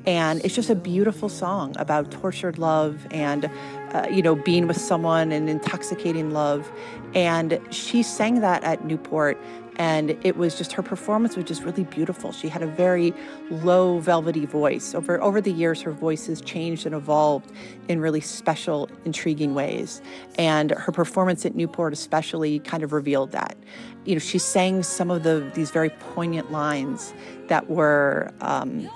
And 0.07 0.45
it's 0.45 0.55
just 0.55 0.71
a 0.71 0.75
beautiful 0.75 1.29
song 1.29 1.75
about 1.79 2.11
tortured 2.11 2.59
love 2.59 3.07
and, 3.11 3.51
uh, 3.93 4.07
you 4.11 4.23
know, 4.23 4.35
being 4.35 4.67
with 4.67 4.81
someone 4.81 5.33
and 5.33 5.51
intoxicating 5.51 6.31
love. 6.31 6.71
And 7.15 7.61
she 7.71 8.03
sang 8.03 8.41
that 8.41 8.65
at 8.65 8.85
Newport. 8.85 9.39
And 9.77 10.19
it 10.25 10.37
was 10.37 10.57
just 10.57 10.73
her 10.73 10.83
performance 10.83 11.37
was 11.37 11.45
just 11.45 11.63
really 11.63 11.85
beautiful. 11.85 12.33
She 12.33 12.49
had 12.49 12.63
a 12.63 12.67
very 12.67 13.15
low, 13.49 14.01
velvety 14.01 14.45
voice. 14.45 14.93
Over 14.93 15.23
over 15.23 15.41
the 15.41 15.53
years, 15.53 15.81
her 15.83 15.93
voice 15.93 16.27
has 16.27 16.41
changed 16.41 16.85
and 16.85 16.97
evolved 16.97 17.53
in 17.87 18.01
really 18.01 18.21
special, 18.21 18.89
intriguing 19.05 19.55
ways. 19.55 20.03
And 20.37 20.73
her 20.73 20.91
performance 20.91 21.47
at 21.47 21.55
Newport, 21.55 21.93
especially, 21.93 22.59
kind 22.59 22.83
of 22.83 22.93
revealed 22.93 23.31
that. 23.31 23.57
You 24.05 24.17
know, 24.17 24.19
she 24.19 24.41
sang 24.41 24.83
some 24.83 25.13
of 25.13 25.23
the 25.23 25.49
these 25.55 25.71
very 25.71 25.91
poignant 25.91 26.51
lines 26.51 27.15
that 27.47 27.71
were. 27.71 28.33
Um, 28.41 28.91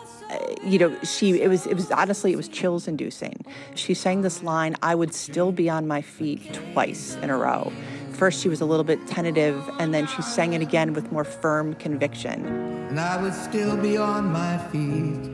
you 0.64 0.78
know 0.78 0.96
she 1.02 1.40
it 1.40 1.48
was 1.48 1.66
it 1.66 1.74
was 1.74 1.90
honestly 1.90 2.32
it 2.32 2.36
was 2.36 2.48
chills 2.48 2.86
inducing 2.88 3.44
she 3.74 3.94
sang 3.94 4.22
this 4.22 4.42
line 4.42 4.76
i 4.82 4.94
would 4.94 5.12
still 5.14 5.52
be 5.52 5.68
on 5.68 5.86
my 5.86 6.00
feet 6.00 6.52
twice 6.72 7.16
in 7.16 7.30
a 7.30 7.36
row 7.36 7.72
first 8.12 8.40
she 8.42 8.48
was 8.48 8.60
a 8.60 8.64
little 8.64 8.84
bit 8.84 9.04
tentative 9.06 9.68
and 9.78 9.92
then 9.92 10.06
she 10.06 10.22
sang 10.22 10.52
it 10.52 10.62
again 10.62 10.92
with 10.92 11.10
more 11.12 11.24
firm 11.24 11.74
conviction 11.74 12.44
And 12.90 13.00
I 13.00 13.20
would 13.22 13.32
still 13.32 13.76
be 13.78 13.96
on 13.96 14.30
my 14.30 14.58
feet. 14.70 15.32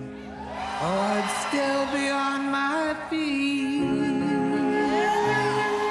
Oh, 0.81 1.01
I'd 1.15 1.29
still 1.49 1.87
be 1.93 2.09
on 2.09 2.53
my 2.53 2.95
feet. 3.11 4.29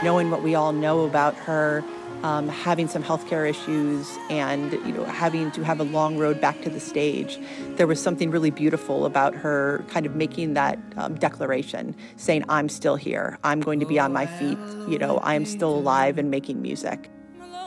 knowing 0.01 0.31
what 0.31 0.41
we 0.43 0.55
all 0.55 0.71
know 0.71 1.05
about 1.05 1.35
her 1.35 1.83
um, 2.23 2.47
having 2.47 2.87
some 2.87 3.03
healthcare 3.03 3.49
issues 3.49 4.17
and 4.29 4.73
you 4.73 4.91
know 4.91 5.05
having 5.05 5.51
to 5.51 5.63
have 5.63 5.79
a 5.79 5.83
long 5.83 6.17
road 6.17 6.39
back 6.41 6.61
to 6.61 6.69
the 6.69 6.79
stage 6.79 7.39
there 7.75 7.87
was 7.87 8.01
something 8.01 8.31
really 8.31 8.49
beautiful 8.49 9.05
about 9.05 9.35
her 9.35 9.83
kind 9.89 10.05
of 10.05 10.15
making 10.15 10.53
that 10.53 10.79
um, 10.97 11.15
declaration 11.15 11.95
saying 12.15 12.43
i'm 12.49 12.69
still 12.69 12.95
here 12.95 13.37
i'm 13.43 13.59
going 13.61 13.79
to 13.79 13.85
be 13.85 13.99
on 13.99 14.11
my 14.11 14.25
feet 14.25 14.57
you 14.87 14.97
know 14.97 15.17
i 15.17 15.33
am 15.35 15.45
still 15.45 15.75
alive 15.75 16.17
and 16.17 16.31
making 16.31 16.61
music 16.61 17.09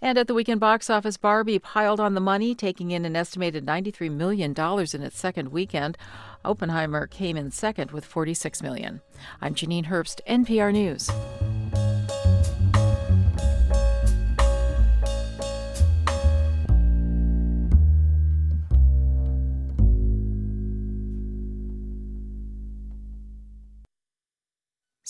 And 0.00 0.18
at 0.18 0.26
the 0.26 0.34
weekend 0.34 0.60
box 0.60 0.90
office, 0.90 1.16
Barbie 1.16 1.58
piled 1.58 2.00
on 2.00 2.14
the 2.14 2.20
money, 2.20 2.54
taking 2.54 2.90
in 2.90 3.04
an 3.04 3.16
estimated 3.16 3.64
$93 3.64 4.10
million 4.10 4.52
in 4.52 5.02
its 5.02 5.18
second 5.18 5.48
weekend. 5.48 5.96
Oppenheimer 6.44 7.06
came 7.06 7.36
in 7.36 7.50
second 7.50 7.92
with 7.92 8.04
46 8.04 8.62
million. 8.62 9.00
I'm 9.40 9.54
Janine 9.54 9.86
Herbst, 9.86 10.20
NPR 10.28 10.72
News. 10.72 11.10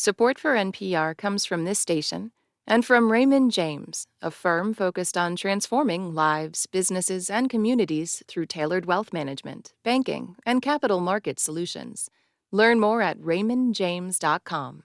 Support 0.04 0.36
for 0.36 0.56
NPR 0.56 1.16
comes 1.16 1.46
from 1.46 1.64
this 1.64 1.78
station 1.78 2.32
and 2.66 2.84
from 2.84 3.12
Raymond 3.12 3.52
James, 3.52 4.08
a 4.20 4.32
firm 4.32 4.74
focused 4.74 5.16
on 5.16 5.36
transforming 5.36 6.12
lives, 6.12 6.66
businesses, 6.66 7.30
and 7.30 7.48
communities 7.48 8.20
through 8.26 8.46
tailored 8.46 8.84
wealth 8.84 9.12
management, 9.12 9.74
banking, 9.84 10.34
and 10.44 10.60
capital 10.60 10.98
market 10.98 11.38
solutions. 11.38 12.10
Learn 12.50 12.80
more 12.80 13.00
at 13.00 13.16
raymondjames.com. 13.20 14.82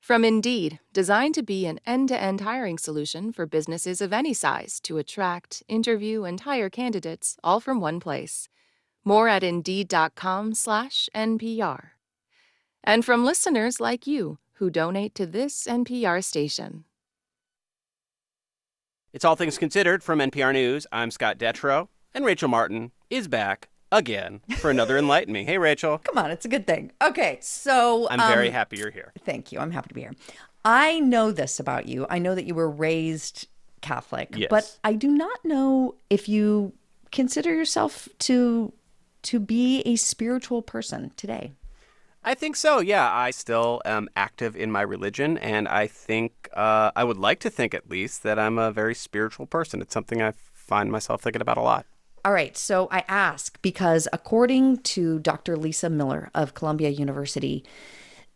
From 0.00 0.24
Indeed, 0.24 0.80
designed 0.94 1.34
to 1.34 1.42
be 1.42 1.66
an 1.66 1.78
end 1.84 2.08
to 2.08 2.18
end 2.18 2.40
hiring 2.40 2.78
solution 2.78 3.34
for 3.34 3.44
businesses 3.44 4.00
of 4.00 4.10
any 4.10 4.32
size 4.32 4.80
to 4.84 4.96
attract, 4.96 5.62
interview, 5.68 6.24
and 6.24 6.40
hire 6.40 6.70
candidates 6.70 7.36
all 7.44 7.60
from 7.60 7.78
one 7.78 8.00
place. 8.00 8.48
More 9.04 9.28
at 9.28 9.42
Indeed.com/slash 9.42 11.10
NPR. 11.14 11.99
And 12.82 13.04
from 13.04 13.24
listeners 13.24 13.80
like 13.80 14.06
you 14.06 14.38
who 14.54 14.70
donate 14.70 15.14
to 15.16 15.26
this 15.26 15.66
NPR 15.66 16.24
station. 16.24 16.84
It's 19.12 19.24
All 19.24 19.36
Things 19.36 19.58
Considered 19.58 20.02
from 20.02 20.18
NPR 20.20 20.52
News. 20.52 20.86
I'm 20.92 21.10
Scott 21.10 21.38
Detrow, 21.38 21.88
and 22.14 22.24
Rachel 22.24 22.48
Martin 22.48 22.92
is 23.10 23.26
back 23.28 23.68
again 23.90 24.40
for 24.58 24.70
another 24.70 24.96
Enlighten 24.98 25.32
Me. 25.32 25.44
Hey, 25.44 25.58
Rachel. 25.58 25.98
Come 25.98 26.16
on, 26.18 26.30
it's 26.30 26.44
a 26.44 26.48
good 26.48 26.66
thing. 26.66 26.92
Okay, 27.02 27.38
so 27.42 28.08
I'm 28.08 28.20
very 28.32 28.48
um, 28.48 28.54
happy 28.54 28.78
you're 28.78 28.90
here. 28.90 29.12
Thank 29.24 29.50
you. 29.52 29.58
I'm 29.58 29.72
happy 29.72 29.88
to 29.88 29.94
be 29.94 30.02
here. 30.02 30.14
I 30.64 31.00
know 31.00 31.32
this 31.32 31.58
about 31.58 31.86
you. 31.86 32.06
I 32.08 32.18
know 32.18 32.34
that 32.34 32.44
you 32.44 32.54
were 32.54 32.70
raised 32.70 33.48
Catholic, 33.80 34.34
Yes. 34.36 34.48
but 34.50 34.78
I 34.84 34.92
do 34.92 35.08
not 35.08 35.44
know 35.44 35.96
if 36.08 36.28
you 36.28 36.72
consider 37.10 37.54
yourself 37.54 38.08
to 38.20 38.72
to 39.22 39.38
be 39.38 39.80
a 39.82 39.96
spiritual 39.96 40.62
person 40.62 41.10
today. 41.16 41.52
I 42.22 42.34
think 42.34 42.56
so. 42.56 42.80
Yeah, 42.80 43.10
I 43.10 43.30
still 43.30 43.80
am 43.84 44.08
active 44.14 44.54
in 44.54 44.70
my 44.70 44.82
religion, 44.82 45.38
and 45.38 45.66
I 45.66 45.86
think 45.86 46.48
uh, 46.52 46.90
I 46.94 47.04
would 47.04 47.16
like 47.16 47.40
to 47.40 47.50
think 47.50 47.72
at 47.72 47.88
least 47.88 48.22
that 48.24 48.38
I'm 48.38 48.58
a 48.58 48.70
very 48.70 48.94
spiritual 48.94 49.46
person. 49.46 49.80
It's 49.80 49.94
something 49.94 50.20
I 50.20 50.32
find 50.52 50.92
myself 50.92 51.22
thinking 51.22 51.40
about 51.40 51.56
a 51.56 51.62
lot. 51.62 51.86
All 52.22 52.32
right, 52.32 52.56
so 52.56 52.88
I 52.90 53.04
ask 53.08 53.60
because 53.62 54.06
according 54.12 54.78
to 54.78 55.18
Dr. 55.20 55.56
Lisa 55.56 55.88
Miller 55.88 56.30
of 56.34 56.52
Columbia 56.52 56.90
University, 56.90 57.64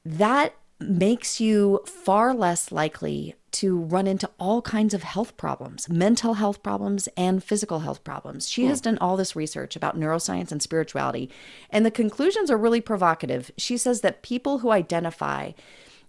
that 0.04 0.54
makes 0.80 1.38
you 1.38 1.80
far 1.84 2.32
less 2.32 2.72
likely 2.72 3.34
to 3.54 3.76
run 3.78 4.06
into 4.06 4.30
all 4.38 4.60
kinds 4.62 4.94
of 4.94 5.02
health 5.02 5.36
problems, 5.36 5.88
mental 5.88 6.34
health 6.34 6.62
problems 6.62 7.08
and 7.16 7.42
physical 7.42 7.80
health 7.80 8.02
problems. 8.04 8.48
She 8.48 8.66
has 8.66 8.80
done 8.80 8.98
all 9.00 9.16
this 9.16 9.36
research 9.36 9.76
about 9.76 9.98
neuroscience 9.98 10.50
and 10.52 10.62
spirituality, 10.62 11.30
and 11.70 11.84
the 11.86 11.90
conclusions 11.90 12.50
are 12.50 12.56
really 12.56 12.80
provocative. 12.80 13.50
She 13.56 13.76
says 13.76 14.00
that 14.00 14.22
people 14.22 14.58
who 14.58 14.70
identify 14.70 15.52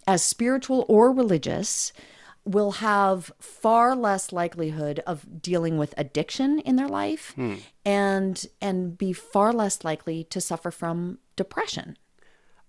as 0.07 0.23
spiritual 0.23 0.85
or 0.87 1.11
religious 1.11 1.93
will 2.43 2.73
have 2.73 3.31
far 3.39 3.95
less 3.95 4.31
likelihood 4.31 4.99
of 5.07 5.41
dealing 5.41 5.77
with 5.79 5.95
addiction 5.97 6.59
in 6.59 6.75
their 6.75 6.87
life 6.87 7.33
Hmm. 7.35 7.55
and 7.83 8.45
and 8.61 8.97
be 8.97 9.13
far 9.13 9.51
less 9.51 9.83
likely 9.83 10.23
to 10.25 10.39
suffer 10.39 10.69
from 10.69 11.17
depression. 11.35 11.97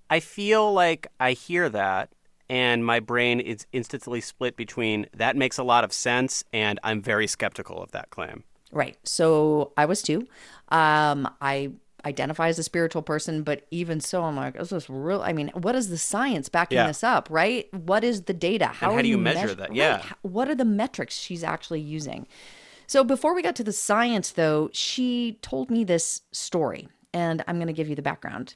I 0.09 0.21
feel 0.21 0.73
like 0.73 1.09
I 1.21 1.33
hear 1.33 1.69
that, 1.69 2.11
and 2.49 2.85
my 2.85 3.01
brain 3.01 3.41
is 3.41 3.67
instantly 3.73 4.21
split 4.21 4.57
between 4.57 5.07
that 5.15 5.37
makes 5.37 5.59
a 5.59 5.63
lot 5.65 5.85
of 5.85 5.93
sense 5.93 6.45
and 6.53 6.79
I'm 6.85 7.03
very 7.03 7.27
skeptical 7.27 7.83
of 7.83 7.93
that 7.93 8.11
claim. 8.11 8.45
Right. 8.73 8.97
So 9.05 9.73
I 9.77 9.85
was 9.87 10.03
too. 10.03 10.27
Um, 10.69 11.29
I 11.41 11.71
identify 12.05 12.49
as 12.49 12.59
a 12.59 12.63
spiritual 12.63 13.03
person, 13.03 13.43
but 13.43 13.67
even 13.71 14.01
so, 14.01 14.23
I'm 14.23 14.37
like, 14.37 14.55
is 14.57 14.71
this 14.71 14.89
real? 14.89 15.23
I 15.23 15.33
mean, 15.33 15.51
what 15.55 15.75
is 15.75 15.89
the 15.89 15.99
science 15.99 16.49
backing 16.49 16.77
Yeah. 16.77 16.87
this 16.87 17.03
up? 17.03 17.29
Right? 17.31 17.73
What 17.75 18.05
is 18.05 18.23
the 18.23 18.33
data? 18.33 18.67
How, 18.67 18.93
how 18.95 19.03
do 19.03 19.09
you 19.09 19.19
measure 19.19 19.47
meas- 19.49 19.57
that? 19.57 19.69
right, 19.71 19.77
Yeah. 19.77 20.03
What 20.23 20.49
are 20.49 20.55
the 20.55 20.65
metrics 20.65 21.17
she's 21.17 21.43
actually 21.43 21.81
using? 21.81 22.27
So 22.87 23.03
before 23.03 23.35
we 23.35 23.43
got 23.43 23.57
to 23.57 23.65
the 23.65 23.73
science, 23.73 24.31
though, 24.31 24.71
she 24.73 25.39
told 25.43 25.71
me 25.71 25.83
this 25.83 26.23
story, 26.31 26.87
and 27.13 27.43
I'm 27.49 27.57
going 27.57 27.67
to 27.67 27.73
give 27.73 27.89
you 27.89 27.97
the 27.97 28.03
background. 28.03 28.55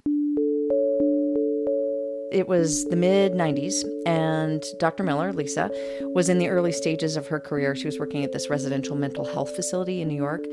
It 2.31 2.47
was 2.47 2.85
the 2.85 2.97
mid 2.97 3.33
90s, 3.33 3.85
and 4.07 4.65
Dr. 4.79 5.03
Miller, 5.03 5.33
Lisa, 5.33 5.71
was 6.15 6.29
in 6.29 6.39
the 6.39 6.49
early 6.49 6.71
stages 6.71 7.17
of 7.17 7.27
her 7.27 7.41
career. 7.41 7.75
She 7.75 7.87
was 7.87 7.99
working 7.99 8.25
at 8.25 8.33
this 8.33 8.49
residential 8.49 8.95
mental 8.95 9.25
health 9.25 9.55
facility 9.57 10.01
in 10.01 10.09
New 10.09 10.17
York. 10.17 10.45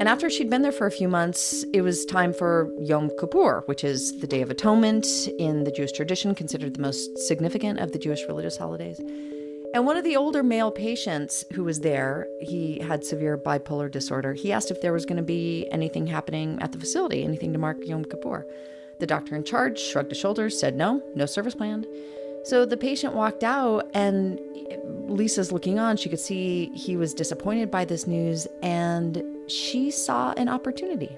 And 0.00 0.08
after 0.08 0.28
she'd 0.28 0.50
been 0.50 0.62
there 0.62 0.72
for 0.72 0.86
a 0.86 0.90
few 0.90 1.06
months, 1.06 1.64
it 1.72 1.82
was 1.82 2.04
time 2.06 2.32
for 2.32 2.72
Yom 2.78 3.10
Kippur, 3.20 3.62
which 3.66 3.84
is 3.84 4.18
the 4.20 4.26
Day 4.26 4.42
of 4.42 4.50
Atonement 4.50 5.06
in 5.38 5.64
the 5.64 5.70
Jewish 5.70 5.92
tradition, 5.92 6.34
considered 6.34 6.74
the 6.74 6.82
most 6.82 7.16
significant 7.18 7.78
of 7.78 7.92
the 7.92 7.98
Jewish 7.98 8.26
religious 8.26 8.56
holidays. 8.56 9.00
And 9.74 9.86
one 9.86 9.96
of 9.96 10.04
the 10.04 10.16
older 10.16 10.42
male 10.42 10.70
patients 10.70 11.44
who 11.52 11.62
was 11.64 11.80
there, 11.80 12.26
he 12.40 12.80
had 12.80 13.04
severe 13.04 13.38
bipolar 13.38 13.90
disorder. 13.90 14.34
He 14.34 14.52
asked 14.52 14.70
if 14.70 14.80
there 14.80 14.92
was 14.92 15.06
going 15.06 15.18
to 15.18 15.22
be 15.22 15.68
anything 15.70 16.06
happening 16.08 16.58
at 16.60 16.72
the 16.72 16.78
facility, 16.78 17.22
anything 17.22 17.52
to 17.52 17.58
mark 17.58 17.78
Yom 17.86 18.04
Kippur. 18.04 18.44
The 19.02 19.06
doctor 19.08 19.34
in 19.34 19.42
charge 19.42 19.80
shrugged 19.80 20.12
his 20.12 20.18
shoulders, 20.18 20.56
said 20.56 20.76
no, 20.76 21.02
no 21.16 21.26
service 21.26 21.56
planned. 21.56 21.88
So 22.44 22.64
the 22.64 22.76
patient 22.76 23.14
walked 23.14 23.42
out, 23.42 23.90
and 23.94 24.38
Lisa's 25.08 25.50
looking 25.50 25.80
on. 25.80 25.96
She 25.96 26.08
could 26.08 26.20
see 26.20 26.70
he 26.72 26.96
was 26.96 27.12
disappointed 27.12 27.68
by 27.68 27.84
this 27.84 28.06
news, 28.06 28.46
and 28.62 29.20
she 29.48 29.90
saw 29.90 30.34
an 30.36 30.48
opportunity. 30.48 31.10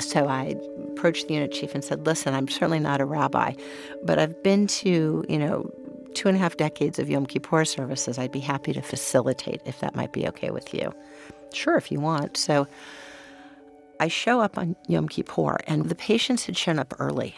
So 0.00 0.26
I 0.26 0.56
approached 0.88 1.28
the 1.28 1.34
unit 1.34 1.52
chief 1.52 1.72
and 1.72 1.84
said, 1.84 2.04
Listen, 2.04 2.34
I'm 2.34 2.48
certainly 2.48 2.80
not 2.80 3.00
a 3.00 3.04
rabbi, 3.04 3.52
but 4.02 4.18
I've 4.18 4.42
been 4.42 4.66
to, 4.66 5.24
you 5.28 5.38
know, 5.38 5.70
two 6.14 6.26
and 6.26 6.36
a 6.36 6.40
half 6.40 6.56
decades 6.56 6.98
of 6.98 7.08
Yom 7.08 7.26
Kippur 7.26 7.64
services. 7.64 8.18
I'd 8.18 8.32
be 8.32 8.40
happy 8.40 8.72
to 8.72 8.82
facilitate 8.82 9.62
if 9.66 9.78
that 9.78 9.94
might 9.94 10.12
be 10.12 10.26
okay 10.26 10.50
with 10.50 10.74
you. 10.74 10.92
Sure, 11.52 11.76
if 11.76 11.92
you 11.92 12.00
want. 12.00 12.36
So 12.36 12.66
I 14.00 14.08
show 14.08 14.40
up 14.40 14.56
on 14.56 14.76
Yom 14.88 15.08
Kippur, 15.08 15.58
and 15.66 15.84
the 15.84 15.94
patients 15.94 16.46
had 16.46 16.56
shown 16.56 16.78
up 16.78 16.94
early 16.98 17.36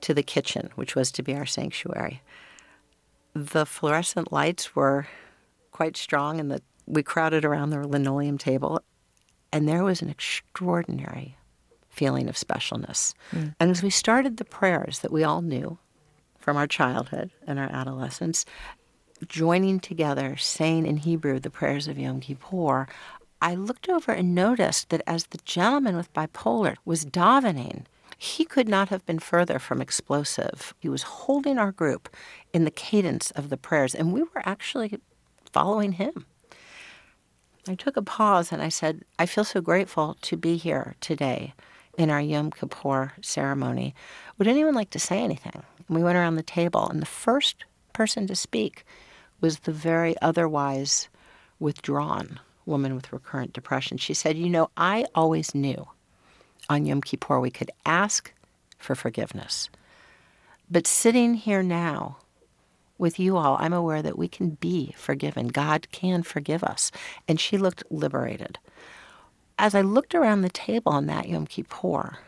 to 0.00 0.12
the 0.12 0.22
kitchen, 0.24 0.70
which 0.74 0.96
was 0.96 1.12
to 1.12 1.22
be 1.22 1.32
our 1.34 1.46
sanctuary. 1.46 2.22
The 3.34 3.64
fluorescent 3.64 4.32
lights 4.32 4.74
were 4.74 5.06
quite 5.70 5.96
strong, 5.96 6.40
and 6.40 6.50
the, 6.50 6.60
we 6.86 7.04
crowded 7.04 7.44
around 7.44 7.70
the 7.70 7.86
linoleum 7.86 8.36
table, 8.36 8.82
and 9.52 9.68
there 9.68 9.84
was 9.84 10.02
an 10.02 10.10
extraordinary 10.10 11.36
feeling 11.88 12.28
of 12.28 12.34
specialness. 12.34 13.14
Mm. 13.30 13.54
And 13.60 13.70
as 13.70 13.80
we 13.80 13.90
started 13.90 14.38
the 14.38 14.44
prayers 14.44 14.98
that 15.00 15.12
we 15.12 15.22
all 15.22 15.40
knew 15.40 15.78
from 16.40 16.56
our 16.56 16.66
childhood 16.66 17.30
and 17.46 17.60
our 17.60 17.70
adolescence, 17.70 18.44
joining 19.28 19.78
together, 19.78 20.36
saying 20.36 20.86
in 20.86 20.96
Hebrew 20.96 21.38
the 21.38 21.50
prayers 21.50 21.86
of 21.86 21.96
Yom 21.96 22.18
Kippur, 22.20 22.88
I 23.42 23.54
looked 23.54 23.88
over 23.88 24.12
and 24.12 24.34
noticed 24.34 24.90
that 24.90 25.02
as 25.06 25.26
the 25.26 25.38
gentleman 25.44 25.96
with 25.96 26.12
bipolar 26.12 26.76
was 26.84 27.06
davening, 27.06 27.84
he 28.18 28.44
could 28.44 28.68
not 28.68 28.90
have 28.90 29.06
been 29.06 29.18
further 29.18 29.58
from 29.58 29.80
explosive. 29.80 30.74
He 30.78 30.90
was 30.90 31.02
holding 31.02 31.56
our 31.56 31.72
group 31.72 32.10
in 32.52 32.64
the 32.64 32.70
cadence 32.70 33.30
of 33.30 33.48
the 33.48 33.56
prayers, 33.56 33.94
and 33.94 34.12
we 34.12 34.22
were 34.22 34.42
actually 34.44 35.00
following 35.52 35.92
him. 35.92 36.26
I 37.66 37.76
took 37.76 37.96
a 37.96 38.02
pause 38.02 38.52
and 38.52 38.60
I 38.60 38.68
said, 38.68 39.04
I 39.18 39.24
feel 39.24 39.44
so 39.44 39.62
grateful 39.62 40.18
to 40.20 40.36
be 40.36 40.56
here 40.56 40.96
today 41.00 41.54
in 41.96 42.10
our 42.10 42.20
Yom 42.20 42.50
Kippur 42.50 43.12
ceremony. 43.22 43.94
Would 44.36 44.48
anyone 44.48 44.74
like 44.74 44.90
to 44.90 44.98
say 44.98 45.22
anything? 45.22 45.62
And 45.88 45.96
we 45.96 46.02
went 46.02 46.18
around 46.18 46.36
the 46.36 46.42
table, 46.42 46.88
and 46.88 47.00
the 47.00 47.06
first 47.06 47.64
person 47.94 48.26
to 48.26 48.36
speak 48.36 48.84
was 49.40 49.60
the 49.60 49.72
very 49.72 50.14
otherwise 50.20 51.08
withdrawn 51.58 52.38
woman 52.66 52.94
with 52.94 53.12
recurrent 53.12 53.52
depression. 53.52 53.98
She 53.98 54.14
said, 54.14 54.36
You 54.36 54.48
know, 54.48 54.70
I 54.76 55.06
always 55.14 55.54
knew 55.54 55.88
on 56.68 56.86
Yom 56.86 57.00
Kippur 57.00 57.40
we 57.40 57.50
could 57.50 57.70
ask 57.84 58.32
for 58.78 58.94
forgiveness. 58.94 59.68
But 60.70 60.86
sitting 60.86 61.34
here 61.34 61.62
now 61.62 62.18
with 62.98 63.18
you 63.18 63.36
all, 63.36 63.56
I'm 63.58 63.72
aware 63.72 64.02
that 64.02 64.18
we 64.18 64.28
can 64.28 64.50
be 64.50 64.94
forgiven. 64.96 65.48
God 65.48 65.88
can 65.90 66.22
forgive 66.22 66.62
us. 66.62 66.92
And 67.26 67.40
she 67.40 67.58
looked 67.58 67.82
liberated. 67.90 68.58
As 69.58 69.74
I 69.74 69.80
looked 69.80 70.14
around 70.14 70.42
the 70.42 70.48
table 70.48 70.92
on 70.92 71.06
that 71.06 71.28
Yom 71.28 71.46
Kippur, 71.46 72.18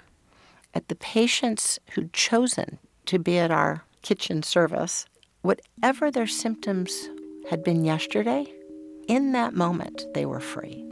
at 0.74 0.88
the 0.88 0.94
patients 0.94 1.78
who'd 1.92 2.12
chosen 2.12 2.78
to 3.06 3.18
be 3.18 3.38
at 3.38 3.50
our 3.50 3.84
kitchen 4.02 4.42
service, 4.42 5.06
whatever 5.42 6.10
their 6.10 6.26
symptoms 6.26 7.08
had 7.50 7.62
been 7.62 7.84
yesterday, 7.84 8.52
in 9.08 9.32
that 9.32 9.54
moment 9.54 10.04
they 10.14 10.26
were 10.26 10.40
free. 10.40 10.84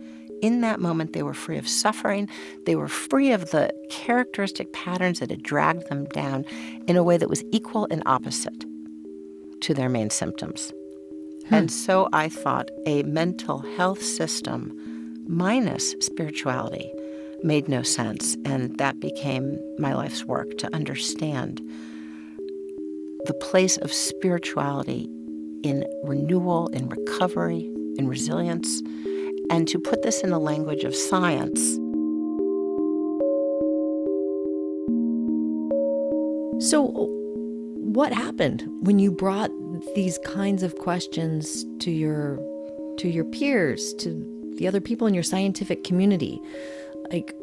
In 0.43 0.63
that 0.63 0.81
moment, 0.81 1.13
they 1.13 1.23
were 1.23 1.35
free 1.35 1.59
of 1.59 1.69
suffering. 1.69 2.29
They 2.65 2.75
were 2.75 2.89
free 2.89 3.33
of 3.33 3.51
the 3.51 3.71
characteristic 3.91 4.73
patterns 4.73 5.21
that 5.21 5.31
had 5.31 5.43
dragged 5.43 5.89
them 5.91 6.07
down 6.07 6.47
in 6.89 6.97
a 6.97 7.03
way 7.03 7.19
that 7.19 7.29
was 7.29 7.45
equal 7.53 7.87
and 7.91 8.03
opposite 8.07 8.65
to 9.61 9.75
their 9.75 9.91
main 9.91 10.09
symptoms. 10.09 10.73
Hmm. 11.49 11.55
And 11.55 11.71
so 11.71 12.09
I 12.13 12.31
thought 12.31 12.71
a 12.87 13.03
mental 13.03 13.59
health 13.77 14.03
system 14.03 14.75
minus 15.29 15.95
spirituality 16.01 16.91
made 17.43 17.69
no 17.69 17.83
sense. 17.83 18.37
And 18.45 18.77
that 18.79 18.99
became 19.01 19.59
my 19.79 19.95
life's 19.95 20.25
work 20.25 20.57
to 20.59 20.75
understand 20.75 21.61
the 23.27 23.35
place 23.35 23.77
of 23.77 23.93
spirituality 23.93 25.09
in 25.63 25.85
renewal, 26.05 26.69
in 26.69 26.89
recovery, 26.89 27.70
resilience, 28.09 28.83
and 29.51 29.67
to 29.69 29.79
put 29.79 30.03
this 30.03 30.21
in 30.21 30.31
the 30.31 30.39
language 30.39 30.85
of 30.85 30.95
science. 30.95 31.61
So, 36.61 37.09
what 37.75 38.13
happened 38.13 38.69
when 38.83 38.99
you 38.99 39.11
brought 39.11 39.51
these 39.95 40.19
kinds 40.19 40.63
of 40.63 40.77
questions 40.77 41.65
to 41.81 41.91
your 41.91 42.39
to 42.99 43.09
your 43.09 43.25
peers, 43.25 43.95
to 43.95 44.53
the 44.57 44.69
other 44.69 44.81
people 44.81 45.07
in 45.07 45.15
your 45.15 45.23
scientific 45.23 45.85
community? 45.85 46.39
Like 47.11 47.35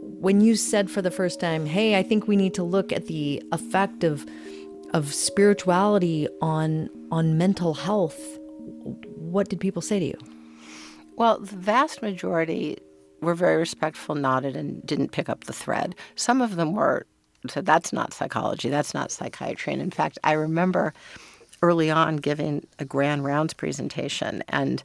when 0.00 0.40
you 0.40 0.56
said 0.56 0.90
for 0.90 1.00
the 1.00 1.12
first 1.12 1.38
time, 1.38 1.64
"Hey, 1.64 1.96
I 1.96 2.02
think 2.02 2.26
we 2.26 2.34
need 2.34 2.54
to 2.54 2.64
look 2.64 2.92
at 2.92 3.06
the 3.06 3.40
effect 3.52 4.02
of 4.02 4.26
of 4.92 5.14
spirituality 5.14 6.26
on 6.40 6.90
on 7.12 7.38
mental 7.38 7.74
health." 7.74 8.35
What 9.32 9.48
did 9.48 9.60
people 9.60 9.82
say 9.82 9.98
to 9.98 10.04
you? 10.06 10.18
Well, 11.16 11.40
the 11.40 11.56
vast 11.56 12.02
majority 12.02 12.78
were 13.20 13.34
very 13.34 13.56
respectful, 13.56 14.14
nodded, 14.14 14.56
and 14.56 14.84
didn't 14.86 15.12
pick 15.12 15.28
up 15.28 15.44
the 15.44 15.52
thread. 15.52 15.94
Some 16.14 16.40
of 16.40 16.56
them 16.56 16.74
were 16.74 17.06
said, 17.48 17.66
"That's 17.66 17.92
not 17.92 18.12
psychology. 18.12 18.68
That's 18.68 18.92
not 18.92 19.10
psychiatry." 19.10 19.72
And 19.72 19.80
in 19.80 19.90
fact, 19.90 20.18
I 20.24 20.32
remember 20.32 20.92
early 21.62 21.90
on 21.90 22.16
giving 22.16 22.66
a 22.78 22.84
grand 22.84 23.24
rounds 23.24 23.54
presentation, 23.54 24.42
and 24.48 24.82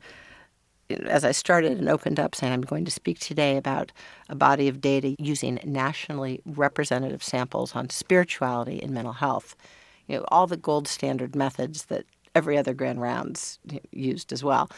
as 0.89 1.25
I 1.25 1.31
started 1.31 1.77
and 1.79 1.89
opened 1.89 2.19
up, 2.19 2.35
saying, 2.35 2.53
"I'm 2.53 2.61
going 2.61 2.85
to 2.85 2.91
speak 2.91 3.19
today 3.19 3.57
about 3.57 3.91
a 4.29 4.35
body 4.35 4.67
of 4.67 4.81
data 4.81 5.15
using 5.19 5.59
nationally 5.63 6.41
representative 6.45 7.23
samples 7.23 7.75
on 7.75 7.89
spirituality 7.89 8.81
and 8.81 8.91
mental 8.91 9.13
health." 9.13 9.55
You 10.07 10.17
know, 10.17 10.25
all 10.29 10.47
the 10.47 10.57
gold 10.57 10.87
standard 10.87 11.35
methods 11.35 11.85
that 11.85 12.05
every 12.36 12.57
other 12.57 12.73
grand 12.73 13.01
rounds 13.01 13.59
used 13.91 14.32
as 14.32 14.43
well 14.43 14.69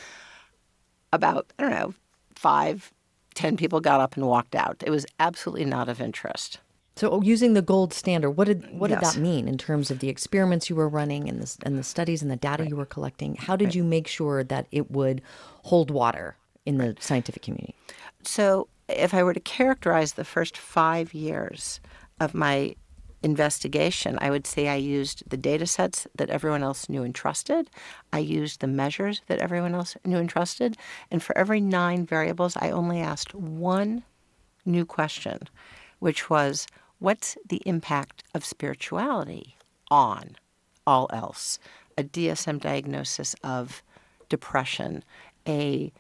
about, 1.12 1.52
I 1.58 1.64
don't 1.64 1.72
know, 1.72 1.94
five, 2.36 2.92
ten 3.36 3.58
people 3.58 3.80
got 3.80 4.02
up 4.02 4.16
and 4.16 4.28
walked 4.28 4.56
out. 4.56 4.84
It 4.86 4.90
was 4.90 5.06
absolutely 5.20 5.66
not 5.66 5.90
of 5.90 6.02
interest. 6.02 6.60
So 6.96 7.10
oh, 7.10 7.22
using 7.22 7.54
the 7.54 7.62
gold 7.62 7.94
standard, 7.94 8.32
what 8.32 8.46
did 8.46 8.70
what 8.72 8.90
did 8.90 9.00
that 9.00 9.18
mean 9.18 9.48
in 9.48 9.58
terms 9.58 9.90
of 9.90 10.00
the 10.00 10.10
experiments 10.10 10.70
you 10.70 10.76
were 10.76 10.88
running 10.88 11.28
and 11.28 11.42
the 11.42 11.58
and 11.66 11.78
the 11.78 11.84
studies 11.84 12.22
and 12.22 12.30
the 12.30 12.36
data 12.36 12.68
you 12.68 12.76
were 12.76 12.86
collecting? 12.86 13.36
How 13.36 13.56
did 13.56 13.74
you 13.74 13.84
make 13.84 14.08
sure 14.08 14.44
that 14.44 14.68
it 14.72 14.92
would 14.92 15.22
hold 15.64 15.90
water 15.90 16.36
in 16.66 16.78
the 16.78 16.96
scientific 17.00 17.42
community? 17.42 17.76
So, 18.24 18.68
if 18.88 19.14
I 19.14 19.24
were 19.24 19.34
to 19.34 19.40
characterize 19.40 20.14
the 20.14 20.24
first 20.24 20.56
five 20.56 21.16
years 21.16 21.80
of 22.20 22.36
my 22.36 22.76
investigation, 23.24 24.18
I 24.22 24.30
would 24.30 24.46
say 24.46 24.68
I 24.68 24.76
used 24.76 25.24
the 25.28 25.38
data 25.38 25.66
sets 25.66 26.06
that 26.16 26.30
everyone 26.30 26.62
else 26.62 26.90
knew 26.90 27.04
and 27.04 27.16
trusted. 27.16 27.70
I 28.12 28.20
used 28.20 28.60
the 28.60 28.68
measures 28.68 29.22
that 29.28 29.40
everyone 29.40 29.74
else 29.74 29.96
knew 30.06 30.18
and 30.18 30.30
trusted. 30.30 30.78
And 31.10 31.24
for 31.24 31.36
every 31.38 31.62
nine 31.62 32.06
variables, 32.06 32.58
I 32.58 32.70
only 32.70 33.00
asked 33.00 33.34
one 33.34 34.04
new 34.66 34.86
question, 34.86 35.40
which 36.00 36.30
was 36.30 36.68
what's 37.00 37.38
the 37.48 37.62
impact 37.66 38.24
of 38.36 38.46
spirituality 38.46 39.56
on 39.90 40.36
all 40.86 41.10
else? 41.14 41.60
A 41.98 42.04
DSM 42.04 42.60
diagnosis 42.60 43.36
of 43.44 43.82
depression, 44.30 45.04
a 45.48 45.92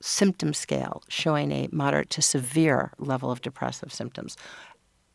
symptom 0.00 0.54
scale 0.54 1.02
showing 1.08 1.50
a 1.50 1.68
moderate 1.72 2.10
to 2.10 2.22
severe 2.22 2.92
level 2.98 3.30
of 3.30 3.42
depressive 3.42 3.92
symptoms. 3.92 4.36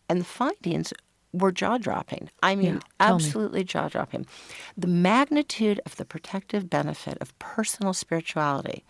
And 0.10 0.20
the 0.20 0.26
findings 0.26 0.94
were 1.34 1.52
jaw 1.52 1.78
dropping. 1.78 2.30
I 2.42 2.56
mean, 2.56 2.76
Yeah, 2.76 2.80
tell 3.00 3.18
me. 3.18 3.26
absolutely 3.26 3.64
jaw 3.64 3.90
dropping. 3.90 4.26
The 4.78 4.88
magnitude 4.88 5.82
of 5.86 5.96
the 5.98 6.06
protective 6.06 6.70
benefit 6.70 7.18
of 7.20 7.38
personal 7.40 7.94
spirituality, 7.94 8.86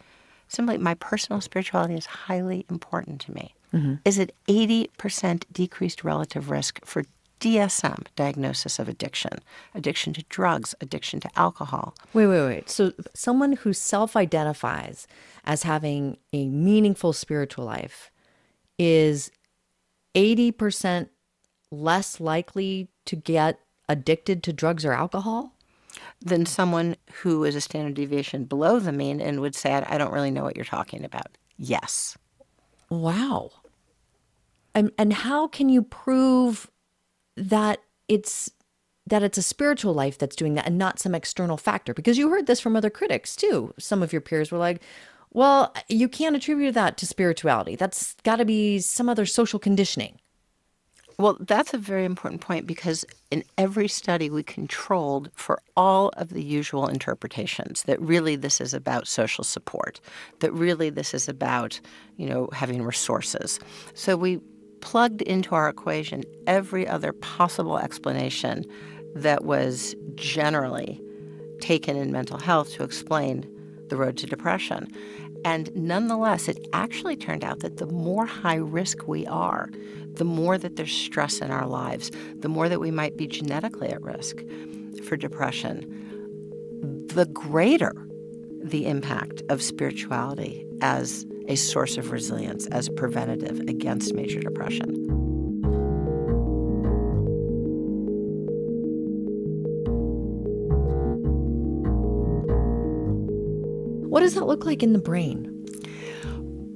simply 0.47 0.77
my 0.77 0.93
personal 0.93 1.41
spirituality 1.41 1.95
is 1.95 2.05
highly 2.05 2.65
important 2.69 3.21
to 3.21 3.33
me, 3.33 3.55
Mhm. 3.73 3.99
is 4.05 4.19
at 4.19 4.31
80% 4.47 5.45
decreased 5.51 6.03
relative 6.03 6.49
risk 6.49 6.83
for 6.85 7.05
DSM 7.39 8.03
diagnosis 8.15 8.79
of 8.79 8.87
addiction, 8.87 9.39
addiction 9.75 10.13
to 10.13 10.23
drugs, 10.29 10.75
addiction 10.79 11.19
to 11.19 11.29
alcohol. 11.35 11.93
Wait, 12.13 12.27
wait, 12.27 12.45
wait. 12.45 12.69
So 12.69 12.93
someone 13.13 13.53
who 13.53 13.73
self-identifies 13.73 15.07
as 15.43 15.63
having 15.63 16.17
a 16.31 16.47
meaningful 16.47 17.11
spiritual 17.11 17.65
life 17.65 18.11
is 18.79 19.29
80% 20.15 21.09
less 21.74 22.19
likely 22.19 22.89
to 23.05 23.15
get 23.15 23.59
addicted 23.89 24.43
to 24.43 24.53
drugs 24.53 24.86
or 24.86 24.93
alcohol? 24.93 25.53
than 26.21 26.45
someone 26.45 26.95
who 27.21 27.43
is 27.43 27.55
a 27.55 27.61
standard 27.61 27.93
deviation 27.93 28.45
below 28.45 28.80
the 28.80 28.91
mean 28.91 29.21
and 29.21 29.41
would 29.41 29.55
say, 29.55 29.74
I 29.74 29.97
don't 29.97 30.13
really 30.13 30.32
know 30.32 30.43
what 30.43 30.55
you're 30.55 30.65
talking 30.65 31.03
about. 31.03 31.38
Yes. 31.57 32.17
Wow. 32.89 33.51
And 34.76 34.91
and 34.97 35.13
how 35.13 35.47
can 35.47 35.69
you 35.69 35.82
prove 35.82 36.69
that 37.36 37.80
it's 38.07 38.49
that 39.05 39.24
it's 39.24 39.38
a 39.38 39.43
spiritual 39.43 39.93
life 39.93 40.17
that's 40.17 40.36
doing 40.36 40.55
that 40.55 40.65
and 40.65 40.78
not 40.78 40.99
some 40.99 41.13
external 41.13 41.57
factor? 41.57 41.93
Because 41.93 42.17
you 42.17 42.30
heard 42.30 42.47
this 42.47 42.59
from 42.59 42.76
other 42.76 42.89
critics 42.89 43.36
too. 43.36 43.74
Some 43.78 44.01
of 44.01 44.11
your 44.11 44.21
peers 44.21 44.51
were 44.51 44.57
like, 44.57 44.82
"Well, 45.32 45.74
you 45.89 46.09
can't 46.09 46.36
attribute 46.36 46.74
that 46.74 46.97
to 46.97 47.05
spirituality. 47.05 47.76
That's 47.76 48.15
got 48.24 48.38
to 48.38 48.45
be 48.45 48.80
some 48.80 49.09
other 49.09 49.26
social 49.26 49.59
conditioning." 49.59 50.19
Well, 51.20 51.38
that's 51.39 51.74
a 51.74 51.78
very 51.78 52.05
important 52.05 52.41
point 52.41 52.66
because 52.66 53.05
in 53.30 53.43
every 53.57 53.88
study 53.88 54.30
we 54.30 54.43
controlled 54.43 55.30
for 55.36 55.61
all 55.78 56.09
of 56.18 56.30
the 56.30 56.43
usual 56.43 56.88
interpretations 56.88 57.84
that 57.84 58.01
really 58.01 58.36
this 58.36 58.59
is 58.59 58.74
about 58.74 59.07
social 59.07 59.43
support, 59.43 60.01
that 60.39 60.51
really 60.51 60.89
this 60.89 61.14
is 61.14 61.30
about, 61.30 61.80
you 62.18 62.28
know, 62.28 62.49
having 62.51 62.82
resources. 62.82 63.59
So 63.93 64.18
we 64.18 64.39
plugged 64.82 65.22
into 65.22 65.55
our 65.55 65.70
equation 65.70 66.24
every 66.47 66.88
other 66.88 67.14
possible 67.14 67.78
explanation 67.78 68.66
that 69.16 69.45
was 69.45 69.95
generally 70.16 71.01
taken 71.61 71.95
in 71.95 72.11
mental 72.11 72.39
health 72.39 72.74
to 72.74 72.84
explain 72.84 73.47
the 73.89 73.95
road 73.95 74.18
to 74.18 74.26
depression. 74.26 74.91
And 75.45 75.75
nonetheless, 75.75 76.47
it 76.47 76.67
actually 76.73 77.15
turned 77.15 77.43
out 77.43 77.59
that 77.59 77.77
the 77.77 77.85
more 77.87 78.25
high 78.25 78.55
risk 78.55 79.07
we 79.07 79.25
are, 79.27 79.69
the 80.13 80.25
more 80.25 80.57
that 80.57 80.75
there's 80.75 80.93
stress 80.93 81.39
in 81.39 81.51
our 81.51 81.67
lives, 81.67 82.11
the 82.35 82.49
more 82.49 82.69
that 82.69 82.79
we 82.79 82.91
might 82.91 83.17
be 83.17 83.27
genetically 83.27 83.89
at 83.89 84.01
risk 84.01 84.37
for 85.03 85.17
depression, 85.17 87.07
the 87.13 87.25
greater 87.25 87.93
the 88.63 88.85
impact 88.85 89.41
of 89.49 89.61
spirituality 89.61 90.65
as 90.81 91.25
a 91.49 91.55
source 91.55 91.97
of 91.97 92.11
resilience, 92.11 92.65
as 92.67 92.87
preventative 92.89 93.59
against 93.61 94.13
major 94.13 94.39
depression. 94.39 95.12
Does 104.24 104.36
that 104.36 104.45
look 104.45 104.65
like 104.65 104.82
in 104.82 104.93
the 104.93 104.99
brain? 104.99 105.45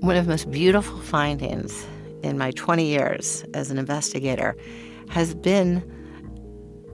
One 0.02 0.16
of 0.16 0.26
the 0.26 0.30
most 0.30 0.52
beautiful 0.52 1.00
findings 1.00 1.86
in 2.22 2.38
my 2.38 2.52
20 2.52 2.86
years 2.86 3.44
as 3.54 3.72
an 3.72 3.78
investigator 3.78 4.56
has 5.10 5.34
been 5.34 5.84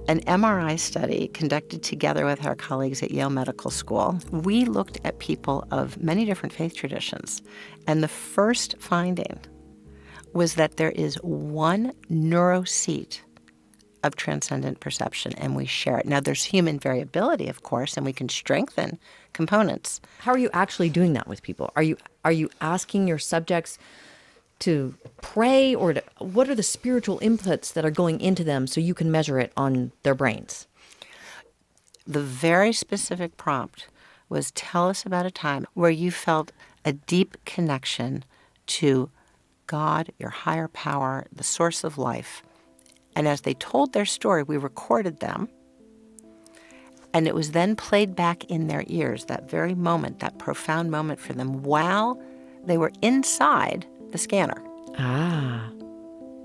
an 0.07 0.19
MRI 0.21 0.77
study 0.77 1.29
conducted 1.29 1.81
together 1.81 2.25
with 2.25 2.45
our 2.45 2.55
colleagues 2.55 3.01
at 3.01 3.11
Yale 3.11 3.29
Medical 3.29 3.71
School. 3.71 4.19
We 4.31 4.65
looked 4.65 4.99
at 5.03 5.19
people 5.19 5.65
of 5.71 6.01
many 6.01 6.25
different 6.25 6.53
faith 6.53 6.75
traditions, 6.75 7.41
and 7.87 8.03
the 8.03 8.07
first 8.07 8.75
finding 8.79 9.39
was 10.33 10.55
that 10.55 10.77
there 10.77 10.91
is 10.91 11.15
one 11.23 11.93
neuroseat 12.09 13.21
of 14.03 14.15
transcendent 14.15 14.79
perception, 14.79 15.33
and 15.37 15.55
we 15.55 15.65
share 15.65 15.97
it. 15.97 16.05
Now, 16.05 16.19
there's 16.19 16.43
human 16.43 16.79
variability, 16.79 17.47
of 17.47 17.63
course, 17.63 17.95
and 17.97 18.05
we 18.05 18.13
can 18.13 18.29
strengthen 18.29 18.99
components. 19.33 20.01
How 20.19 20.33
are 20.33 20.37
you 20.37 20.49
actually 20.53 20.89
doing 20.89 21.13
that 21.13 21.27
with 21.27 21.41
people? 21.41 21.71
Are 21.75 21.83
you 21.83 21.97
are 22.23 22.31
you 22.31 22.49
asking 22.61 23.07
your 23.07 23.19
subjects 23.19 23.77
to 24.59 24.95
pray 25.21 25.75
or 25.75 25.93
to, 25.93 26.03
what 26.19 26.47
are 26.47 26.55
the 26.55 26.63
spiritual 26.63 27.19
inputs 27.19 27.73
that 27.73 27.83
are 27.83 27.91
going 27.91 28.21
into 28.21 28.43
them 28.43 28.65
so 28.67 28.79
you 28.79 28.93
can 28.93 29.11
measure 29.11 29.39
it 29.39 29.51
on 29.57 29.91
their 30.03 30.15
brains? 30.15 30.67
The 32.05 32.21
very 32.21 32.71
specific 32.71 33.35
prompt 33.35 33.87
was 34.29 34.51
tell 34.51 34.89
us 34.89 35.05
about 35.05 35.25
a 35.25 35.31
time 35.31 35.65
where 35.73 35.89
you 35.89 36.11
felt 36.11 36.51
a 36.85 36.93
deep 36.93 37.37
connection 37.45 38.23
to 38.65 39.09
God, 39.67 40.11
your 40.17 40.29
higher 40.29 40.67
power, 40.67 41.25
the 41.31 41.43
source 41.43 41.83
of 41.83 41.97
life. 41.97 42.43
And 43.15 43.27
as 43.27 43.41
they 43.41 43.53
told 43.53 43.93
their 43.93 44.05
story, 44.05 44.43
we 44.43 44.57
recorded 44.57 45.19
them. 45.19 45.47
And 47.13 47.27
it 47.27 47.35
was 47.35 47.51
then 47.51 47.75
played 47.75 48.15
back 48.15 48.43
in 48.45 48.67
their 48.67 48.83
ears, 48.87 49.25
that 49.25 49.49
very 49.49 49.75
moment, 49.75 50.19
that 50.19 50.39
profound 50.39 50.89
moment 50.89 51.19
for 51.19 51.33
them, 51.33 51.61
while 51.61 52.19
they 52.65 52.77
were 52.77 52.91
inside 53.03 53.85
the 54.11 54.17
scanner. 54.17 54.61
Ah. 54.97 55.69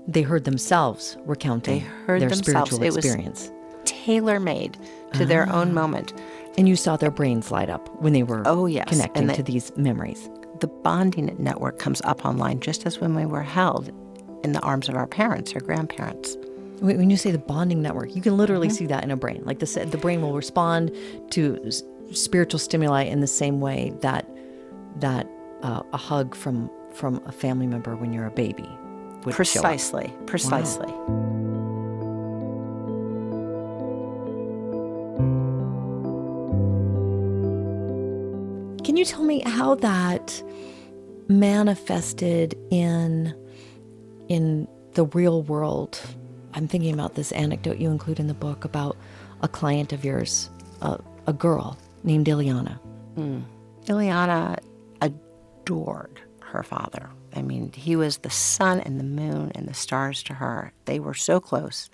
They 0.07 0.21
heard 0.21 0.43
themselves 0.45 1.17
recounting 1.25 1.79
They 1.79 1.85
heard 2.05 2.21
their 2.21 2.29
themselves. 2.29 2.69
spiritual 2.71 2.83
It 2.83 2.95
was 2.95 3.05
experience. 3.05 3.51
tailor 3.85 4.39
made 4.39 4.77
to 5.13 5.25
their 5.25 5.47
Ah. 5.49 5.61
own 5.61 5.73
moment. 5.73 6.13
And 6.57 6.67
you 6.67 6.75
saw 6.75 6.97
their 6.97 7.11
brains 7.11 7.51
light 7.51 7.69
up 7.69 7.89
when 8.01 8.13
they 8.13 8.23
were 8.23 8.43
Oh, 8.45 8.65
yes. 8.67 8.87
connecting 8.87 9.27
the- 9.27 9.33
to 9.33 9.43
these 9.43 9.71
memories. 9.75 10.29
The 10.59 10.67
bonding 10.67 11.35
network 11.39 11.79
comes 11.79 12.01
up 12.03 12.25
online 12.25 12.59
just 12.59 12.85
as 12.85 12.99
when 12.99 13.15
we 13.15 13.25
were 13.25 13.41
held 13.43 13.91
in 14.43 14.51
the 14.51 14.59
arms 14.61 14.87
of 14.89 14.95
our 14.95 15.07
parents 15.07 15.55
or 15.55 15.59
grandparents. 15.61 16.37
When 16.79 17.09
you 17.09 17.17
say 17.17 17.31
the 17.31 17.37
bonding 17.37 17.81
network, 17.81 18.15
you 18.15 18.21
can 18.21 18.37
literally 18.37 18.67
Mm-hmm. 18.67 18.75
see 18.75 18.85
that 18.87 19.03
in 19.03 19.11
a 19.11 19.17
brain. 19.17 19.41
Like 19.45 19.59
the 19.59 19.65
the 19.89 19.97
brain 19.97 20.21
will 20.21 20.33
respond 20.33 20.91
to 21.31 21.59
s- 21.65 21.83
spiritual 22.13 22.59
stimuli 22.59 23.03
in 23.03 23.19
the 23.19 23.27
same 23.27 23.59
way 23.59 23.93
that 24.01 24.29
that 24.99 25.27
uh, 25.61 25.83
a 25.93 25.97
hug 25.97 26.35
from 26.35 26.69
from 26.93 27.21
a 27.25 27.31
family 27.31 27.67
member 27.67 27.95
when 27.95 28.13
you're 28.13 28.25
a 28.27 28.31
baby 28.31 28.67
would. 29.25 29.35
Precisely, 29.35 30.13
precisely. 30.25 30.91
Can 38.83 38.97
you 38.97 39.05
tell 39.05 39.23
me 39.23 39.43
how 39.45 39.75
that 39.75 40.41
manifested 41.27 42.55
in 42.71 43.35
in 44.29 44.67
the 44.93 45.05
real 45.05 45.43
world? 45.43 46.01
I'm 46.53 46.67
thinking 46.67 46.93
about 46.93 47.15
this 47.15 47.31
anecdote 47.31 47.77
you 47.77 47.89
include 47.89 48.19
in 48.19 48.27
the 48.27 48.33
book 48.33 48.65
about 48.65 48.97
a 49.41 49.47
client 49.47 49.93
of 49.93 50.03
yours, 50.03 50.49
a, 50.81 50.99
a 51.27 51.33
girl 51.33 51.77
named 52.03 52.27
Ileana. 52.27 52.79
Mm. 53.15 53.43
Ileana 53.85 54.57
adored 55.01 56.21
her 56.41 56.63
father. 56.63 57.09
I 57.35 57.41
mean, 57.41 57.71
he 57.73 57.95
was 57.95 58.17
the 58.17 58.29
sun 58.29 58.79
and 58.79 58.99
the 58.99 59.03
moon 59.03 59.51
and 59.53 59.67
the 59.67 59.73
stars 59.73 60.23
to 60.23 60.33
her. 60.35 60.73
They 60.85 60.99
were 60.99 61.13
so 61.13 61.39
close. 61.39 61.89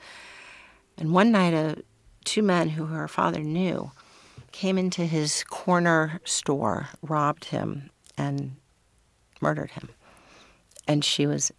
And 0.98 1.12
one 1.12 1.32
night, 1.32 1.54
uh, 1.54 1.76
two 2.24 2.42
men 2.42 2.70
who 2.70 2.86
her 2.86 3.08
father 3.08 3.42
knew 3.42 3.92
came 4.52 4.78
into 4.78 5.06
his 5.06 5.44
corner 5.44 6.22
store, 6.24 6.88
robbed 7.02 7.46
him, 7.46 7.90
and 8.18 8.56
murdered 9.42 9.72
him. 9.72 9.90
And 10.88 11.04
she 11.04 11.28
was 11.28 11.52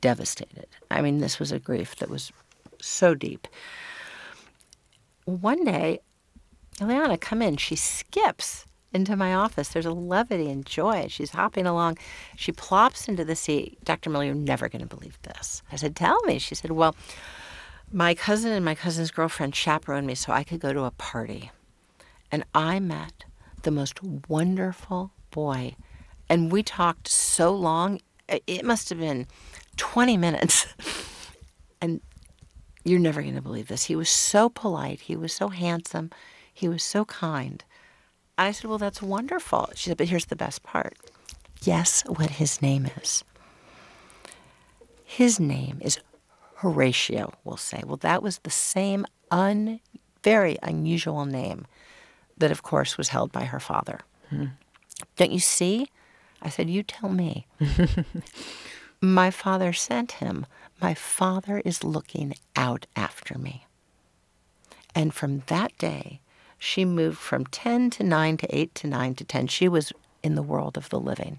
devastated. 0.00 0.66
I 0.90 1.00
mean, 1.00 1.18
this 1.18 1.38
was 1.38 1.52
a 1.52 1.58
grief 1.58 1.96
that 1.96 2.10
was 2.10 2.32
so 2.80 3.14
deep. 3.14 3.46
One 5.24 5.64
day, 5.64 6.00
Ileana, 6.78 7.20
come 7.20 7.42
in. 7.42 7.56
She 7.56 7.76
skips 7.76 8.66
into 8.92 9.16
my 9.16 9.34
office. 9.34 9.68
There's 9.68 9.86
a 9.86 9.92
levity 9.92 10.50
and 10.50 10.66
joy. 10.66 11.06
She's 11.08 11.30
hopping 11.30 11.66
along. 11.66 11.98
She 12.36 12.52
plops 12.52 13.08
into 13.08 13.24
the 13.24 13.36
seat. 13.36 13.78
Dr. 13.84 14.10
Miller, 14.10 14.24
you're 14.24 14.34
never 14.34 14.68
going 14.68 14.86
to 14.86 14.88
believe 14.88 15.20
this. 15.22 15.62
I 15.70 15.76
said, 15.76 15.94
Tell 15.94 16.20
me. 16.24 16.38
She 16.38 16.54
said, 16.54 16.72
Well, 16.72 16.96
my 17.92 18.14
cousin 18.14 18.52
and 18.52 18.64
my 18.64 18.74
cousin's 18.74 19.10
girlfriend 19.10 19.54
chaperoned 19.54 20.06
me 20.06 20.14
so 20.14 20.32
I 20.32 20.44
could 20.44 20.60
go 20.60 20.72
to 20.72 20.84
a 20.84 20.90
party. 20.92 21.50
And 22.32 22.44
I 22.54 22.80
met 22.80 23.24
the 23.62 23.70
most 23.70 24.02
wonderful 24.28 25.12
boy. 25.30 25.76
And 26.28 26.52
we 26.52 26.62
talked 26.62 27.08
so 27.08 27.52
long, 27.52 28.00
it 28.28 28.64
must 28.64 28.88
have 28.88 29.00
been 29.00 29.26
20 29.76 30.16
minutes. 30.16 30.66
and 31.80 32.00
you're 32.84 32.98
never 32.98 33.22
going 33.22 33.34
to 33.34 33.42
believe 33.42 33.68
this. 33.68 33.84
He 33.84 33.96
was 33.96 34.08
so 34.08 34.48
polite. 34.48 35.02
He 35.02 35.16
was 35.16 35.32
so 35.32 35.48
handsome. 35.48 36.10
He 36.52 36.68
was 36.68 36.82
so 36.82 37.04
kind. 37.04 37.64
I 38.38 38.52
said, 38.52 38.68
Well, 38.68 38.78
that's 38.78 39.02
wonderful. 39.02 39.70
She 39.74 39.90
said, 39.90 39.98
But 39.98 40.08
here's 40.08 40.26
the 40.26 40.36
best 40.36 40.62
part. 40.62 40.96
Guess 41.62 42.04
what 42.06 42.30
his 42.30 42.62
name 42.62 42.88
is? 43.00 43.22
His 45.04 45.38
name 45.38 45.78
is 45.82 45.98
Horatio, 46.56 47.32
we'll 47.44 47.56
say. 47.56 47.82
Well, 47.84 47.98
that 47.98 48.22
was 48.22 48.38
the 48.38 48.50
same 48.50 49.04
un, 49.30 49.80
very 50.22 50.56
unusual 50.62 51.26
name 51.26 51.66
that, 52.38 52.50
of 52.50 52.62
course, 52.62 52.96
was 52.96 53.08
held 53.08 53.32
by 53.32 53.44
her 53.44 53.60
father. 53.60 54.00
Hmm. 54.30 54.46
Don't 55.16 55.32
you 55.32 55.40
see? 55.40 55.88
I 56.40 56.48
said, 56.48 56.70
You 56.70 56.82
tell 56.82 57.10
me. 57.10 57.46
My 59.02 59.30
father 59.30 59.72
sent 59.72 60.12
him. 60.12 60.46
My 60.80 60.94
father 60.94 61.62
is 61.64 61.84
looking 61.84 62.34
out 62.54 62.86
after 62.94 63.38
me. 63.38 63.66
And 64.94 65.14
from 65.14 65.42
that 65.46 65.76
day, 65.78 66.20
she 66.58 66.84
moved 66.84 67.18
from 67.18 67.46
10 67.46 67.90
to 67.90 68.02
9 68.02 68.36
to 68.38 68.56
8 68.56 68.74
to 68.74 68.86
9 68.86 69.14
to 69.14 69.24
10. 69.24 69.46
She 69.46 69.68
was 69.68 69.92
in 70.22 70.34
the 70.34 70.42
world 70.42 70.76
of 70.76 70.90
the 70.90 71.00
living. 71.00 71.38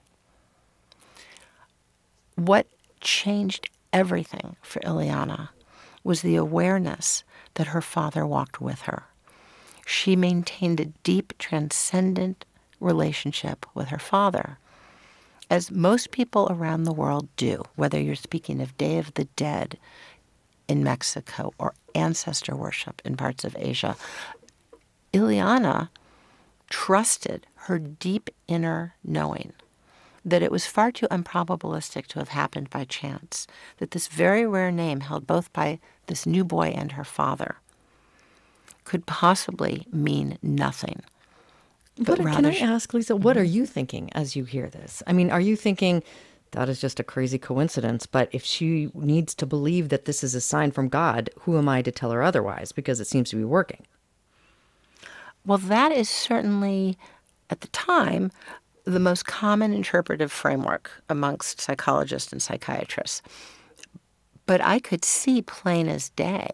What 2.35 2.65
changed 2.99 3.69
everything 3.93 4.55
for 4.63 4.79
Ileana 4.79 5.49
was 6.03 6.23
the 6.23 6.35
awareness 6.35 7.23
that 7.53 7.67
her 7.67 7.81
father 7.81 8.25
walked 8.25 8.59
with 8.59 8.81
her. 8.81 9.03
She 9.85 10.15
maintained 10.15 10.79
a 10.79 10.85
deep, 10.85 11.37
transcendent 11.37 12.45
relationship 12.79 13.65
with 13.75 13.89
her 13.89 13.99
father, 13.99 14.57
as 15.51 15.69
most 15.69 16.11
people 16.11 16.47
around 16.49 16.83
the 16.85 16.93
world 16.93 17.27
do, 17.35 17.61
whether 17.75 17.99
you're 17.99 18.15
speaking 18.15 18.61
of 18.61 18.77
Day 18.77 18.97
of 18.97 19.13
the 19.15 19.25
Dead 19.35 19.77
in 20.69 20.81
Mexico 20.81 21.53
or 21.59 21.73
ancestor 21.93 22.55
worship 22.55 23.01
in 23.03 23.17
parts 23.17 23.43
of 23.43 23.57
Asia. 23.59 23.97
Ileana 25.13 25.89
trusted 26.69 27.45
her 27.67 27.77
deep 27.77 28.29
inner 28.47 28.95
knowing 29.03 29.51
that 30.23 30.41
it 30.41 30.51
was 30.51 30.65
far 30.65 30.89
too 30.89 31.07
improbabilistic 31.11 32.05
to 32.05 32.19
have 32.19 32.29
happened 32.29 32.69
by 32.69 32.85
chance, 32.85 33.45
that 33.77 33.91
this 33.91 34.07
very 34.07 34.47
rare 34.47 34.71
name 34.71 35.01
held 35.01 35.27
both 35.27 35.51
by 35.51 35.79
this 36.07 36.25
new 36.25 36.45
boy 36.45 36.67
and 36.67 36.93
her 36.93 37.03
father 37.03 37.57
could 38.85 39.05
possibly 39.05 39.85
mean 39.91 40.37
nothing. 40.41 41.01
But 42.03 42.17
can 42.17 42.25
rather 42.25 42.49
I 42.49 42.55
ask, 42.55 42.93
Lisa, 42.93 43.15
what 43.15 43.37
are 43.37 43.43
mm-hmm. 43.43 43.53
you 43.53 43.65
thinking 43.65 44.09
as 44.13 44.35
you 44.35 44.43
hear 44.43 44.69
this? 44.69 45.03
I 45.05 45.13
mean, 45.13 45.29
are 45.29 45.39
you 45.39 45.55
thinking 45.55 46.01
that 46.51 46.67
is 46.67 46.81
just 46.81 46.99
a 46.99 47.03
crazy 47.03 47.37
coincidence? 47.37 48.05
But 48.07 48.29
if 48.31 48.43
she 48.43 48.89
needs 48.95 49.35
to 49.35 49.45
believe 49.45 49.89
that 49.89 50.05
this 50.05 50.23
is 50.23 50.33
a 50.33 50.41
sign 50.41 50.71
from 50.71 50.89
God, 50.89 51.29
who 51.41 51.57
am 51.57 51.69
I 51.69 51.81
to 51.83 51.91
tell 51.91 52.11
her 52.11 52.23
otherwise? 52.23 52.71
Because 52.71 52.99
it 52.99 53.07
seems 53.07 53.29
to 53.29 53.35
be 53.35 53.43
working. 53.43 53.85
Well, 55.45 55.59
that 55.59 55.91
is 55.91 56.09
certainly, 56.09 56.97
at 57.49 57.61
the 57.61 57.67
time, 57.67 58.31
the 58.83 58.99
most 58.99 59.25
common 59.25 59.73
interpretive 59.73 60.31
framework 60.31 60.91
amongst 61.07 61.61
psychologists 61.61 62.31
and 62.31 62.41
psychiatrists. 62.41 63.21
But 64.47 64.59
I 64.61 64.79
could 64.79 65.05
see 65.05 65.43
plain 65.43 65.87
as 65.87 66.09
day 66.09 66.49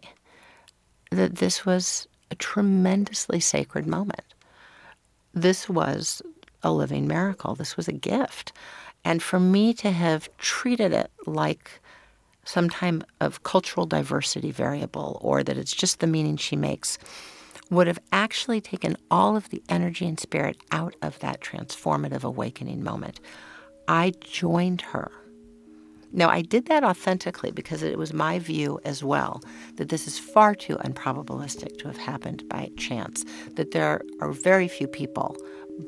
that 1.10 1.36
this 1.36 1.64
was 1.64 2.06
a 2.30 2.34
tremendously 2.34 3.40
sacred 3.40 3.86
moment. 3.86 4.22
This 5.40 5.68
was 5.68 6.20
a 6.64 6.72
living 6.72 7.06
miracle. 7.06 7.54
This 7.54 7.76
was 7.76 7.86
a 7.86 7.92
gift. 7.92 8.52
And 9.04 9.22
for 9.22 9.38
me 9.38 9.72
to 9.74 9.92
have 9.92 10.28
treated 10.38 10.92
it 10.92 11.12
like 11.26 11.80
some 12.44 12.68
time 12.68 13.04
of 13.20 13.44
cultural 13.44 13.86
diversity 13.86 14.50
variable 14.50 15.18
or 15.20 15.44
that 15.44 15.56
it's 15.56 15.74
just 15.74 16.00
the 16.00 16.06
meaning 16.06 16.36
she 16.36 16.56
makes 16.56 16.98
would 17.70 17.86
have 17.86 18.00
actually 18.10 18.60
taken 18.60 18.96
all 19.10 19.36
of 19.36 19.50
the 19.50 19.62
energy 19.68 20.08
and 20.08 20.18
spirit 20.18 20.56
out 20.72 20.96
of 21.02 21.18
that 21.20 21.40
transformative 21.40 22.24
awakening 22.24 22.82
moment. 22.82 23.20
I 23.86 24.12
joined 24.20 24.80
her. 24.80 25.12
Now, 26.12 26.30
I 26.30 26.42
did 26.42 26.66
that 26.66 26.84
authentically 26.84 27.50
because 27.50 27.82
it 27.82 27.98
was 27.98 28.12
my 28.12 28.38
view 28.38 28.80
as 28.84 29.04
well 29.04 29.42
that 29.76 29.90
this 29.90 30.06
is 30.06 30.18
far 30.18 30.54
too 30.54 30.76
unprobabilistic 30.76 31.78
to 31.78 31.88
have 31.88 31.98
happened 31.98 32.48
by 32.48 32.70
chance, 32.76 33.24
that 33.56 33.72
there 33.72 34.00
are 34.20 34.32
very 34.32 34.68
few 34.68 34.88
people 34.88 35.36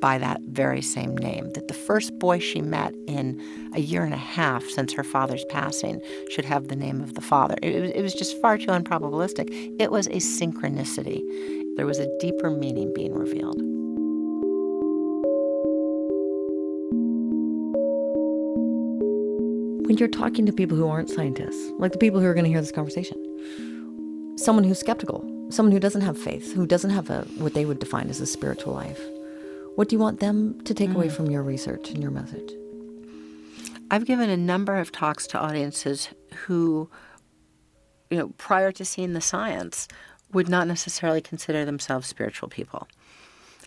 by 0.00 0.18
that 0.18 0.40
very 0.42 0.82
same 0.82 1.16
name, 1.16 1.50
that 1.54 1.68
the 1.68 1.74
first 1.74 2.16
boy 2.18 2.38
she 2.38 2.60
met 2.60 2.94
in 3.08 3.40
a 3.74 3.80
year 3.80 4.04
and 4.04 4.14
a 4.14 4.18
half 4.18 4.64
since 4.64 4.92
her 4.92 5.02
father's 5.02 5.44
passing 5.46 6.00
should 6.30 6.44
have 6.44 6.68
the 6.68 6.76
name 6.76 7.00
of 7.00 7.14
the 7.14 7.20
father. 7.20 7.56
It 7.62 7.80
was, 7.80 7.90
it 7.90 8.02
was 8.02 8.14
just 8.14 8.40
far 8.40 8.56
too 8.56 8.68
unprobabilistic. 8.68 9.48
It 9.80 9.90
was 9.90 10.06
a 10.06 10.20
synchronicity. 10.20 11.22
There 11.76 11.86
was 11.86 11.98
a 11.98 12.18
deeper 12.18 12.50
meaning 12.50 12.92
being 12.94 13.14
revealed. 13.14 13.79
When 19.90 19.98
you're 19.98 20.06
talking 20.06 20.46
to 20.46 20.52
people 20.52 20.76
who 20.76 20.86
aren't 20.86 21.10
scientists, 21.10 21.72
like 21.80 21.90
the 21.90 21.98
people 21.98 22.20
who 22.20 22.26
are 22.26 22.32
going 22.32 22.44
to 22.44 22.48
hear 22.48 22.60
this 22.60 22.70
conversation, 22.70 24.38
someone 24.38 24.62
who's 24.62 24.78
skeptical, 24.78 25.28
someone 25.50 25.72
who 25.72 25.80
doesn't 25.80 26.02
have 26.02 26.16
faith, 26.16 26.54
who 26.54 26.64
doesn't 26.64 26.90
have 26.90 27.10
a 27.10 27.22
what 27.38 27.54
they 27.54 27.64
would 27.64 27.80
define 27.80 28.08
as 28.08 28.20
a 28.20 28.26
spiritual 28.26 28.72
life, 28.72 29.00
what 29.74 29.88
do 29.88 29.96
you 29.96 29.98
want 29.98 30.20
them 30.20 30.60
to 30.60 30.74
take 30.74 30.90
away 30.90 31.08
Mm. 31.08 31.12
from 31.12 31.28
your 31.28 31.42
research 31.42 31.90
and 31.90 32.00
your 32.00 32.12
message? 32.12 32.52
I've 33.90 34.04
given 34.04 34.30
a 34.30 34.36
number 34.36 34.76
of 34.76 34.92
talks 34.92 35.26
to 35.26 35.40
audiences 35.40 36.10
who, 36.46 36.88
you 38.10 38.16
know, 38.16 38.28
prior 38.38 38.70
to 38.70 38.84
seeing 38.84 39.14
the 39.14 39.20
science, 39.20 39.88
would 40.32 40.48
not 40.48 40.68
necessarily 40.68 41.20
consider 41.20 41.64
themselves 41.64 42.06
spiritual 42.06 42.48
people. 42.48 42.86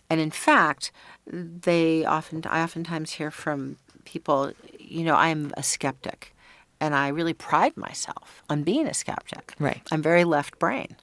And 0.08 0.22
in 0.22 0.30
fact, 0.30 0.90
they 1.26 2.06
often, 2.06 2.42
I 2.46 2.62
oftentimes 2.62 3.12
hear 3.12 3.30
from 3.30 3.76
people, 4.04 4.52
you 4.78 5.04
know, 5.04 5.14
I'm 5.14 5.52
a 5.56 5.62
skeptic, 5.62 6.34
and 6.80 6.94
I 6.94 7.08
really 7.08 7.34
pride 7.34 7.76
myself 7.76 8.42
on 8.48 8.62
being 8.62 8.86
a 8.86 8.94
skeptic. 8.94 9.54
Right. 9.58 9.82
I'm 9.90 10.02
very 10.02 10.24
left 10.24 10.58
brain. 10.58 10.96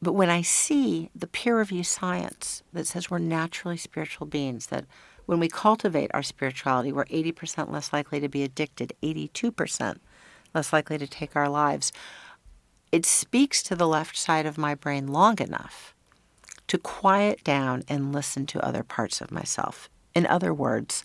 But 0.00 0.12
when 0.12 0.30
I 0.30 0.42
see 0.42 1.10
the 1.14 1.26
peer 1.26 1.58
review 1.58 1.82
science 1.82 2.62
that 2.72 2.86
says 2.86 3.10
we're 3.10 3.18
naturally 3.18 3.76
spiritual 3.76 4.26
beings, 4.26 4.66
that 4.66 4.84
when 5.26 5.40
we 5.40 5.48
cultivate 5.48 6.10
our 6.14 6.22
spirituality, 6.22 6.92
we're 6.92 7.04
80% 7.06 7.70
less 7.70 7.92
likely 7.92 8.20
to 8.20 8.28
be 8.28 8.44
addicted, 8.44 8.94
82% 9.02 9.98
less 10.54 10.72
likely 10.72 10.98
to 10.98 11.06
take 11.06 11.36
our 11.36 11.48
lives, 11.48 11.92
it 12.92 13.04
speaks 13.04 13.62
to 13.64 13.76
the 13.76 13.88
left 13.88 14.16
side 14.16 14.46
of 14.46 14.56
my 14.56 14.74
brain 14.74 15.08
long 15.08 15.38
enough 15.40 15.94
to 16.68 16.78
quiet 16.78 17.42
down 17.44 17.82
and 17.88 18.12
listen 18.12 18.46
to 18.46 18.64
other 18.64 18.82
parts 18.82 19.20
of 19.20 19.30
myself. 19.30 19.90
In 20.14 20.26
other 20.26 20.54
words, 20.54 21.02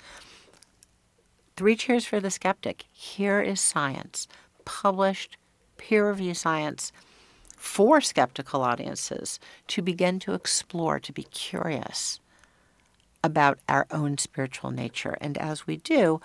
three 1.56 1.76
cheers 1.76 2.06
for 2.06 2.20
the 2.20 2.32
skeptic. 2.32 2.86
Here 2.91 3.41
is 3.41 3.62
science, 3.62 4.28
published, 4.66 5.38
peer 5.78 6.10
review 6.10 6.34
science 6.34 6.91
for 7.58 8.01
skeptical 8.01 8.62
audiences 8.62 9.39
to 9.68 9.82
begin 9.82 10.20
to 10.20 10.34
explore, 10.34 10.99
to 10.99 11.14
be 11.14 11.24
curious 11.24 12.20
about 13.24 13.60
our 13.70 13.88
own 13.89 14.18
spiritual 14.18 14.72
nature. 14.72 15.18
And 15.22 15.38
as 15.38 15.66
we 15.66 15.78
do, 15.78 16.20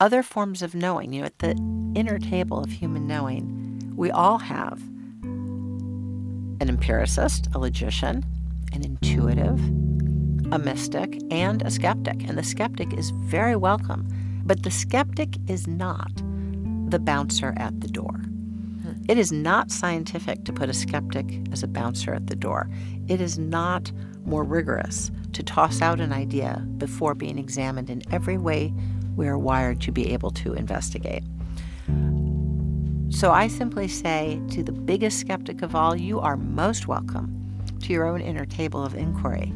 other 0.00 0.22
forms 0.22 0.62
of 0.62 0.74
knowing, 0.74 1.12
you 1.12 1.20
know, 1.20 1.26
at 1.26 1.40
the 1.40 1.50
inner 1.96 2.18
table 2.18 2.62
of 2.62 2.70
human 2.70 3.08
knowing, 3.08 3.92
we 3.96 4.10
all 4.10 4.38
have 4.38 4.80
an 6.60 6.68
empiricist, 6.68 7.48
a 7.54 7.58
logician, 7.58 8.24
an 8.72 8.84
intuitive, 8.84 9.58
a 10.52 10.58
mystic, 10.58 11.20
and 11.30 11.62
a 11.62 11.70
skeptic. 11.70 12.28
And 12.28 12.38
the 12.38 12.44
skeptic 12.44 12.92
is 12.92 13.10
very 13.10 13.56
welcome. 13.56 14.08
But 14.48 14.62
the 14.62 14.70
skeptic 14.70 15.36
is 15.46 15.66
not 15.66 16.10
the 16.88 16.98
bouncer 16.98 17.52
at 17.58 17.82
the 17.82 17.86
door. 17.86 18.14
Hmm. 18.14 18.92
It 19.06 19.18
is 19.18 19.30
not 19.30 19.70
scientific 19.70 20.44
to 20.46 20.54
put 20.54 20.70
a 20.70 20.72
skeptic 20.72 21.46
as 21.52 21.62
a 21.62 21.68
bouncer 21.68 22.14
at 22.14 22.28
the 22.28 22.34
door. 22.34 22.70
It 23.08 23.20
is 23.20 23.38
not 23.38 23.92
more 24.24 24.44
rigorous 24.44 25.10
to 25.34 25.42
toss 25.42 25.82
out 25.82 26.00
an 26.00 26.14
idea 26.14 26.66
before 26.78 27.14
being 27.14 27.38
examined 27.38 27.90
in 27.90 28.02
every 28.10 28.38
way 28.38 28.72
we 29.16 29.28
are 29.28 29.36
wired 29.36 29.82
to 29.82 29.92
be 29.92 30.14
able 30.14 30.30
to 30.30 30.54
investigate. 30.54 31.24
So 33.10 33.32
I 33.32 33.48
simply 33.48 33.86
say 33.86 34.40
to 34.52 34.62
the 34.62 34.72
biggest 34.72 35.18
skeptic 35.18 35.60
of 35.60 35.74
all, 35.74 35.94
you 35.94 36.20
are 36.20 36.38
most 36.38 36.88
welcome 36.88 37.34
to 37.82 37.92
your 37.92 38.06
own 38.06 38.22
inner 38.22 38.46
table 38.46 38.82
of 38.82 38.94
inquiry. 38.94 39.52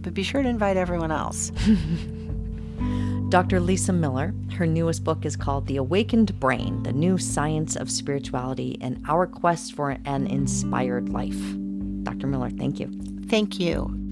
But 0.00 0.14
be 0.14 0.24
sure 0.24 0.42
to 0.42 0.48
invite 0.48 0.76
everyone 0.76 1.12
else. 1.12 1.52
Dr. 3.34 3.58
Lisa 3.58 3.92
Miller, 3.92 4.32
her 4.52 4.64
newest 4.64 5.02
book 5.02 5.26
is 5.26 5.34
called 5.34 5.66
The 5.66 5.78
Awakened 5.78 6.38
Brain 6.38 6.84
The 6.84 6.92
New 6.92 7.18
Science 7.18 7.74
of 7.74 7.90
Spirituality 7.90 8.78
and 8.80 9.04
Our 9.08 9.26
Quest 9.26 9.74
for 9.74 9.90
an 10.04 10.28
Inspired 10.28 11.08
Life. 11.08 11.40
Dr. 12.04 12.28
Miller, 12.28 12.50
thank 12.50 12.78
you. 12.78 12.92
Thank 13.26 13.58
you. 13.58 14.03